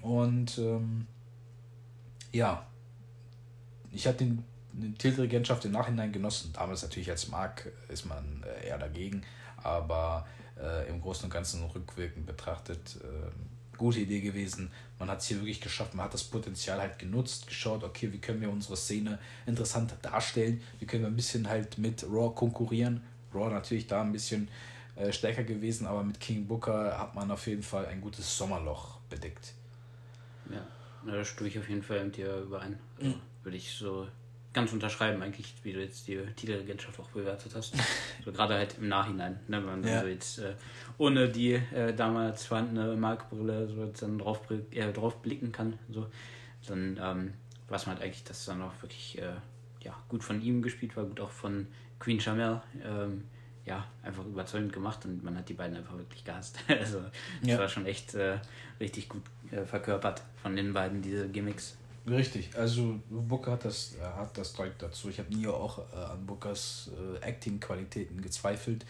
Und 0.00 0.58
ähm, 0.58 1.06
ja, 2.32 2.66
ich 3.92 4.08
hatte 4.08 4.24
den 4.24 4.44
eine 4.76 4.94
Titelregentschaft 4.94 5.64
im 5.64 5.72
Nachhinein 5.72 6.12
genossen. 6.12 6.52
Damals 6.52 6.82
natürlich 6.82 7.10
als 7.10 7.28
Mark 7.28 7.70
ist 7.88 8.06
man 8.06 8.42
äh, 8.44 8.68
eher 8.68 8.78
dagegen, 8.78 9.22
aber 9.62 10.26
äh, 10.60 10.88
im 10.88 11.00
Großen 11.00 11.24
und 11.24 11.30
Ganzen 11.30 11.62
rückwirkend 11.64 12.26
betrachtet 12.26 12.96
äh, 13.02 13.76
gute 13.76 14.00
Idee 14.00 14.20
gewesen. 14.20 14.70
Man 14.98 15.10
hat 15.10 15.20
es 15.20 15.26
hier 15.26 15.38
wirklich 15.38 15.60
geschafft, 15.60 15.94
man 15.94 16.04
hat 16.04 16.14
das 16.14 16.24
Potenzial 16.24 16.80
halt 16.80 16.98
genutzt, 16.98 17.46
geschaut, 17.46 17.82
okay, 17.82 18.12
wie 18.12 18.18
können 18.18 18.40
wir 18.40 18.50
unsere 18.50 18.76
Szene 18.76 19.18
interessant 19.46 19.94
darstellen, 20.02 20.62
wie 20.78 20.86
können 20.86 21.02
wir 21.02 21.10
ein 21.10 21.16
bisschen 21.16 21.48
halt 21.48 21.78
mit 21.78 22.04
Raw 22.04 22.34
konkurrieren. 22.34 23.02
Raw 23.34 23.50
natürlich 23.50 23.86
da 23.86 24.02
ein 24.02 24.12
bisschen 24.12 24.48
äh, 24.94 25.12
stärker 25.12 25.42
gewesen, 25.42 25.86
aber 25.86 26.04
mit 26.04 26.20
King 26.20 26.46
Booker 26.46 26.98
hat 26.98 27.14
man 27.14 27.30
auf 27.30 27.46
jeden 27.46 27.62
Fall 27.62 27.86
ein 27.86 28.00
gutes 28.00 28.36
Sommerloch 28.36 28.98
bedeckt. 29.08 29.54
Ja, 30.50 30.64
da 31.06 31.24
stimme 31.24 31.48
ich 31.48 31.58
auf 31.58 31.68
jeden 31.68 31.82
Fall 31.82 32.04
mit 32.04 32.16
dir 32.16 32.36
überein. 32.36 32.78
Also, 32.98 33.10
mhm. 33.10 33.20
Würde 33.42 33.56
ich 33.56 33.72
so 33.72 34.06
ganz 34.52 34.72
unterschreiben, 34.72 35.22
eigentlich, 35.22 35.54
wie 35.62 35.72
du 35.72 35.80
jetzt 35.80 36.06
die 36.08 36.18
Titelregentschaft 36.36 36.98
auch 37.00 37.08
bewertet 37.10 37.52
hast. 37.54 37.74
so 38.24 38.32
gerade 38.32 38.54
halt 38.54 38.76
im 38.78 38.88
Nachhinein, 38.88 39.40
ne, 39.48 39.58
wenn 39.58 39.64
man 39.64 39.84
ja. 39.84 40.00
so 40.00 40.06
jetzt 40.06 40.38
äh, 40.38 40.54
ohne 40.98 41.28
die 41.28 41.54
äh, 41.54 41.94
damals 41.94 42.46
vorhandene 42.46 42.96
Markbrille 42.96 43.68
so 43.68 43.86
dann 43.86 44.18
drauf, 44.18 44.40
äh, 44.70 44.92
drauf 44.92 45.22
blicken 45.22 45.52
kann, 45.52 45.78
so, 45.90 46.06
dann 46.66 46.98
ähm, 47.02 47.32
weiß 47.68 47.86
man 47.86 47.96
halt 47.96 48.04
eigentlich, 48.04 48.24
dass 48.24 48.40
es 48.40 48.46
dann 48.46 48.62
auch 48.62 48.72
wirklich 48.82 49.18
äh, 49.18 49.34
ja, 49.82 49.96
gut 50.08 50.22
von 50.22 50.42
ihm 50.42 50.62
gespielt 50.62 50.96
war, 50.96 51.04
gut 51.04 51.20
auch 51.20 51.30
von 51.30 51.66
Queen 51.98 52.20
Chamel. 52.20 52.60
Ähm, 52.84 53.24
ja, 53.64 53.86
einfach 54.02 54.24
überzeugend 54.24 54.72
gemacht 54.72 55.04
und 55.04 55.22
man 55.22 55.36
hat 55.36 55.48
die 55.48 55.54
beiden 55.54 55.76
einfach 55.76 55.96
wirklich 55.96 56.24
gehasst. 56.24 56.58
also 56.68 57.00
das 57.40 57.48
ja. 57.48 57.58
war 57.58 57.68
schon 57.68 57.86
echt 57.86 58.14
äh, 58.14 58.38
richtig 58.80 59.08
gut 59.08 59.22
äh, 59.50 59.64
verkörpert 59.64 60.22
von 60.42 60.56
den 60.56 60.72
beiden, 60.72 61.00
diese 61.02 61.28
Gimmicks. 61.28 61.76
Richtig, 62.06 62.56
also 62.56 62.98
Booker 63.10 63.52
hat 63.52 63.64
das, 63.64 63.94
hat 64.00 64.36
das 64.36 64.54
Zeug 64.54 64.72
dazu. 64.78 65.08
Ich 65.08 65.18
habe 65.20 65.32
nie 65.32 65.46
auch 65.46 65.78
äh, 65.78 65.96
an 65.96 66.26
Bookers 66.26 66.90
äh, 67.22 67.24
Acting-Qualitäten 67.24 68.20
gezweifelt. 68.20 68.84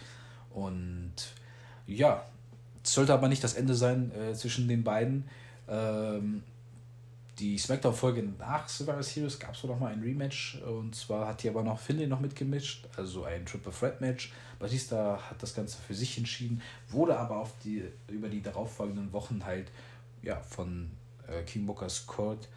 Und 0.50 1.12
ja, 1.86 2.24
sollte 2.82 3.12
aber 3.12 3.28
nicht 3.28 3.44
das 3.44 3.54
Ende 3.54 3.74
sein 3.74 4.12
äh, 4.12 4.34
zwischen 4.34 4.66
den 4.66 4.82
beiden. 4.82 5.28
Ähm, 5.68 6.42
die 7.38 7.58
Smackdown-Folge 7.58 8.22
nach 8.38 8.68
Survivor 8.68 9.02
Series 9.02 9.38
gab 9.38 9.54
es 9.54 9.64
noch 9.64 9.78
mal 9.78 9.92
ein 9.92 10.02
Rematch. 10.02 10.62
Und 10.62 10.94
zwar 10.94 11.28
hat 11.28 11.42
hier 11.42 11.50
aber 11.50 11.62
noch 11.62 11.78
Finlay 11.78 12.06
noch 12.06 12.20
mitgemischt, 12.20 12.88
also 12.96 13.24
ein 13.24 13.44
Triple 13.44 13.72
Threat 13.72 14.00
Match. 14.00 14.32
Batista 14.58 15.18
hat 15.28 15.42
das 15.42 15.54
Ganze 15.54 15.76
für 15.86 15.94
sich 15.94 16.16
entschieden, 16.16 16.62
wurde 16.88 17.18
aber 17.18 17.38
auf 17.38 17.52
die, 17.62 17.82
über 18.08 18.28
die 18.28 18.40
darauffolgenden 18.40 19.12
Wochen 19.12 19.44
halt 19.44 19.70
ja, 20.22 20.40
von 20.40 20.90
äh, 21.26 21.42
King 21.42 21.66
Bookers 21.66 22.06
Court 22.06 22.48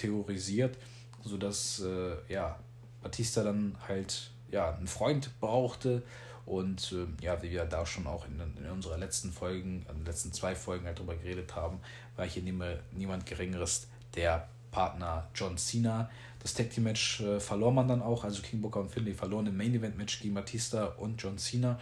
theorisiert, 0.00 0.76
sodass 1.22 1.80
äh, 1.80 2.16
ja, 2.32 2.58
Batista 3.02 3.42
dann 3.42 3.76
halt 3.86 4.30
ja, 4.50 4.74
einen 4.74 4.86
Freund 4.86 5.30
brauchte. 5.40 6.02
Und 6.46 6.92
äh, 6.92 7.24
ja, 7.24 7.42
wie 7.42 7.50
wir 7.50 7.64
da 7.64 7.86
schon 7.86 8.06
auch 8.06 8.26
in, 8.26 8.40
in 8.56 8.70
unserer 8.70 8.98
letzten 8.98 9.32
Folgen, 9.32 9.86
in 9.88 9.98
den 9.98 10.06
letzten 10.06 10.32
zwei 10.32 10.54
Folgen 10.54 10.86
halt 10.86 10.98
drüber 10.98 11.14
geredet 11.14 11.54
haben, 11.54 11.80
war 12.16 12.26
hier 12.26 12.42
niemand 12.42 13.26
Geringeres 13.26 13.86
der 14.14 14.48
Partner 14.70 15.28
John 15.34 15.58
Cena. 15.58 16.10
Das 16.40 16.54
Tag 16.54 16.70
Team 16.70 16.84
Match 16.84 17.20
äh, 17.20 17.38
verlor 17.38 17.72
man 17.72 17.86
dann 17.86 18.02
auch, 18.02 18.24
also 18.24 18.42
King 18.42 18.62
Booker 18.62 18.80
und 18.80 18.90
Finlay 18.90 19.14
verloren 19.14 19.46
im 19.46 19.56
Main 19.56 19.74
Event 19.74 19.96
Match 19.96 20.20
gegen 20.20 20.34
Batista 20.34 20.86
und 20.86 21.22
John 21.22 21.38
Cena. 21.38 21.78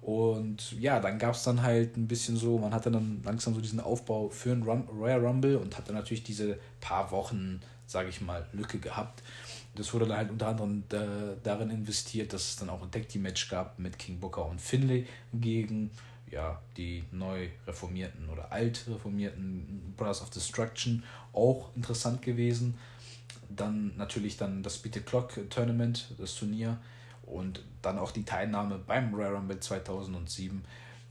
Und 0.00 0.72
ja, 0.80 0.98
dann 0.98 1.18
gab 1.18 1.34
es 1.34 1.42
dann 1.42 1.62
halt 1.62 1.96
ein 1.96 2.08
bisschen 2.08 2.36
so, 2.36 2.58
man 2.58 2.72
hatte 2.72 2.90
dann 2.90 3.22
langsam 3.22 3.54
so 3.54 3.60
diesen 3.60 3.80
Aufbau 3.80 4.30
für 4.30 4.52
einen 4.52 4.62
Run, 4.62 4.88
Royal 4.88 5.24
Rumble 5.24 5.56
und 5.56 5.76
hat 5.76 5.88
dann 5.88 5.96
natürlich 5.96 6.22
diese 6.22 6.58
paar 6.80 7.10
Wochen, 7.10 7.60
sage 7.86 8.08
ich 8.08 8.20
mal, 8.20 8.46
Lücke 8.52 8.78
gehabt. 8.78 9.22
Das 9.74 9.92
wurde 9.92 10.06
dann 10.06 10.16
halt 10.16 10.30
unter 10.30 10.48
anderem 10.48 10.84
da, 10.88 11.06
darin 11.42 11.70
investiert, 11.70 12.32
dass 12.32 12.48
es 12.48 12.56
dann 12.56 12.70
auch 12.70 12.82
ein 12.82 12.90
Tag 12.90 13.14
Match 13.16 13.48
gab 13.50 13.78
mit 13.78 13.98
King 13.98 14.18
Booker 14.18 14.46
und 14.46 14.60
Finlay 14.60 15.06
gegen 15.34 15.90
ja, 16.30 16.60
die 16.76 17.04
neu 17.12 17.48
reformierten 17.66 18.28
oder 18.28 18.50
alt 18.52 18.86
reformierten 18.88 19.94
Brothers 19.96 20.22
of 20.22 20.30
Destruction. 20.30 21.02
Auch 21.32 21.74
interessant 21.76 22.22
gewesen. 22.22 22.74
Dann 23.48 23.92
natürlich 23.96 24.36
dann 24.36 24.62
das 24.62 24.78
Beat 24.78 24.94
the 24.94 25.00
Clock 25.00 25.50
Tournament, 25.50 26.14
das 26.18 26.36
Turnier 26.36 26.78
und 27.30 27.64
dann 27.82 27.98
auch 27.98 28.10
die 28.10 28.24
Teilnahme 28.24 28.78
beim 28.78 29.14
Royal 29.14 29.34
Rumble 29.34 29.60
2007, 29.60 30.64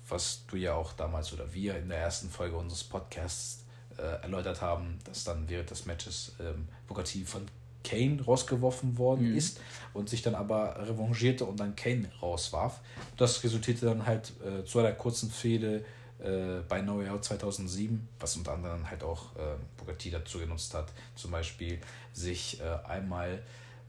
was 0.08 0.46
du 0.48 0.58
ja 0.58 0.74
auch 0.74 0.94
damals 0.94 1.34
oder 1.34 1.54
wir 1.54 1.78
in 1.78 1.90
der 1.90 2.00
ersten 2.00 2.30
Folge 2.30 2.58
unseres 2.58 2.84
Podcasts 2.84 3.66
äh, 3.98 4.22
erläutert 4.22 4.62
haben, 4.62 5.00
dass 5.04 5.24
dann 5.24 5.48
während 5.50 5.70
des 5.70 5.86
Matches 5.86 6.36
ähm, 6.40 6.68
Booker 6.88 7.04
T 7.04 7.24
von 7.26 7.46
Kane 7.84 8.22
rausgeworfen 8.22 8.98
worden 8.98 9.32
mhm. 9.32 9.38
ist 9.38 9.60
und 9.94 10.10
sich 10.10 10.22
dann 10.22 10.36
aber 10.36 10.88
revanchierte 10.88 11.46
und 11.46 11.60
dann 11.60 11.76
Kane 11.76 12.12
rauswarf. 12.22 12.82
Das 13.18 13.44
resultierte 13.44 13.86
dann 13.86 14.06
halt 14.06 14.34
äh, 14.46 14.66
zu 14.66 14.80
einer 14.80 14.92
kurzen 14.92 15.32
Fehde 15.32 15.86
äh, 16.20 16.62
bei 16.68 16.82
No 16.82 17.00
Way 17.00 17.10
Out 17.10 17.24
2007, 17.24 18.08
was 18.20 18.36
unter 18.36 18.54
anderem 18.54 18.90
halt 18.90 19.04
auch 19.04 19.36
äh, 19.38 19.56
Booker 19.78 19.98
T 19.98 20.10
dazu 20.10 20.40
genutzt 20.40 20.74
hat, 20.74 20.92
zum 21.16 21.32
Beispiel 21.32 21.80
sich 22.12 22.60
äh, 22.60 22.64
einmal 22.86 23.42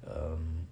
ähm, 0.06 0.68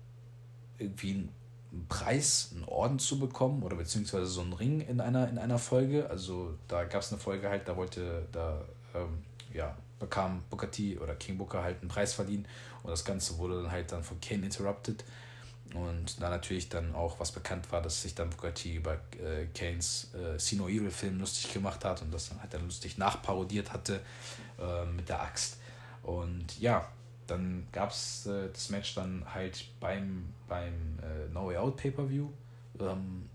irgendwie 0.78 1.28
einen 1.72 1.86
Preis, 1.88 2.50
einen 2.54 2.64
Orden 2.64 2.98
zu 2.98 3.18
bekommen 3.18 3.62
oder 3.62 3.76
beziehungsweise 3.76 4.26
so 4.26 4.40
einen 4.40 4.52
Ring 4.52 4.80
in 4.80 5.00
einer, 5.00 5.28
in 5.28 5.38
einer 5.38 5.58
Folge. 5.58 6.08
Also 6.08 6.54
da 6.66 6.84
gab 6.84 7.02
es 7.02 7.12
eine 7.12 7.20
Folge 7.20 7.48
halt, 7.48 7.68
da 7.68 7.76
wollte, 7.76 8.26
da 8.32 8.62
ähm, 8.94 9.22
ja, 9.52 9.76
bekam 9.98 10.42
Booker 10.50 10.70
T 10.70 10.98
oder 10.98 11.14
King 11.14 11.38
Booker 11.38 11.62
halt 11.62 11.80
einen 11.80 11.88
Preis 11.88 12.14
verliehen 12.14 12.46
und 12.82 12.90
das 12.90 13.04
Ganze 13.04 13.38
wurde 13.38 13.62
dann 13.62 13.70
halt 13.70 13.92
dann 13.92 14.02
von 14.02 14.20
Kane 14.20 14.44
interrupted. 14.44 15.04
Und 15.74 16.22
da 16.22 16.30
natürlich 16.30 16.70
dann 16.70 16.94
auch 16.94 17.20
was 17.20 17.30
bekannt 17.30 17.70
war, 17.70 17.82
dass 17.82 18.00
sich 18.00 18.14
dann 18.14 18.30
Booker 18.30 18.54
T 18.54 18.76
über 18.76 18.94
äh, 18.94 19.46
Kanes 19.54 20.10
äh, 20.14 20.38
See 20.38 20.56
No 20.56 20.66
Evil 20.66 20.90
Film 20.90 21.20
lustig 21.20 21.52
gemacht 21.52 21.84
hat 21.84 22.00
und 22.00 22.12
das 22.12 22.30
dann 22.30 22.40
halt 22.40 22.54
dann 22.54 22.64
lustig 22.64 22.96
nachparodiert 22.96 23.70
hatte 23.70 24.00
äh, 24.58 24.86
mit 24.86 25.10
der 25.10 25.20
Axt. 25.20 25.58
Und 26.02 26.58
ja, 26.58 26.88
dann 27.28 27.66
gab 27.72 27.90
es 27.90 28.26
äh, 28.26 28.48
das 28.52 28.70
Match 28.70 28.94
dann 28.94 29.22
halt 29.32 29.64
beim, 29.78 30.24
beim 30.48 30.98
äh, 31.02 31.32
No 31.32 31.46
Way 31.46 31.58
Out 31.58 31.76
Pay-Per-View. 31.76 32.28
Ähm, 32.80 33.28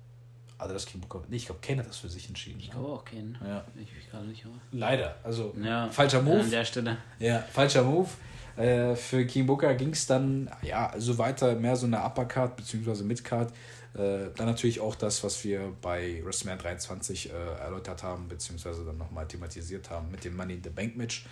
also 0.58 0.74
das 0.74 0.86
King 0.86 1.02
Booker, 1.02 1.22
nee, 1.28 1.38
ich 1.38 1.46
glaube, 1.46 1.62
Kane 1.62 1.80
hat 1.80 1.90
das 1.90 1.98
für 1.98 2.10
sich 2.10 2.28
entschieden. 2.28 2.60
Ich 2.60 2.72
glaube 2.72 2.88
auch 2.88 3.06
Kane. 3.06 3.38
Ja. 3.46 3.64
Ich 3.76 3.94
mich 3.94 4.10
gerade 4.10 4.26
nicht, 4.26 4.46
aber. 4.46 4.56
Leider, 4.72 5.16
also 5.24 5.54
ja, 5.62 5.90
falscher 5.90 6.22
Move. 6.22 6.42
An 6.42 6.52
der 6.52 6.66
Stelle. 6.66 6.98
Ja, 7.20 7.40
falscher 7.40 7.84
Move. 7.84 8.10
Äh, 8.56 8.96
für 8.96 9.26
King 9.26 9.48
Booker 9.48 9.74
ging 9.74 9.90
es 9.90 10.06
dann 10.06 10.50
ja 10.62 10.94
so 10.98 11.18
weiter, 11.18 11.56
mehr 11.56 11.76
so 11.76 11.86
eine 11.86 12.04
Uppercard 12.04 12.56
bzw. 12.56 13.04
Midcard. 13.04 13.52
Äh, 13.96 14.30
dann 14.36 14.48
natürlich 14.48 14.80
auch 14.80 14.96
das, 14.96 15.24
was 15.24 15.44
wir 15.44 15.74
bei 15.82 16.22
WrestleMania 16.24 16.62
23 16.62 17.30
äh, 17.30 17.34
erläutert 17.60 18.02
haben, 18.02 18.28
beziehungsweise 18.28 18.86
dann 18.86 18.98
nochmal 18.98 19.28
thematisiert 19.28 19.90
haben 19.90 20.10
mit 20.12 20.24
dem 20.24 20.36
Money 20.36 20.56
in 20.56 20.64
the 20.64 20.70
Bank 20.70 20.96
Match. 20.96 21.26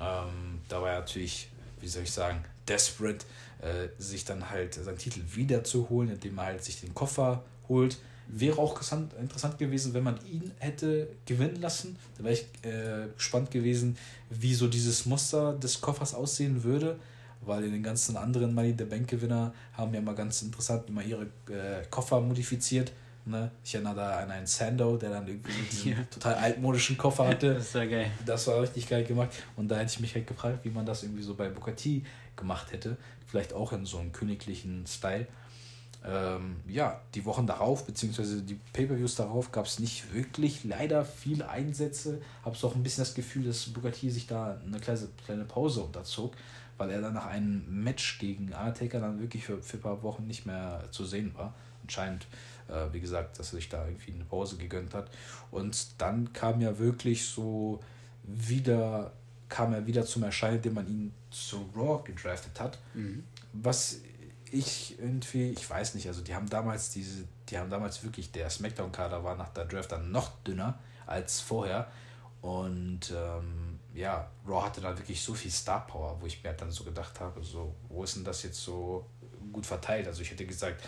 Ähm, 0.00 0.60
da 0.68 0.80
war 0.80 0.90
er 0.90 1.00
natürlich 1.00 1.48
wie 1.82 1.88
soll 1.88 2.04
ich 2.04 2.12
sagen, 2.12 2.42
desperate, 2.66 3.26
äh, 3.60 3.88
sich 3.98 4.24
dann 4.24 4.50
halt 4.50 4.74
seinen 4.74 4.98
Titel 4.98 5.20
wiederzuholen, 5.34 6.10
indem 6.10 6.38
er 6.38 6.46
halt 6.46 6.64
sich 6.64 6.80
den 6.80 6.94
Koffer 6.94 7.44
holt. 7.68 7.98
Wäre 8.28 8.58
auch 8.58 8.80
interessant, 9.20 9.58
gewesen, 9.58 9.92
wenn 9.94 10.04
man 10.04 10.18
ihn 10.24 10.52
hätte 10.58 11.08
gewinnen 11.26 11.60
lassen. 11.60 11.96
Da 12.16 12.24
wäre 12.24 12.34
ich 12.34 12.46
äh, 12.62 13.08
gespannt 13.14 13.50
gewesen, 13.50 13.98
wie 14.30 14.54
so 14.54 14.68
dieses 14.68 15.06
Muster 15.06 15.52
des 15.54 15.80
Koffers 15.80 16.14
aussehen 16.14 16.62
würde. 16.62 16.98
Weil 17.44 17.64
in 17.64 17.72
den 17.72 17.82
ganzen 17.82 18.16
anderen 18.16 18.54
Money 18.54 18.74
the 18.78 18.84
Bank 18.84 19.08
Gewinner 19.08 19.52
haben 19.72 19.92
ja 19.92 19.98
immer 19.98 20.14
ganz 20.14 20.42
interessant 20.42 20.88
immer 20.88 21.02
ihre 21.02 21.24
äh, 21.48 21.84
Koffer 21.90 22.20
modifiziert. 22.20 22.92
Ne? 23.24 23.50
Ich 23.64 23.74
erinnere 23.74 23.94
da 23.94 24.18
an 24.18 24.30
einen 24.30 24.46
Sando, 24.46 24.96
der 24.96 25.10
dann 25.10 25.26
irgendwie 25.28 25.52
diesen 25.70 25.92
ja. 25.96 25.98
total 26.10 26.34
altmodischen 26.34 26.98
Koffer 26.98 27.28
hatte. 27.28 27.54
Das 27.62 27.74
war 27.74 27.86
geil. 27.86 28.10
Das 28.26 28.46
war 28.48 28.60
richtig 28.60 28.88
geil 28.88 29.04
gemacht. 29.04 29.30
Und 29.56 29.68
da 29.68 29.76
hätte 29.76 29.92
ich 29.92 30.00
mich 30.00 30.14
halt 30.14 30.26
gefragt, 30.26 30.64
wie 30.64 30.70
man 30.70 30.84
das 30.84 31.02
irgendwie 31.02 31.22
so 31.22 31.34
bei 31.34 31.48
Bukati 31.48 32.04
gemacht 32.34 32.72
hätte. 32.72 32.96
Vielleicht 33.26 33.52
auch 33.52 33.72
in 33.72 33.86
so 33.86 33.98
einem 33.98 34.12
königlichen 34.12 34.84
Style. 34.86 35.26
Ähm, 36.04 36.56
ja, 36.66 37.00
die 37.14 37.24
Wochen 37.24 37.46
darauf, 37.46 37.86
beziehungsweise 37.86 38.42
die 38.42 38.58
Pay-Per-Views 38.72 39.14
darauf, 39.14 39.52
gab 39.52 39.66
es 39.66 39.78
nicht 39.78 40.12
wirklich 40.12 40.64
leider 40.64 41.04
viele 41.04 41.48
Einsätze. 41.48 42.20
Habe 42.44 42.56
so 42.56 42.68
auch 42.68 42.74
ein 42.74 42.82
bisschen 42.82 43.04
das 43.04 43.14
Gefühl, 43.14 43.44
dass 43.44 43.66
Bugatti 43.66 44.10
sich 44.10 44.26
da 44.26 44.60
eine 44.66 44.80
kleine, 44.80 45.08
kleine 45.24 45.44
Pause 45.44 45.82
unterzog, 45.82 46.34
weil 46.76 46.90
er 46.90 47.00
dann 47.00 47.14
nach 47.14 47.26
einem 47.26 47.84
Match 47.84 48.18
gegen 48.18 48.46
Undertaker 48.46 48.98
dann 48.98 49.20
wirklich 49.20 49.44
für, 49.44 49.62
für 49.62 49.76
ein 49.76 49.82
paar 49.82 50.02
Wochen 50.02 50.26
nicht 50.26 50.44
mehr 50.44 50.84
zu 50.90 51.04
sehen 51.04 51.32
war. 51.36 51.54
Anscheinend, 51.82 52.26
wie 52.92 53.00
gesagt, 53.00 53.38
dass 53.38 53.52
er 53.52 53.56
sich 53.56 53.68
da 53.68 53.84
irgendwie 53.84 54.12
eine 54.12 54.24
Pause 54.24 54.56
gegönnt 54.56 54.94
hat. 54.94 55.10
Und 55.50 56.00
dann 56.00 56.32
kam 56.32 56.60
ja 56.60 56.78
wirklich 56.78 57.24
so 57.26 57.80
wieder, 58.22 59.12
kam 59.48 59.72
er 59.72 59.86
wieder 59.86 60.04
zum 60.04 60.22
Erscheinen, 60.22 60.56
indem 60.56 60.74
man 60.74 60.88
ihn 60.88 61.14
zu 61.30 61.68
Raw 61.76 62.02
gedraftet 62.04 62.60
hat. 62.60 62.78
Mhm. 62.94 63.24
Was 63.52 64.00
ich 64.50 64.98
irgendwie, 64.98 65.50
ich 65.50 65.68
weiß 65.68 65.94
nicht, 65.94 66.06
also 66.06 66.22
die 66.22 66.34
haben 66.34 66.48
damals 66.48 66.90
diese, 66.90 67.24
die 67.48 67.58
haben 67.58 67.70
damals 67.70 68.02
wirklich, 68.04 68.32
der 68.32 68.50
Smackdown-Kader 68.50 69.24
war 69.24 69.36
nach 69.36 69.48
der 69.48 69.64
Draft 69.64 69.92
dann 69.92 70.10
noch 70.12 70.30
dünner 70.42 70.78
als 71.06 71.40
vorher. 71.40 71.90
Und 72.42 73.12
ähm, 73.14 73.78
ja, 73.94 74.30
Raw 74.46 74.62
hatte 74.64 74.80
dann 74.80 74.96
wirklich 74.98 75.22
so 75.22 75.34
viel 75.34 75.50
Star 75.50 75.86
Power, 75.86 76.16
wo 76.20 76.26
ich 76.26 76.42
mir 76.42 76.52
dann 76.52 76.70
so 76.70 76.84
gedacht 76.84 77.18
habe, 77.20 77.42
so, 77.42 77.74
wo 77.88 78.04
ist 78.04 78.16
denn 78.16 78.24
das 78.24 78.42
jetzt 78.42 78.60
so 78.60 79.06
gut 79.52 79.66
verteilt? 79.66 80.06
Also 80.06 80.22
ich 80.22 80.30
hätte 80.30 80.46
gesagt, 80.46 80.82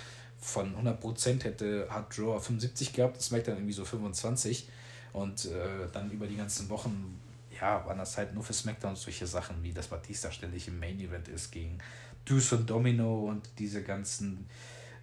von 0.44 0.76
100% 0.76 1.42
hätte, 1.42 1.86
hat 1.88 2.18
Raw 2.18 2.38
75 2.38 2.92
gehabt, 2.92 3.20
SmackDown 3.22 3.56
irgendwie 3.56 3.72
so 3.72 3.84
25. 3.84 4.68
Und 5.14 5.46
äh, 5.46 5.88
dann 5.92 6.10
über 6.10 6.26
die 6.26 6.36
ganzen 6.36 6.68
Wochen, 6.68 7.18
ja, 7.58 7.84
waren 7.86 7.96
das 7.96 8.18
halt 8.18 8.34
nur 8.34 8.44
für 8.44 8.52
SmackDown 8.52 8.94
solche 8.94 9.26
Sachen, 9.26 9.62
wie 9.62 9.72
das 9.72 9.88
Batista 9.88 10.30
ständig 10.30 10.68
im 10.68 10.78
Main 10.78 11.00
Event 11.00 11.28
ist 11.28 11.50
gegen 11.50 11.78
Deuce 12.26 12.52
und 12.52 12.68
Domino 12.68 13.26
und 13.26 13.48
diese 13.58 13.82
ganzen 13.82 14.46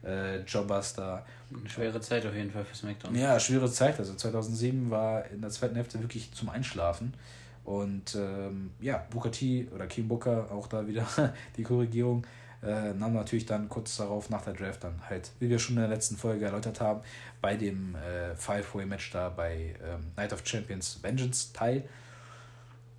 äh, 0.06 0.42
Jobbers 0.42 0.94
da. 0.94 1.26
Eine 1.50 1.68
schwere 1.68 2.00
Zeit 2.02 2.24
auf 2.26 2.36
jeden 2.36 2.52
Fall 2.52 2.64
für 2.64 2.76
SmackDown. 2.76 3.16
Ja, 3.16 3.40
schwere 3.40 3.72
Zeit. 3.72 3.98
Also 3.98 4.14
2007 4.14 4.92
war 4.92 5.26
in 5.26 5.42
der 5.42 5.50
zweiten 5.50 5.76
Hälfte 5.76 6.00
wirklich 6.02 6.32
zum 6.34 6.50
Einschlafen. 6.50 7.16
Und 7.64 8.16
ähm, 8.16 8.72
ja, 8.80 9.06
Booker 9.10 9.32
T 9.32 9.68
oder 9.74 9.88
King 9.88 10.08
Booker, 10.08 10.52
auch 10.52 10.68
da 10.68 10.88
wieder 10.88 11.08
die 11.58 11.64
Korrigierung, 11.64 12.28
äh, 12.64 12.94
nahm 12.94 13.14
natürlich 13.14 13.46
dann 13.46 13.70
kurz 13.70 13.98
darauf 13.98 14.30
nach 14.30 14.44
der 14.44 14.54
Draft 14.54 14.84
dann 14.84 15.02
halt, 15.10 15.32
wie 15.40 15.50
wir 15.50 15.60
schon 15.60 15.76
in 15.76 15.82
der 15.82 15.90
letzten 15.90 16.16
Folge 16.16 16.46
erläutert 16.46 16.80
haben, 16.80 17.02
bei 17.42 17.56
dem 17.56 17.96
äh, 17.96 18.36
Five-Way-Match 18.36 19.12
da 19.12 19.30
bei 19.30 19.76
ähm, 19.84 20.12
Night 20.16 20.34
of 20.34 20.46
Champions 20.46 21.00
Vengeance 21.02 21.54
teil. 21.54 21.84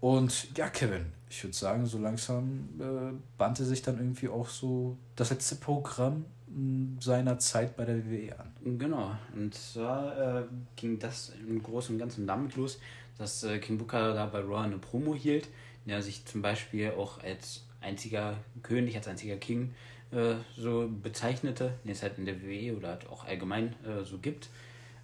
Und 0.00 0.56
ja, 0.56 0.68
Kevin, 0.68 1.06
ich 1.30 1.44
würde 1.44 1.56
sagen, 1.56 1.86
so 1.86 1.98
langsam 1.98 2.68
äh, 2.80 3.14
bannte 3.38 3.64
sich 3.64 3.82
dann 3.82 3.98
irgendwie 3.98 4.28
auch 4.28 4.48
so 4.48 4.96
das 5.14 5.30
letzte 5.30 5.54
Programm 5.54 6.24
hm, 6.48 6.96
seiner 7.00 7.38
Zeit 7.38 7.76
bei 7.76 7.84
der 7.84 8.04
WWE 8.04 8.36
an. 8.38 8.78
Genau, 8.78 9.12
und 9.34 9.54
zwar 9.54 10.40
äh, 10.40 10.44
ging 10.74 10.98
das 10.98 11.32
im 11.46 11.62
Großen 11.62 11.94
und 11.94 12.00
Ganzen 12.00 12.26
damit 12.26 12.56
los, 12.56 12.80
dass 13.16 13.44
äh, 13.44 13.60
King 13.60 13.78
Booker 13.78 14.12
da 14.12 14.26
bei 14.26 14.40
Raw 14.40 14.64
eine 14.64 14.78
Promo 14.78 15.14
hielt, 15.14 15.48
der 15.86 16.02
sich 16.02 16.24
zum 16.24 16.42
Beispiel 16.42 16.90
auch 16.90 17.22
als 17.22 17.62
einziger 17.82 18.38
König, 18.62 18.96
als 18.96 19.08
einziger 19.08 19.36
King 19.36 19.74
äh, 20.12 20.34
so 20.56 20.88
bezeichnete, 21.02 21.72
den 21.84 21.92
es 21.92 22.02
halt 22.02 22.18
in 22.18 22.26
der 22.26 22.42
WWE 22.42 22.76
oder 22.76 22.88
halt 22.88 23.08
auch 23.08 23.24
allgemein 23.24 23.74
äh, 23.84 24.04
so 24.04 24.18
gibt. 24.18 24.50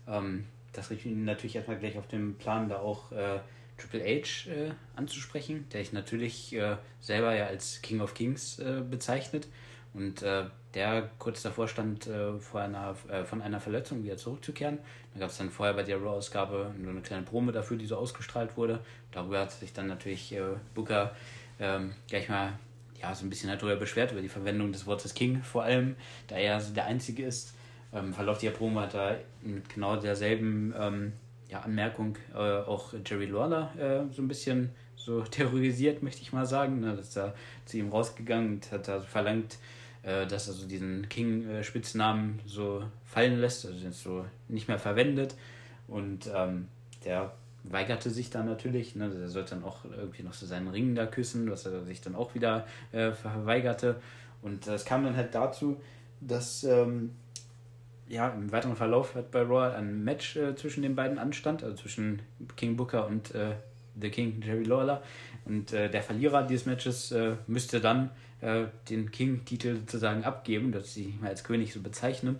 Ähm, 0.06 0.44
das 0.72 0.90
rief 0.90 1.06
ihn 1.06 1.24
natürlich 1.24 1.56
erstmal 1.56 1.78
gleich 1.78 1.96
auf 1.96 2.06
den 2.06 2.36
Plan, 2.36 2.68
da 2.68 2.78
auch 2.78 3.10
äh, 3.12 3.40
Triple 3.78 4.04
H 4.04 4.50
äh, 4.50 4.72
anzusprechen, 4.96 5.66
der 5.72 5.80
sich 5.80 5.92
natürlich 5.92 6.52
äh, 6.54 6.76
selber 7.00 7.34
ja 7.34 7.46
als 7.46 7.80
King 7.80 8.00
of 8.00 8.14
Kings 8.14 8.58
äh, 8.58 8.82
bezeichnet 8.88 9.48
und 9.94 10.22
der 10.74 11.10
kurz 11.18 11.42
davor 11.42 11.66
stand, 11.66 12.08
vor 12.40 12.60
einer, 12.60 12.94
von 13.24 13.40
einer 13.40 13.58
Verletzung 13.58 14.04
wieder 14.04 14.18
zurückzukehren. 14.18 14.78
Da 15.14 15.20
gab 15.20 15.30
es 15.30 15.38
dann 15.38 15.50
vorher 15.50 15.74
bei 15.74 15.82
der 15.82 15.96
Raw-Ausgabe 15.96 16.74
nur 16.78 16.90
eine 16.90 17.00
kleine 17.00 17.22
Promo 17.22 17.50
dafür, 17.50 17.78
die 17.78 17.86
so 17.86 17.96
ausgestrahlt 17.96 18.56
wurde. 18.56 18.80
Darüber 19.10 19.40
hat 19.40 19.50
sich 19.50 19.72
dann 19.72 19.88
natürlich 19.88 20.36
Booker 20.74 21.16
ähm, 21.58 21.94
gleich 22.06 22.28
mal 22.28 22.58
ja, 23.00 23.14
so 23.14 23.24
ein 23.24 23.30
bisschen 23.30 23.50
halt 23.50 23.62
darüber 23.62 23.76
beschwert, 23.76 24.12
über 24.12 24.20
die 24.20 24.28
Verwendung 24.28 24.72
des 24.72 24.86
Wortes 24.86 25.14
King 25.14 25.42
vor 25.42 25.62
allem, 25.62 25.96
da 26.26 26.36
er 26.36 26.60
so 26.60 26.74
der 26.74 26.86
Einzige 26.86 27.24
ist. 27.24 27.54
Im 27.92 28.12
Verlauf 28.12 28.38
der 28.38 28.50
Promo 28.50 28.80
hat 28.80 28.94
er 28.94 29.20
mit 29.42 29.68
genau 29.68 29.96
derselben 29.96 30.74
ähm, 30.78 31.12
ja, 31.48 31.60
Anmerkung 31.60 32.16
äh, 32.34 32.36
auch 32.36 32.92
Jerry 33.04 33.26
Lawler 33.26 33.72
äh, 33.78 34.12
so 34.12 34.20
ein 34.20 34.28
bisschen 34.28 34.70
so 34.96 35.22
terrorisiert, 35.30 36.02
möchte 36.02 36.22
ich 36.22 36.32
mal 36.32 36.46
sagen. 36.46 36.80
Ne? 36.80 36.94
Dass 36.94 37.16
er 37.16 37.34
zu 37.64 37.78
ihm 37.78 37.88
rausgegangen 37.88 38.54
und 38.54 38.72
hat 38.72 38.88
also 38.88 39.06
verlangt, 39.06 39.58
äh, 40.02 40.26
dass 40.26 40.48
er 40.48 40.54
so 40.54 40.66
diesen 40.66 41.08
King-Spitznamen 41.08 42.40
so 42.44 42.84
fallen 43.04 43.40
lässt, 43.40 43.64
also 43.64 43.78
den 43.78 43.92
so 43.92 44.26
nicht 44.48 44.68
mehr 44.68 44.78
verwendet. 44.78 45.34
Und 45.86 46.30
ähm, 46.34 46.68
der 47.04 47.32
weigerte 47.64 48.10
sich 48.10 48.30
dann 48.30 48.46
natürlich. 48.46 48.96
Ne? 48.96 49.10
Der 49.10 49.28
sollte 49.28 49.50
dann 49.50 49.64
auch 49.64 49.84
irgendwie 49.84 50.22
noch 50.22 50.34
so 50.34 50.46
seinen 50.46 50.68
Ring 50.68 50.94
da 50.94 51.06
küssen, 51.06 51.50
was 51.50 51.66
er 51.66 51.84
sich 51.84 52.00
dann 52.00 52.14
auch 52.14 52.34
wieder 52.34 52.66
äh, 52.92 53.12
verweigerte. 53.12 53.96
Und 54.42 54.66
es 54.66 54.84
kam 54.84 55.04
dann 55.04 55.16
halt 55.16 55.34
dazu, 55.34 55.80
dass 56.20 56.64
ähm, 56.64 57.10
ja, 58.08 58.28
im 58.30 58.50
weiteren 58.52 58.76
Verlauf 58.76 59.14
hat 59.14 59.30
bei 59.30 59.42
Raw 59.42 59.74
ein 59.76 60.02
Match 60.04 60.36
äh, 60.36 60.54
zwischen 60.56 60.82
den 60.82 60.94
beiden 60.94 61.18
anstand, 61.18 61.62
also 61.62 61.76
zwischen 61.76 62.22
King 62.56 62.76
Booker 62.76 63.06
und 63.06 63.34
äh, 63.34 63.54
The 64.00 64.10
King 64.10 64.40
Jerry 64.42 64.64
Lawler. 64.64 65.02
Und 65.44 65.72
äh, 65.72 65.90
der 65.90 66.02
Verlierer 66.02 66.46
dieses 66.46 66.66
Matches 66.66 67.12
äh, 67.12 67.36
müsste 67.46 67.80
dann 67.80 68.10
äh, 68.40 68.64
den 68.88 69.10
King-Titel 69.10 69.76
sozusagen 69.76 70.24
abgeben, 70.24 70.72
dass 70.72 70.94
sie 70.94 71.04
ihn 71.04 71.24
als 71.24 71.44
König 71.44 71.72
so 71.72 71.80
bezeichnen. 71.80 72.38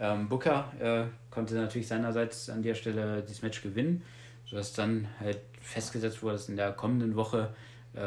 Ähm, 0.00 0.28
Booker 0.28 0.72
äh, 0.80 1.04
konnte 1.30 1.54
natürlich 1.54 1.88
seinerseits 1.88 2.50
an 2.50 2.62
der 2.62 2.74
Stelle 2.74 3.22
dieses 3.22 3.42
Match 3.42 3.62
gewinnen, 3.62 4.02
sodass 4.48 4.72
dann 4.72 5.08
halt 5.20 5.40
festgesetzt 5.60 6.22
wurde, 6.22 6.34
dass 6.34 6.48
in 6.48 6.56
der 6.56 6.72
kommenden 6.72 7.16
Woche 7.16 7.54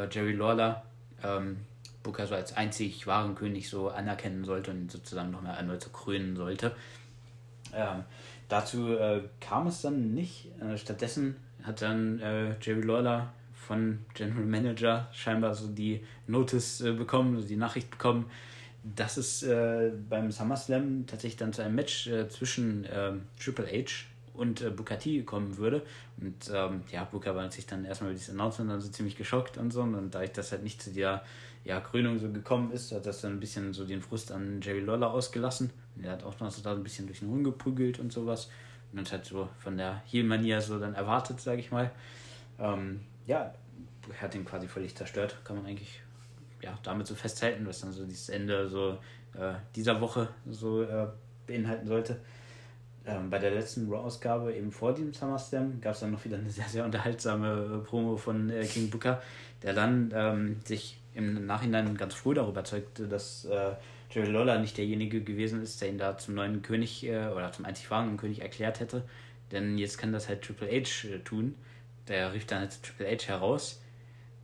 Jerry 0.10 0.34
Lawler 0.34 0.84
ähm, 1.24 1.58
Booker 2.04 2.28
so 2.28 2.36
als 2.36 2.56
einzig 2.58 3.08
wahren 3.08 3.36
König 3.36 3.70
so 3.70 3.90
anerkennen 3.90 4.44
sollte 4.44 4.72
und 4.72 4.92
sozusagen 4.92 5.32
nochmal 5.32 5.56
erneut 5.56 5.84
so 5.84 5.90
krönen 5.90 6.36
sollte. 6.36 6.76
Ähm, 7.74 8.04
dazu 8.50 8.96
äh, 8.96 9.22
kam 9.40 9.68
es 9.68 9.82
dann 9.82 10.14
nicht. 10.14 10.48
Äh, 10.62 10.78
stattdessen 10.78 11.36
hat 11.64 11.82
dann 11.82 12.20
äh, 12.20 12.56
Jerry 12.62 12.82
Lawler 12.82 13.32
von 13.54 14.00
General 14.14 14.46
Manager 14.46 15.08
scheinbar 15.14 15.54
so 15.54 15.68
die 15.68 16.04
Notice 16.28 16.82
äh, 16.82 16.94
bekommen, 16.94 17.36
also 17.36 17.48
die 17.48 17.56
Nachricht 17.56 17.92
bekommen, 17.92 18.30
dass 18.84 19.18
es 19.18 19.44
äh, 19.44 19.92
beim 20.10 20.32
SummerSlam 20.32 21.06
tatsächlich 21.06 21.38
dann 21.38 21.54
zu 21.54 21.62
einem 21.62 21.76
Match 21.76 22.08
äh, 22.08 22.28
zwischen 22.30 22.88
ähm, 22.92 23.24
Triple 23.40 23.68
H 23.68 24.06
und 24.34 24.62
äh, 24.62 24.70
Booker 24.70 24.98
T 24.98 25.24
kommen 25.24 25.58
würde. 25.58 25.84
Und 26.20 26.52
ähm, 26.54 26.84
ja, 26.92 27.04
Booker 27.04 27.36
war 27.36 27.50
sich 27.52 27.66
dann 27.66 27.86
erstmal 27.86 28.12
über 28.12 28.18
dieses 28.18 28.34
Announcement 28.34 28.72
dann 28.72 28.82
so 28.82 28.90
ziemlich 28.90 29.16
geschockt 29.16 29.58
und 29.58 29.72
so. 29.72 29.82
Und 29.82 30.12
da 30.12 30.24
ich 30.24 30.32
das 30.32 30.52
halt 30.52 30.64
nicht 30.64 30.82
zu 30.82 30.92
der 30.92 31.24
ja, 31.64 31.80
Krönung 31.80 32.18
so 32.20 32.30
gekommen 32.32 32.72
ist, 32.72 32.92
hat 32.92 33.06
das 33.06 33.22
dann 33.22 33.34
ein 33.34 33.40
bisschen 33.40 33.74
so 33.74 33.86
den 33.86 34.02
Frust 34.02 34.32
an 34.32 34.62
Jerry 34.62 34.80
Lawler 34.80 35.12
ausgelassen. 35.12 35.72
Der 35.96 36.12
hat 36.12 36.24
auch 36.24 36.40
noch 36.40 36.50
so 36.52 36.62
da 36.62 36.72
ein 36.72 36.84
bisschen 36.84 37.06
durch 37.06 37.20
den 37.20 37.30
Hund 37.30 37.44
geprügelt 37.44 38.00
und 38.00 38.12
sowas. 38.12 38.50
Und 38.92 39.02
das 39.02 39.14
hat 39.14 39.26
so 39.26 39.48
von 39.60 39.78
der 39.78 40.02
Heel-Manier 40.08 40.62
so 40.62 40.80
dann 40.80 40.96
erwartet, 40.96 41.40
sage 41.40 41.60
ich 41.60 41.72
mal. 41.72 41.92
Ähm, 42.60 43.02
ja, 43.28 43.54
hat 44.20 44.36
ihn 44.36 44.46
quasi 44.46 44.68
völlig 44.68 44.96
zerstört, 44.96 45.38
kann 45.44 45.56
man 45.56 45.66
eigentlich 45.66 46.02
ja, 46.62 46.78
damit 46.84 47.08
so 47.08 47.16
festhalten, 47.16 47.66
was 47.66 47.82
dann 47.82 47.92
so 47.92 48.06
dieses 48.06 48.30
Ende 48.30 48.68
so 48.68 48.98
äh, 49.38 49.54
dieser 49.76 50.02
Woche 50.02 50.30
so 50.50 50.84
äh, 50.84 51.08
beinhalten 51.48 51.88
sollte. 51.88 52.20
Ähm, 53.06 53.30
bei 53.30 53.40
der 53.40 53.52
letzten 53.52 53.92
Raw-Ausgabe, 53.92 54.54
eben 54.54 54.72
vor 54.72 54.94
diesem 54.94 55.14
SummerSlam, 55.14 55.82
gab 55.82 55.94
es 55.94 56.02
dann 56.02 56.12
noch 56.12 56.24
wieder 56.24 56.38
eine 56.38 56.50
sehr, 56.50 56.68
sehr 56.68 56.86
unterhaltsame 56.86 57.84
Promo 57.88 58.16
von 58.16 58.50
äh, 58.50 58.64
King 58.66 58.90
Booker, 58.90 59.22
der 59.64 59.74
dann 59.74 60.12
ähm, 60.14 60.58
sich 60.64 61.00
im 61.16 61.46
Nachhinein 61.46 61.98
ganz 61.98 62.14
früh 62.14 62.34
darüber 62.34 62.64
zeugte, 62.64 63.08
dass 63.08 63.46
äh, 63.46 63.72
Jerry 64.12 64.30
Lawler 64.32 64.60
nicht 64.60 64.78
derjenige 64.78 65.22
gewesen 65.22 65.62
ist, 65.62 65.82
der 65.82 65.90
ihn 65.90 65.98
da 65.98 66.18
zum 66.18 66.36
neuen 66.36 66.62
König 66.62 67.04
äh, 67.06 67.28
oder 67.28 67.52
zum 67.52 67.66
einzig 67.66 67.90
wahren 67.90 68.18
König 68.18 68.42
erklärt 68.42 68.80
hätte. 68.80 69.04
Denn 69.52 69.78
jetzt 69.78 69.98
kann 69.98 70.14
das 70.14 70.30
halt 70.30 70.44
Triple 70.44 70.68
H 70.68 71.08
äh, 71.08 71.20
tun. 71.20 71.56
Der 72.08 72.34
rief 72.34 72.46
dann 72.46 72.64
jetzt 72.64 72.86
Triple 72.86 73.08
H 73.08 73.28
heraus 73.28 73.82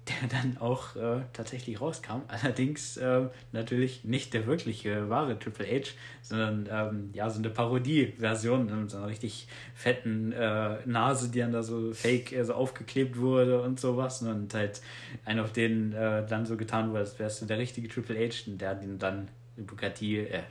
der 0.10 0.30
dann 0.30 0.58
auch 0.58 0.96
äh, 0.96 1.22
tatsächlich 1.34 1.82
rauskam. 1.82 2.22
Allerdings 2.28 2.98
äh, 2.98 3.28
natürlich 3.52 4.04
nicht 4.04 4.34
der 4.34 4.46
wirkliche 4.48 5.10
wahre 5.10 5.38
Triple 5.38 5.66
H, 5.66 5.92
sondern 6.22 6.68
ähm, 6.72 7.10
ja, 7.14 7.30
so 7.30 7.40
eine 7.40 7.50
Parodie-Version 7.50 8.82
mit 8.82 8.92
so 8.92 8.98
einer 8.98 9.08
richtig 9.08 9.48
fetten 9.74 10.32
äh, 10.32 10.78
Nase, 10.86 11.30
die 11.30 11.40
dann 11.40 11.52
da 11.52 11.64
so 11.64 11.94
fake 11.94 12.32
äh, 12.32 12.44
so 12.44 12.54
aufgeklebt 12.54 13.18
wurde 13.18 13.62
und 13.62 13.80
sowas. 13.80 14.22
Und 14.22 14.54
halt 14.54 14.82
einer, 15.26 15.44
auf 15.44 15.54
den 15.54 15.94
äh, 15.94 16.26
dann 16.26 16.46
so 16.46 16.58
getan 16.58 16.90
wurde, 16.90 17.00
als 17.00 17.20
wärst 17.20 17.42
du 17.42 17.46
der 17.46 17.58
richtige 17.58 17.88
Triple 17.88 18.18
H, 18.18 18.50
und 18.50 18.60
der 18.60 18.82
ihn 18.82 19.00
dann 19.00 19.28
Bugatti, 19.58 20.20
äh, 20.20 20.44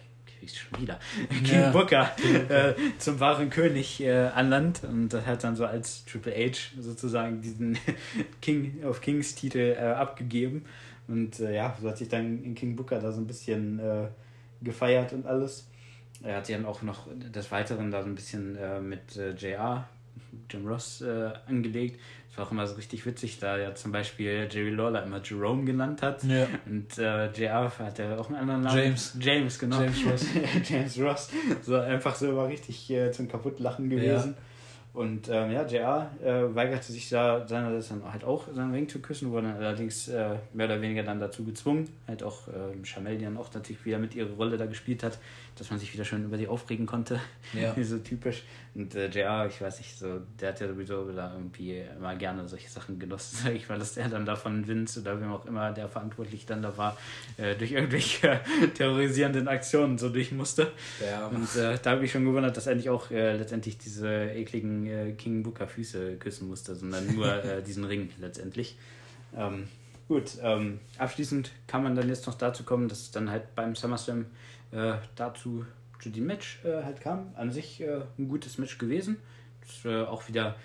schon 0.44 0.80
wieder, 0.80 0.98
King 1.44 1.60
ja. 1.60 1.70
Booker 1.70 2.10
äh, 2.48 2.74
zum 2.98 3.20
wahren 3.20 3.50
König 3.50 4.00
äh, 4.00 4.28
anlandt 4.34 4.82
und 4.84 5.12
hat 5.14 5.44
dann 5.44 5.56
so 5.56 5.64
als 5.64 6.04
Triple 6.04 6.32
H 6.32 6.80
sozusagen 6.80 7.40
diesen 7.40 7.78
King 8.40 8.84
of 8.84 9.00
Kings 9.00 9.34
Titel 9.34 9.76
äh, 9.78 9.82
abgegeben. 9.82 10.64
Und 11.08 11.40
äh, 11.40 11.54
ja, 11.54 11.76
so 11.80 11.88
hat 11.88 11.98
sich 11.98 12.08
dann 12.08 12.54
King 12.54 12.76
Booker 12.76 12.98
da 12.98 13.12
so 13.12 13.20
ein 13.20 13.26
bisschen 13.26 13.78
äh, 13.78 14.08
gefeiert 14.62 15.12
und 15.12 15.26
alles. 15.26 15.68
er 16.22 16.36
hat 16.36 16.46
sich 16.46 16.56
dann 16.56 16.66
auch 16.66 16.82
noch 16.82 17.06
des 17.14 17.50
Weiteren 17.52 17.90
da 17.90 18.02
so 18.02 18.08
ein 18.08 18.14
bisschen 18.14 18.56
äh, 18.56 18.80
mit 18.80 19.14
JR, 19.38 19.88
Jim 20.50 20.66
Ross, 20.66 21.02
angelegt. 21.46 22.00
War 22.36 22.46
auch 22.46 22.50
immer 22.50 22.66
so 22.66 22.74
richtig 22.74 23.06
witzig, 23.06 23.38
da 23.38 23.56
ja 23.56 23.74
zum 23.74 23.92
Beispiel 23.92 24.48
Jerry 24.50 24.70
Lawler 24.70 25.02
immer 25.04 25.20
Jerome 25.22 25.64
genannt 25.64 26.02
hat. 26.02 26.22
Ja. 26.24 26.46
Und 26.66 26.98
äh, 26.98 27.30
JR 27.32 27.72
hat 27.78 27.98
ja 27.98 28.18
auch 28.18 28.28
einen 28.28 28.38
anderen 28.38 28.62
Namen. 28.62 28.78
James. 28.78 29.16
James, 29.18 29.58
genau. 29.58 29.80
James 29.80 30.06
Ross. 30.06 30.26
James 30.68 31.00
Ross. 31.00 31.30
So 31.62 31.76
einfach 31.76 32.14
so 32.14 32.36
war 32.36 32.48
richtig 32.48 32.90
äh, 32.90 33.10
zum 33.10 33.28
Kaputtlachen 33.28 33.88
gewesen. 33.88 34.34
Ja. 34.36 34.42
Und 34.96 35.28
ähm, 35.28 35.50
ja, 35.50 35.66
JR 35.66 36.10
äh, 36.24 36.54
weigerte 36.54 36.90
sich 36.90 37.10
da 37.10 37.46
seinerseits 37.46 37.88
dann 37.88 38.10
halt 38.10 38.24
auch 38.24 38.48
seinen 38.50 38.72
Ring 38.72 38.88
zu 38.88 39.00
küssen, 39.00 39.30
wurde 39.30 39.48
dann 39.48 39.56
allerdings 39.58 40.08
äh, 40.08 40.36
mehr 40.54 40.64
oder 40.64 40.80
weniger 40.80 41.02
dann 41.02 41.20
dazu 41.20 41.44
gezwungen. 41.44 41.86
Halt 42.08 42.22
auch 42.22 42.48
äh, 42.48 42.82
Chamel, 42.82 43.18
die 43.18 43.24
dann 43.24 43.36
auch 43.36 43.52
natürlich 43.52 43.84
wieder 43.84 43.98
mit 43.98 44.14
ihrer 44.14 44.30
Rolle 44.30 44.56
da 44.56 44.64
gespielt 44.64 45.02
hat, 45.02 45.18
dass 45.56 45.70
man 45.70 45.78
sich 45.78 45.92
wieder 45.92 46.04
schön 46.04 46.24
über 46.24 46.36
sie 46.36 46.48
aufregen 46.48 46.86
konnte. 46.86 47.20
Ja. 47.52 47.74
so 47.82 47.98
typisch. 47.98 48.42
Und 48.74 48.94
äh, 48.94 49.08
JR, 49.08 49.46
ich 49.46 49.60
weiß 49.60 49.78
nicht, 49.78 49.98
so, 49.98 50.20
der 50.38 50.50
hat 50.50 50.60
ja 50.60 50.68
sowieso 50.68 51.10
da 51.12 51.32
irgendwie 51.32 51.82
immer 51.96 52.14
gerne 52.14 52.46
solche 52.46 52.68
Sachen 52.68 52.98
genossen, 52.98 53.38
sag 53.44 53.54
ich 53.54 53.68
mal, 53.68 53.78
dass 53.78 53.94
der 53.94 54.08
dann 54.08 54.26
da 54.26 54.36
von 54.36 54.66
Vince 54.68 55.00
oder 55.00 55.20
wem 55.20 55.32
auch 55.32 55.46
immer 55.46 55.72
der 55.72 55.88
verantwortlich 55.88 56.46
dann 56.46 56.62
da 56.62 56.76
war, 56.76 56.96
äh, 57.38 57.54
durch 57.56 57.72
irgendwelche 57.72 58.40
terrorisierenden 58.74 59.48
Aktionen 59.48 59.98
so 59.98 60.10
durch 60.10 60.30
musste. 60.32 60.72
Ja. 61.04 61.28
Und 61.28 61.56
äh, 61.56 61.78
da 61.82 61.92
habe 61.92 62.04
ich 62.04 62.12
schon 62.12 62.24
gewundert, 62.24 62.56
dass 62.56 62.66
er 62.66 62.74
nicht 62.74 62.90
auch 62.90 63.10
äh, 63.10 63.36
letztendlich 63.36 63.78
diese 63.78 64.08
ekligen 64.08 64.86
äh, 64.86 65.12
King 65.12 65.42
Booker 65.42 65.66
Füße 65.66 66.16
küssen 66.16 66.48
musste, 66.48 66.74
sondern 66.74 67.14
nur 67.14 67.44
äh, 67.44 67.62
diesen 67.62 67.84
Ring 67.84 68.10
letztendlich. 68.20 68.76
Ähm, 69.34 69.68
gut, 70.08 70.38
ähm, 70.42 70.80
abschließend 70.98 71.50
kann 71.66 71.82
man 71.82 71.94
dann 71.94 72.08
jetzt 72.08 72.26
noch 72.26 72.34
dazu 72.34 72.64
kommen, 72.64 72.88
dass 72.88 73.00
es 73.00 73.10
dann 73.10 73.30
halt 73.30 73.54
beim 73.54 73.74
SummerSlam 73.74 74.26
äh, 74.72 74.94
dazu 75.14 75.64
zu 76.00 76.10
dem 76.10 76.26
Match 76.26 76.60
äh, 76.64 76.82
halt 76.84 77.00
kam. 77.00 77.32
An 77.36 77.52
sich 77.52 77.80
äh, 77.80 78.02
ein 78.18 78.28
gutes 78.28 78.58
Match 78.58 78.78
gewesen. 78.78 79.16
Das, 79.60 79.84
äh, 79.84 80.04
auch 80.04 80.28
wieder, 80.28 80.56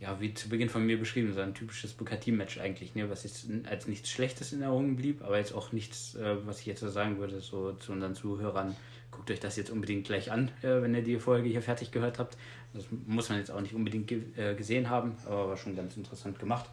ja, 0.00 0.20
wie 0.20 0.32
zu 0.32 0.48
Beginn 0.48 0.68
von 0.68 0.84
mir 0.86 0.98
beschrieben, 0.98 1.32
so 1.34 1.40
ein 1.40 1.54
typisches 1.54 1.92
Booker 1.92 2.18
T-Match 2.18 2.58
eigentlich, 2.58 2.94
ne, 2.94 3.10
was 3.10 3.24
jetzt 3.24 3.46
als 3.68 3.86
nichts 3.86 4.10
Schlechtes 4.10 4.52
in 4.52 4.62
Erinnerung 4.62 4.96
blieb, 4.96 5.22
aber 5.22 5.38
jetzt 5.38 5.52
auch 5.52 5.72
nichts, 5.72 6.14
äh, 6.14 6.36
was 6.46 6.60
ich 6.60 6.66
jetzt 6.66 6.80
so 6.80 6.88
sagen 6.88 7.18
würde, 7.18 7.40
so 7.40 7.72
zu 7.72 7.92
unseren 7.92 8.14
Zuhörern, 8.14 8.74
guckt 9.10 9.30
euch 9.30 9.40
das 9.40 9.56
jetzt 9.56 9.70
unbedingt 9.70 10.06
gleich 10.06 10.32
an, 10.32 10.50
äh, 10.62 10.80
wenn 10.80 10.94
ihr 10.94 11.02
die 11.02 11.18
Folge 11.18 11.48
hier 11.48 11.60
fertig 11.60 11.90
gehört 11.90 12.18
habt. 12.18 12.38
Das 12.72 12.84
muss 13.06 13.28
man 13.28 13.38
jetzt 13.38 13.50
auch 13.50 13.60
nicht 13.60 13.74
unbedingt 13.74 14.06
ge 14.06 14.54
gesehen 14.54 14.88
haben, 14.88 15.16
aber 15.26 15.48
war 15.48 15.56
schon 15.56 15.74
ganz 15.74 15.96
interessant 15.96 16.38
gemacht 16.38 16.70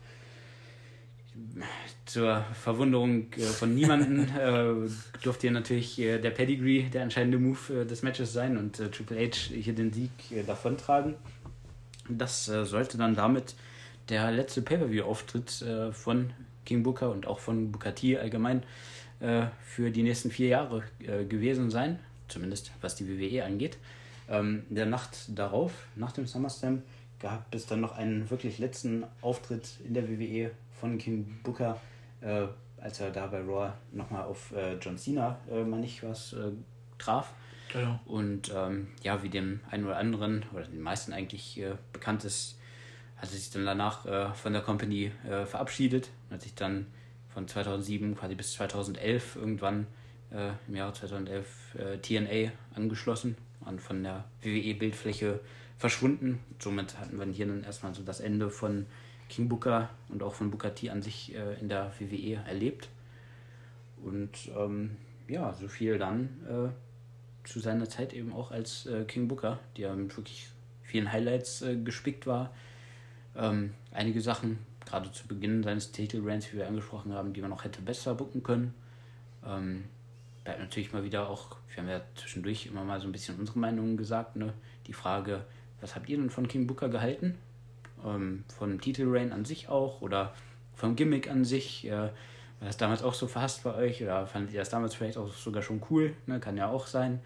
zur 2.05 2.45
Verwunderung 2.53 3.31
äh, 3.33 3.41
von 3.41 3.73
niemanden 3.75 4.29
äh, 4.37 4.89
durfte 5.23 5.41
hier 5.41 5.51
natürlich 5.51 5.99
äh, 5.99 6.19
der 6.19 6.31
Pedigree 6.31 6.83
der 6.83 7.03
entscheidende 7.03 7.37
Move 7.37 7.85
des 7.85 8.03
Matches 8.03 8.33
sein 8.33 8.57
und 8.57 8.77
Triple 8.77 9.19
H 9.19 9.53
hier 9.53 9.73
den 9.73 9.91
Sieg 9.91 10.11
davontragen. 10.45 11.15
Das 12.09 12.45
sollte 12.45 12.97
dann 12.97 13.15
damit 13.15 13.55
der 14.07 14.31
letzte 14.31 14.61
Pay-Per-View-Auftritt 14.61 15.65
von 15.91 16.31
King 16.65 16.83
Booker 16.83 17.11
und 17.11 17.27
auch 17.27 17.39
von 17.39 17.73
Booker 17.73 17.93
T 17.93 18.17
allgemein 18.17 18.63
für 19.19 19.91
die 19.91 20.03
nächsten 20.03 20.31
vier 20.31 20.47
Jahre 20.47 20.83
gewesen 21.27 21.69
sein, 21.69 21.99
zumindest 22.29 22.71
was 22.79 22.95
die 22.95 23.09
WWE 23.09 23.43
angeht. 23.43 23.77
Ähm, 24.29 24.63
der 24.69 24.85
Nacht 24.85 25.17
darauf, 25.27 25.73
nach 25.97 26.13
dem 26.13 26.25
SummerSlam, 26.25 26.81
gab 27.19 27.53
es 27.53 27.65
dann 27.65 27.81
noch 27.81 27.97
einen 27.97 28.29
wirklich 28.29 28.57
letzten 28.57 29.03
Auftritt 29.21 29.79
in 29.85 29.93
der 29.93 30.07
WWE 30.07 30.51
von 30.79 30.97
King 30.97 31.39
Booker, 31.43 31.79
äh, 32.21 32.47
als 32.79 32.99
er 32.99 33.11
da 33.11 33.27
bei 33.27 33.39
Raw 33.41 33.73
nochmal 33.91 34.23
auf 34.23 34.51
äh, 34.51 34.75
John 34.75 34.97
Cena, 34.97 35.39
äh, 35.49 35.63
meine 35.63 35.85
ich, 35.85 36.03
was 36.03 36.33
äh, 36.33 36.51
traf. 36.97 37.33
Genau. 37.73 37.99
Und 38.05 38.51
ähm, 38.55 38.87
ja, 39.03 39.21
wie 39.23 39.29
dem 39.29 39.59
einen 39.69 39.85
oder 39.85 39.97
anderen, 39.97 40.45
oder 40.53 40.63
den 40.63 40.81
meisten 40.81 41.11
eigentlich 41.11 41.59
äh, 41.59 41.75
bekannt 41.91 42.23
ist, 42.23 42.57
hat 43.17 43.29
er 43.29 43.37
sich 43.37 43.49
dann 43.49 43.65
danach 43.65 44.05
äh, 44.05 44.33
von 44.33 44.53
der 44.53 44.61
Company 44.61 45.11
verabschiedet 45.45 46.11
und 46.29 46.35
hat 46.35 46.43
sich 46.43 46.53
dann 46.53 46.85
von 47.33 47.47
2007 47.47 48.15
quasi 48.15 48.35
bis 48.35 48.53
2011 48.53 49.35
irgendwann 49.35 49.87
im 50.67 50.75
Jahr 50.75 50.93
2011 50.93 51.75
äh, 51.75 51.97
TNA 51.99 52.51
angeschlossen 52.75 53.37
und 53.61 53.81
von 53.81 54.03
der 54.03 54.25
WWE-Bildfläche 54.41 55.39
verschwunden. 55.77 56.39
Somit 56.59 56.99
hatten 56.99 57.17
wir 57.17 57.25
hier 57.27 57.47
dann 57.47 57.63
erstmal 57.63 57.93
so 57.93 58.03
das 58.03 58.19
Ende 58.19 58.49
von 58.49 58.87
King 59.29 59.49
Booker 59.49 59.89
und 60.09 60.23
auch 60.23 60.33
von 60.33 60.51
Booker 60.51 60.73
T 60.73 60.89
an 60.89 61.01
sich 61.01 61.35
äh, 61.35 61.59
in 61.59 61.69
der 61.69 61.91
WWE 61.99 62.35
erlebt. 62.47 62.89
Und 64.03 64.49
ähm, 64.57 64.97
ja, 65.27 65.53
so 65.53 65.67
viel 65.67 65.97
dann 65.97 66.29
äh, 66.47 67.47
zu 67.47 67.59
seiner 67.59 67.89
Zeit 67.89 68.13
eben 68.13 68.33
auch 68.33 68.51
als 68.51 68.85
äh, 68.85 69.03
King 69.05 69.27
Booker, 69.27 69.59
der 69.77 69.93
mit 69.95 70.15
wirklich 70.15 70.49
vielen 70.83 71.11
Highlights 71.11 71.61
äh, 71.61 71.75
gespickt 71.75 72.27
war. 72.27 72.53
Ähm, 73.35 73.73
einige 73.91 74.21
Sachen, 74.21 74.59
gerade 74.85 75.11
zu 75.11 75.27
Beginn 75.27 75.63
seines 75.63 75.91
Titelreigns, 75.91 76.51
wie 76.51 76.57
wir 76.57 76.67
angesprochen 76.67 77.13
haben, 77.13 77.33
die 77.33 77.41
man 77.41 77.49
noch 77.49 77.63
hätte 77.63 77.81
besser 77.81 78.15
booken 78.15 78.43
können. 78.43 78.73
Ähm, 79.45 79.85
bleibt 80.43 80.59
natürlich 80.59 80.93
mal 80.93 81.03
wieder 81.03 81.29
auch, 81.29 81.57
wir 81.73 81.83
haben 81.83 81.89
ja 81.89 82.01
zwischendurch 82.15 82.67
immer 82.67 82.83
mal 82.83 82.99
so 82.99 83.07
ein 83.07 83.11
bisschen 83.11 83.37
unsere 83.37 83.59
Meinungen 83.59 83.97
gesagt, 83.97 84.35
ne? 84.37 84.53
Die 84.87 84.93
Frage, 84.93 85.43
was 85.81 85.95
habt 85.95 86.07
ihr 86.09 86.17
denn 86.17 86.29
von 86.29 86.47
King 86.47 86.67
Booker 86.67 86.89
gehalten? 86.89 87.35
Ähm, 88.05 88.43
von 88.57 88.79
Titelreign 88.79 89.31
an 89.31 89.45
sich 89.45 89.69
auch 89.69 90.01
oder 90.01 90.33
vom 90.75 90.95
Gimmick 90.95 91.29
an 91.29 91.45
sich. 91.45 91.87
Äh, 91.87 92.09
war 92.59 92.67
das 92.67 92.77
damals 92.77 93.03
auch 93.03 93.13
so 93.13 93.27
verhasst 93.27 93.63
bei 93.63 93.75
euch 93.75 94.01
oder 94.01 94.25
fandet 94.25 94.53
ihr 94.53 94.59
das 94.59 94.69
damals 94.69 94.95
vielleicht 94.95 95.17
auch 95.17 95.31
sogar 95.31 95.61
schon 95.61 95.81
cool? 95.89 96.15
Ne? 96.25 96.39
Kann 96.39 96.57
ja 96.57 96.69
auch 96.69 96.87
sein. 96.87 97.19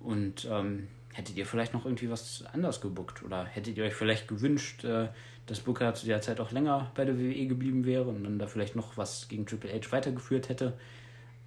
Und 0.00 0.46
ähm, 0.50 0.88
hättet 1.12 1.36
ihr 1.36 1.46
vielleicht 1.46 1.74
noch 1.74 1.84
irgendwie 1.84 2.10
was 2.10 2.44
anders 2.52 2.80
gebuckt 2.80 3.22
oder 3.22 3.44
hättet 3.44 3.76
ihr 3.76 3.84
euch 3.84 3.94
vielleicht 3.94 4.28
gewünscht, 4.28 4.84
äh, 4.84 5.08
dass 5.46 5.60
Booker 5.60 5.94
zu 5.94 6.06
der 6.06 6.22
Zeit 6.22 6.40
auch 6.40 6.50
länger 6.50 6.90
bei 6.94 7.04
der 7.04 7.18
WWE 7.18 7.46
geblieben 7.46 7.84
wäre 7.84 8.04
und 8.04 8.24
dann 8.24 8.38
da 8.38 8.46
vielleicht 8.46 8.76
noch 8.76 8.96
was 8.96 9.28
gegen 9.28 9.46
Triple 9.46 9.70
H 9.70 9.92
weitergeführt 9.92 10.48
hätte? 10.48 10.78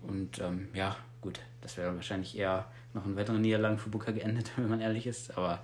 Und 0.01 0.39
ähm, 0.39 0.69
ja, 0.73 0.95
gut, 1.21 1.39
das 1.61 1.77
wäre 1.77 1.95
wahrscheinlich 1.95 2.37
eher 2.37 2.71
noch 2.97 3.05
in 3.05 3.15
weiteren 3.15 3.41
Niederlagen 3.41 3.77
für 3.77 3.89
Booker 3.89 4.11
geendet, 4.11 4.51
wenn 4.57 4.69
man 4.69 4.81
ehrlich 4.81 5.07
ist. 5.07 5.37
Aber 5.37 5.59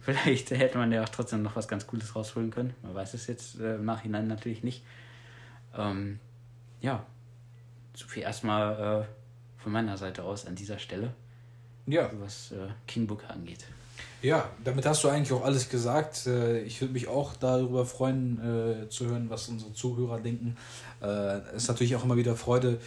vielleicht 0.00 0.50
hätte 0.52 0.78
man 0.78 0.92
ja 0.92 1.02
auch 1.02 1.08
trotzdem 1.08 1.42
noch 1.42 1.56
was 1.56 1.68
ganz 1.68 1.86
Cooles 1.86 2.14
rausholen 2.16 2.50
können. 2.50 2.74
Man 2.82 2.94
weiß 2.94 3.14
es 3.14 3.26
jetzt 3.26 3.60
äh, 3.60 3.76
im 3.76 3.84
Nachhinein 3.84 4.26
natürlich 4.26 4.62
nicht. 4.62 4.82
Ähm, 5.76 6.18
ja, 6.80 7.04
so 7.94 8.06
viel 8.06 8.22
erstmal 8.22 9.02
äh, 9.02 9.62
von 9.62 9.72
meiner 9.72 9.96
Seite 9.96 10.22
aus 10.22 10.46
an 10.46 10.54
dieser 10.54 10.78
Stelle. 10.78 11.12
Ja. 11.86 12.10
Was 12.20 12.52
äh, 12.52 12.68
King 12.86 13.06
Booker 13.06 13.30
angeht. 13.30 13.64
Ja, 14.22 14.50
damit 14.64 14.86
hast 14.86 15.04
du 15.04 15.08
eigentlich 15.08 15.32
auch 15.32 15.44
alles 15.44 15.68
gesagt. 15.68 16.26
Äh, 16.26 16.62
ich 16.62 16.80
würde 16.80 16.92
mich 16.92 17.08
auch 17.08 17.34
darüber 17.36 17.84
freuen, 17.86 18.84
äh, 18.84 18.88
zu 18.88 19.06
hören, 19.06 19.30
was 19.30 19.48
unsere 19.48 19.72
Zuhörer 19.72 20.20
denken. 20.20 20.56
Äh, 21.00 21.06
es 21.54 21.64
ist 21.64 21.68
natürlich 21.68 21.94
auch 21.96 22.04
immer 22.04 22.16
wieder 22.16 22.34
Freude, 22.36 22.78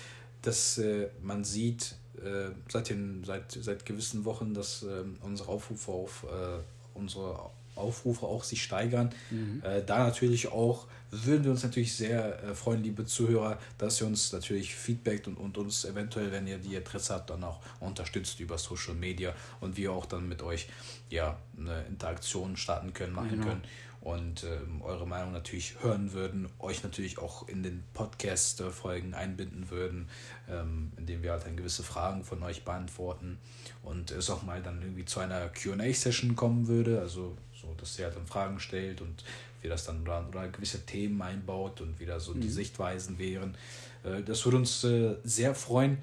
dass 0.42 0.80
man 1.22 1.44
sieht, 1.44 1.96
äh, 2.24 2.52
seit, 2.68 2.90
den, 2.90 3.24
seit, 3.24 3.52
seit 3.52 3.86
gewissen 3.86 4.26
Wochen, 4.26 4.54
dass 4.54 4.84
äh, 4.84 5.04
unsere 5.22 5.50
Aufrufe 5.50 5.92
auf 5.92 6.26
äh, 6.26 6.60
unsere 6.94 7.50
Aufrufe 7.76 8.26
auch 8.26 8.44
sich 8.44 8.62
steigern. 8.62 9.10
Mhm. 9.32 9.62
Äh, 9.64 9.84
da 9.86 10.00
natürlich 10.00 10.52
auch 10.52 10.88
würden 11.12 11.44
wir 11.44 11.52
uns 11.52 11.64
natürlich 11.64 11.96
sehr 11.96 12.44
äh, 12.44 12.54
freuen, 12.54 12.84
liebe 12.84 13.06
Zuhörer, 13.06 13.58
dass 13.78 14.00
ihr 14.00 14.08
uns 14.08 14.32
natürlich 14.32 14.76
Feedback 14.76 15.26
und, 15.26 15.38
und 15.38 15.58
uns 15.58 15.86
eventuell, 15.86 16.32
wenn 16.32 16.46
ihr 16.46 16.60
die 16.60 16.78
Adresse 16.78 17.16
habt, 17.16 17.32
dann 17.32 17.44
auch 17.44 17.60
unterstützt 17.80 18.40
über 18.40 18.58
Social 18.58 18.94
Media 18.94 19.34
und 19.60 19.76
wir 19.76 19.92
auch 19.92 20.06
dann 20.06 20.28
mit 20.28 20.44
euch 20.44 20.68
ja 21.10 21.38
eine 21.58 21.84
Interaktion 21.86 22.58
starten 22.58 22.94
können, 22.94 23.14
machen 23.14 23.30
genau. 23.32 23.48
können 23.48 23.62
und 24.02 24.44
ähm, 24.46 24.82
eure 24.82 25.06
Meinung 25.06 25.34
natürlich 25.34 25.76
hören 25.82 26.14
würden, 26.14 26.48
euch 26.60 26.84
natürlich 26.84 27.18
auch 27.18 27.48
in 27.48 27.64
den 27.64 27.84
Podcast-Folgen 27.94 29.14
einbinden 29.14 29.70
würden, 29.70 30.08
ähm, 30.50 30.92
indem 30.98 31.22
wir 31.22 31.32
halt 31.32 31.46
dann 31.46 31.58
gewisse 31.58 31.84
Fragen 31.84 32.24
von 32.24 32.42
euch 32.44 32.64
beantworten 32.64 33.38
und 33.84 34.12
es 34.12 34.30
auch 34.30 34.44
mal 34.44 34.62
dann 34.62 34.82
irgendwie 34.82 35.06
zu 35.06 35.20
einer 35.20 35.50
QA-Session 35.50 36.36
kommen 36.36 36.68
würde, 36.68 37.00
also 37.02 37.38
so, 37.54 37.74
dass 37.78 38.00
ihr 38.00 38.06
halt 38.06 38.16
dann 38.16 38.26
Fragen 38.26 38.60
stellt 38.60 39.02
und 39.02 39.24
wir 39.62 39.70
das 39.70 39.84
dann 39.84 40.02
oder, 40.02 40.26
oder 40.30 40.48
gewisse 40.48 40.86
Themen 40.86 41.22
einbaut 41.22 41.82
und 41.82 42.00
wieder 42.00 42.20
so 42.20 42.34
mhm. 42.34 42.42
die 42.42 42.50
Sichtweisen 42.50 43.20
wären. 43.20 43.56
Äh, 44.04 44.24
das 44.24 44.46
würde 44.46 44.58
uns 44.58 44.84
äh, 44.86 45.16
sehr 45.24 45.56
freuen. 45.56 45.98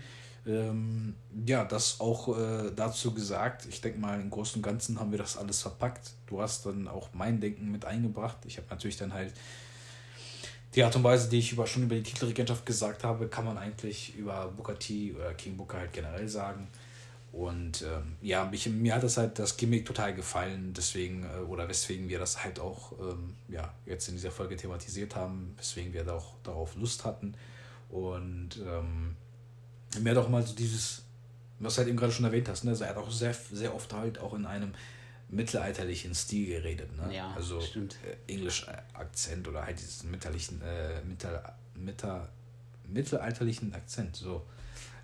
Ähm, 0.47 1.14
ja, 1.44 1.64
das 1.64 2.01
auch 2.01 2.36
äh, 2.38 2.70
dazu 2.74 3.12
gesagt. 3.12 3.66
Ich 3.68 3.80
denke 3.80 3.99
mal, 3.99 4.20
im 4.20 4.30
Großen 4.30 4.57
und 4.57 4.62
Ganzen 4.62 5.01
haben 5.01 5.11
wir 5.11 5.18
das 5.18 5.36
alles 5.36 5.62
verpackt. 5.62 6.12
Du 6.26 6.40
hast 6.40 6.66
dann 6.66 6.86
auch 6.86 7.09
mein 7.12 7.40
Denken 7.40 7.72
mit 7.72 7.84
eingebracht. 7.84 8.38
Ich 8.47 8.57
habe 8.57 8.68
natürlich 8.70 8.97
dann 8.97 9.12
halt 9.12 9.32
die 10.74 10.84
Art 10.84 10.94
und 10.94 11.05
Weise, 11.05 11.28
die 11.28 11.38
ich 11.38 11.53
über, 11.53 11.66
schon 11.66 11.84
über 11.84 11.94
die 11.94 12.03
Titelregentschaft 12.03 12.66
gesagt 12.66 13.03
habe, 13.03 13.28
kann 13.28 13.44
man 13.44 13.59
eigentlich 13.59 14.14
über 14.14 14.49
Booker 14.49 14.78
T 14.78 15.14
oder 15.14 15.34
King 15.34 15.57
Booker 15.57 15.78
halt 15.78 15.92
generell 15.92 16.28
sagen. 16.28 16.68
Und 17.32 17.82
ähm, 17.82 18.16
ja, 18.22 18.44
mich, 18.44 18.66
mir 18.68 18.94
hat 18.94 19.03
das 19.03 19.16
halt 19.16 19.38
das 19.38 19.57
Gimmick 19.57 19.84
total 19.84 20.14
gefallen, 20.14 20.72
deswegen, 20.74 21.24
äh, 21.24 21.40
oder 21.40 21.68
weswegen 21.68 22.09
wir 22.09 22.18
das 22.18 22.42
halt 22.42 22.61
auch 22.61 22.92
ähm, 22.92 23.34
ja, 23.49 23.74
jetzt 23.84 24.09
in 24.09 24.14
dieser 24.14 24.30
Folge 24.30 24.57
thematisiert 24.57 25.16
haben, 25.16 25.55
weswegen 25.57 25.92
wir 25.92 26.05
da 26.05 26.14
auch 26.14 26.34
darauf 26.42 26.74
Lust 26.76 27.05
hatten. 27.05 27.34
Und 27.90 28.61
ähm, 28.66 29.16
mir 30.01 30.11
hat 30.11 30.18
auch 30.18 30.28
mal 30.28 30.44
so 30.44 30.55
dieses 30.55 31.03
was 31.59 31.74
du 31.74 31.78
halt 31.78 31.88
eben 31.88 31.97
gerade 31.97 32.12
schon 32.12 32.24
erwähnt 32.24 32.49
hast, 32.49 32.64
ne? 32.64 32.70
Also 32.70 32.84
er 32.84 32.90
hat 32.90 32.97
auch 32.97 33.11
sehr, 33.11 33.34
sehr 33.34 33.74
oft 33.74 33.92
halt 33.92 34.18
auch 34.18 34.34
in 34.34 34.47
einem 34.47 34.72
mittelalterlichen 35.28 36.14
Stil 36.14 36.47
geredet, 36.49 36.94
ne? 36.97 37.14
Ja, 37.14 37.32
also 37.34 37.61
stimmt. 37.61 37.97
Äh, 38.05 38.32
Englisch-Akzent 38.32 39.49
oder 39.49 39.64
halt 39.64 39.80
diesen 39.80 40.11
mittelalterlichen, 40.11 40.62
äh, 40.62 41.03
mittel, 41.03 41.42
mittel, 41.74 42.28
mittelalterlichen 42.86 43.74
Akzent, 43.74 44.16
so. 44.16 44.47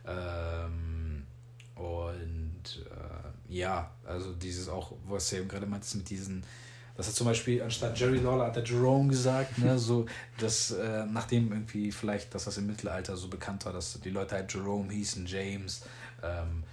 Ähm, 0.06 1.26
und 1.74 2.84
äh, 2.90 3.52
ja, 3.52 3.90
also 4.04 4.34
dieses 4.34 4.68
auch, 4.68 4.92
was 5.06 5.30
du 5.30 5.36
eben 5.36 5.48
gerade 5.48 5.66
meintest 5.66 5.96
mit 5.96 6.10
diesen 6.10 6.44
das 6.96 7.08
hat 7.08 7.14
zum 7.14 7.26
Beispiel 7.26 7.62
anstatt 7.62 7.98
Jerry 7.98 8.18
Lawler 8.18 8.46
hat 8.46 8.56
der 8.56 8.64
Jerome 8.64 9.08
gesagt, 9.08 9.58
ne, 9.58 9.78
so, 9.78 10.06
dass 10.38 10.72
äh, 10.72 11.04
nachdem 11.06 11.52
irgendwie 11.52 11.90
vielleicht, 11.90 12.34
dass 12.34 12.44
das 12.44 12.58
im 12.58 12.66
Mittelalter 12.66 13.16
so 13.16 13.28
bekannt 13.28 13.64
war, 13.64 13.72
dass 13.72 13.98
die 14.00 14.10
Leute 14.10 14.34
halt 14.34 14.52
Jerome 14.52 14.92
hießen, 14.92 15.26
James, 15.26 15.82
ähm, 16.22 16.64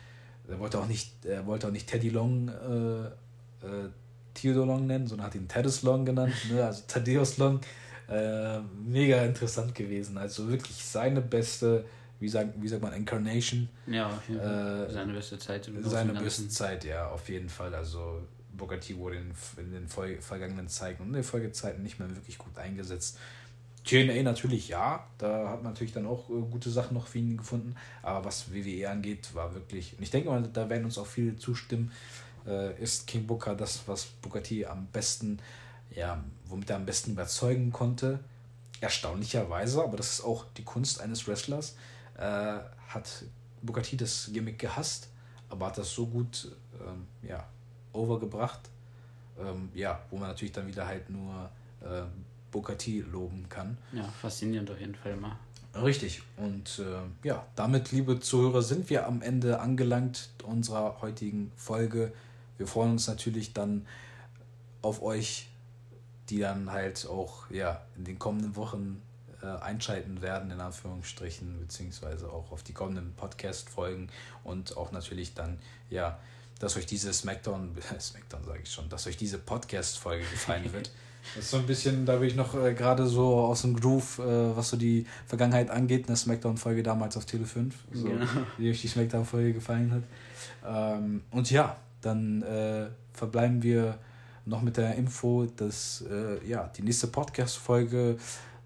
er 0.47 0.59
wollte 0.59 0.79
auch 0.79 0.87
nicht, 0.87 1.25
er 1.25 1.45
wollte 1.45 1.67
auch 1.67 1.71
nicht 1.71 1.87
Teddy 1.87 2.09
Long 2.09 2.49
äh, 2.49 3.05
äh, 3.65 3.89
Theodore 4.33 4.67
Long 4.67 4.87
nennen, 4.87 5.07
sondern 5.07 5.27
hat 5.27 5.35
ihn 5.35 5.47
Thaddeus 5.47 5.83
Long 5.83 6.05
genannt, 6.05 6.33
ne, 6.51 6.65
also 6.65 6.83
Thaddeus 6.87 7.37
Long. 7.37 7.59
Äh, 8.09 8.59
mega 8.83 9.21
interessant 9.21 9.75
gewesen. 9.75 10.17
Also 10.17 10.49
wirklich 10.49 10.83
seine 10.83 11.21
beste, 11.21 11.85
wie 12.19 12.27
sagt, 12.27 12.59
wie 12.59 12.67
sagt 12.67 12.81
man, 12.81 12.93
Incarnation. 12.93 13.69
Ja, 13.85 14.09
äh, 14.27 14.91
seine 14.91 15.13
beste 15.13 15.37
Zeit. 15.37 15.69
Seine 15.83 16.13
beste 16.13 16.47
Zeit, 16.49 16.85
ja, 16.85 17.07
auf 17.09 17.29
jeden 17.29 17.49
Fall. 17.49 17.75
Also 17.75 18.21
Booker 18.59 18.79
T 18.79 18.95
wurde 18.97 19.15
in, 19.17 19.31
in 19.57 19.71
den 19.71 19.87
vergangenen 19.87 20.67
Zeiten 20.67 21.01
und 21.01 21.09
in 21.09 21.15
den 21.15 21.23
Folgezeiten 21.23 21.81
nicht 21.81 21.99
mehr 21.99 22.09
wirklich 22.15 22.37
gut 22.37 22.57
eingesetzt. 22.59 23.17
TNA 23.85 24.21
natürlich 24.23 24.67
ja, 24.67 25.07
da 25.17 25.49
hat 25.49 25.63
man 25.63 25.73
natürlich 25.73 25.93
dann 25.93 26.05
auch 26.05 26.29
äh, 26.29 26.33
gute 26.51 26.69
Sachen 26.69 26.93
noch 26.93 27.07
für 27.07 27.17
ihn 27.17 27.37
gefunden, 27.37 27.75
aber 28.03 28.25
was 28.25 28.53
WWE 28.53 28.89
angeht, 28.89 29.33
war 29.33 29.55
wirklich, 29.55 29.97
und 29.97 30.03
ich 30.03 30.11
denke 30.11 30.29
mal, 30.29 30.43
da 30.43 30.69
werden 30.69 30.85
uns 30.85 30.97
auch 30.97 31.07
viele 31.07 31.37
zustimmen, 31.37 31.91
äh, 32.45 32.79
ist 32.81 33.07
King 33.07 33.25
Booker 33.25 33.55
das, 33.55 33.87
was 33.87 34.05
Booker 34.05 34.43
T 34.43 34.65
am 34.65 34.87
besten, 34.87 35.39
ja, 35.95 36.23
womit 36.45 36.69
er 36.69 36.75
am 36.75 36.85
besten 36.85 37.11
überzeugen 37.11 37.71
konnte. 37.71 38.19
Erstaunlicherweise, 38.81 39.83
aber 39.83 39.97
das 39.97 40.13
ist 40.13 40.21
auch 40.21 40.45
die 40.55 40.63
Kunst 40.63 41.01
eines 41.01 41.27
Wrestlers, 41.27 41.75
äh, 42.17 42.59
hat 42.89 43.25
Booker 43.61 43.81
T 43.81 43.97
das 43.97 44.29
Gimmick 44.31 44.59
gehasst, 44.59 45.09
aber 45.49 45.67
hat 45.67 45.77
das 45.77 45.91
so 45.91 46.05
gut, 46.07 46.55
ähm, 46.79 47.07
ja, 47.27 47.47
overgebracht. 47.99 48.61
Ähm, 49.39 49.69
ja, 49.73 49.99
wo 50.09 50.17
man 50.17 50.29
natürlich 50.29 50.51
dann 50.51 50.67
wieder 50.67 50.87
halt 50.87 51.09
nur 51.09 51.49
äh, 51.81 52.03
Booker 52.51 52.77
T 52.77 53.01
loben 53.11 53.47
kann. 53.49 53.77
Ja, 53.93 54.03
faszinierend 54.03 54.71
auf 54.71 54.79
jeden 54.79 54.95
Fall 54.95 55.15
mal. 55.15 55.37
Richtig. 55.75 56.23
Und 56.37 56.79
äh, 56.79 57.27
ja, 57.27 57.45
damit, 57.55 57.91
liebe 57.91 58.19
Zuhörer, 58.19 58.61
sind 58.61 58.89
wir 58.89 59.05
am 59.07 59.21
Ende 59.21 59.59
angelangt 59.59 60.29
unserer 60.43 61.01
heutigen 61.01 61.51
Folge. 61.55 62.11
Wir 62.57 62.67
freuen 62.67 62.91
uns 62.91 63.07
natürlich 63.07 63.53
dann 63.53 63.85
auf 64.81 65.01
euch, 65.01 65.47
die 66.29 66.39
dann 66.39 66.71
halt 66.71 67.07
auch 67.07 67.49
ja, 67.51 67.81
in 67.97 68.03
den 68.03 68.19
kommenden 68.19 68.55
Wochen 68.55 69.01
äh, 69.41 69.45
einschalten 69.45 70.21
werden, 70.21 70.51
in 70.51 70.59
Anführungsstrichen, 70.59 71.59
beziehungsweise 71.59 72.29
auch 72.29 72.51
auf 72.51 72.63
die 72.63 72.73
kommenden 72.73 73.13
Podcast-Folgen 73.13 74.09
und 74.43 74.75
auch 74.75 74.91
natürlich 74.91 75.33
dann 75.33 75.59
ja 75.89 76.19
dass 76.59 76.75
euch 76.77 76.85
diese 76.85 77.13
Smackdown, 77.13 77.71
Smackdown 77.99 78.43
sage 78.43 78.59
ich 78.63 78.71
schon, 78.71 78.87
dass 78.89 79.07
euch 79.07 79.17
diese 79.17 79.37
Podcast-Folge 79.37 80.25
gefallen 80.25 80.71
wird. 80.71 80.91
Das 81.35 81.43
ist 81.43 81.51
so 81.51 81.57
ein 81.57 81.65
bisschen, 81.65 82.05
da 82.05 82.15
bin 82.15 82.29
ich 82.29 82.35
noch 82.35 82.55
äh, 82.55 82.73
gerade 82.73 83.05
so 83.05 83.35
aus 83.35 83.63
dem 83.63 83.75
Groove, 83.75 84.19
äh, 84.19 84.55
was 84.55 84.69
so 84.69 84.77
die 84.77 85.05
Vergangenheit 85.27 85.69
angeht, 85.69 86.07
eine 86.07 86.15
Smackdown-Folge 86.15 86.81
damals 86.81 87.17
auf 87.17 87.25
Tele 87.25 87.45
5, 87.45 87.75
so, 87.91 88.05
genau. 88.05 88.25
wie 88.57 88.71
euch 88.71 88.81
die 88.81 88.87
Smackdown-Folge 88.87 89.53
gefallen 89.53 89.91
hat. 89.91 90.03
Ähm, 90.65 91.21
und 91.31 91.51
ja, 91.51 91.75
dann 92.01 92.41
äh, 92.41 92.87
verbleiben 93.13 93.61
wir 93.61 93.99
noch 94.45 94.61
mit 94.61 94.77
der 94.77 94.95
Info, 94.95 95.45
dass 95.45 96.05
äh, 96.09 96.43
ja, 96.47 96.71
die 96.75 96.81
nächste 96.81 97.07
Podcast-Folge 97.07 98.17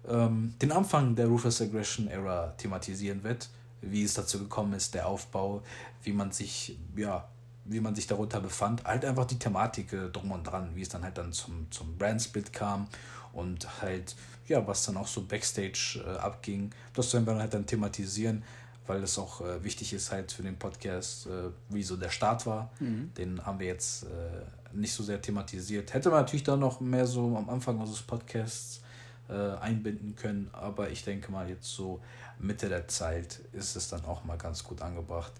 ähm, 0.08 0.54
den 0.62 0.72
Anfang 0.72 1.14
der 1.16 1.26
Ruthless 1.26 1.60
Aggression 1.60 2.08
Era 2.08 2.54
thematisieren 2.56 3.22
wird, 3.24 3.48
wie 3.82 4.04
es 4.04 4.14
dazu 4.14 4.38
gekommen 4.38 4.74
ist, 4.74 4.94
der 4.94 5.08
Aufbau, 5.08 5.62
wie 6.02 6.12
man 6.12 6.30
sich 6.30 6.78
ja 6.96 7.28
wie 7.64 7.80
man 7.80 7.94
sich 7.94 8.06
darunter 8.06 8.40
befand, 8.40 8.84
halt 8.84 9.04
einfach 9.04 9.24
die 9.24 9.38
Thematik 9.38 9.92
äh, 9.92 10.08
drum 10.10 10.32
und 10.32 10.44
dran, 10.44 10.70
wie 10.74 10.82
es 10.82 10.88
dann 10.88 11.02
halt 11.02 11.18
dann 11.18 11.32
zum, 11.32 11.70
zum 11.70 11.96
Brandsplit 11.96 12.52
kam 12.52 12.88
und 13.32 13.82
halt, 13.82 14.14
ja, 14.46 14.66
was 14.66 14.84
dann 14.86 14.96
auch 14.96 15.06
so 15.06 15.22
Backstage 15.22 16.04
äh, 16.06 16.18
abging. 16.18 16.70
Das 16.94 17.12
werden 17.12 17.26
wir 17.26 17.36
halt 17.36 17.54
dann 17.54 17.66
thematisieren, 17.66 18.42
weil 18.86 19.02
es 19.02 19.18
auch 19.18 19.40
äh, 19.40 19.62
wichtig 19.64 19.92
ist 19.92 20.12
halt 20.12 20.32
für 20.32 20.42
den 20.42 20.58
Podcast, 20.58 21.26
äh, 21.26 21.50
wie 21.70 21.82
so 21.82 21.96
der 21.96 22.10
Start 22.10 22.46
war. 22.46 22.70
Mhm. 22.80 23.12
Den 23.16 23.44
haben 23.44 23.58
wir 23.58 23.66
jetzt 23.66 24.04
äh, 24.04 24.76
nicht 24.76 24.92
so 24.92 25.02
sehr 25.02 25.20
thematisiert. 25.20 25.94
Hätte 25.94 26.10
man 26.10 26.20
natürlich 26.20 26.44
dann 26.44 26.60
noch 26.60 26.80
mehr 26.80 27.06
so 27.06 27.36
am 27.36 27.48
Anfang 27.48 27.78
unseres 27.78 28.02
Podcasts 28.02 28.80
äh, 29.28 29.32
einbinden 29.32 30.14
können, 30.16 30.50
aber 30.52 30.90
ich 30.90 31.04
denke 31.04 31.32
mal 31.32 31.48
jetzt 31.48 31.68
so 31.72 32.00
Mitte 32.38 32.68
der 32.68 32.88
Zeit 32.88 33.40
ist 33.52 33.76
es 33.76 33.88
dann 33.88 34.04
auch 34.04 34.24
mal 34.24 34.36
ganz 34.36 34.64
gut 34.64 34.82
angebracht. 34.82 35.32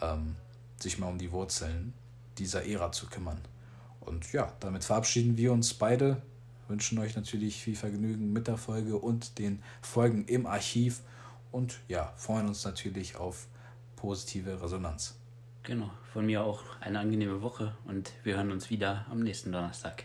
Ähm, 0.00 0.36
sich 0.80 0.98
mal 0.98 1.08
um 1.08 1.18
die 1.18 1.32
Wurzeln 1.32 1.94
dieser 2.38 2.66
Ära 2.66 2.92
zu 2.92 3.06
kümmern. 3.06 3.40
Und 4.00 4.32
ja, 4.32 4.52
damit 4.60 4.84
verabschieden 4.84 5.36
wir 5.36 5.52
uns 5.52 5.74
beide, 5.74 6.22
wünschen 6.68 6.98
euch 6.98 7.16
natürlich 7.16 7.62
viel 7.62 7.76
Vergnügen 7.76 8.32
mit 8.32 8.46
der 8.46 8.56
Folge 8.56 8.96
und 8.96 9.38
den 9.38 9.62
Folgen 9.82 10.26
im 10.26 10.46
Archiv 10.46 11.00
und 11.52 11.78
ja, 11.88 12.12
freuen 12.16 12.48
uns 12.48 12.64
natürlich 12.64 13.16
auf 13.16 13.46
positive 13.96 14.62
Resonanz. 14.62 15.16
Genau, 15.62 15.90
von 16.12 16.26
mir 16.26 16.44
auch 16.44 16.62
eine 16.80 17.00
angenehme 17.00 17.42
Woche 17.42 17.76
und 17.86 18.12
wir 18.22 18.36
hören 18.36 18.52
uns 18.52 18.70
wieder 18.70 19.04
am 19.10 19.20
nächsten 19.20 19.50
Donnerstag. 19.50 20.04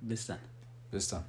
Bis 0.00 0.26
dann. 0.26 0.38
Bis 0.90 1.08
dann. 1.08 1.24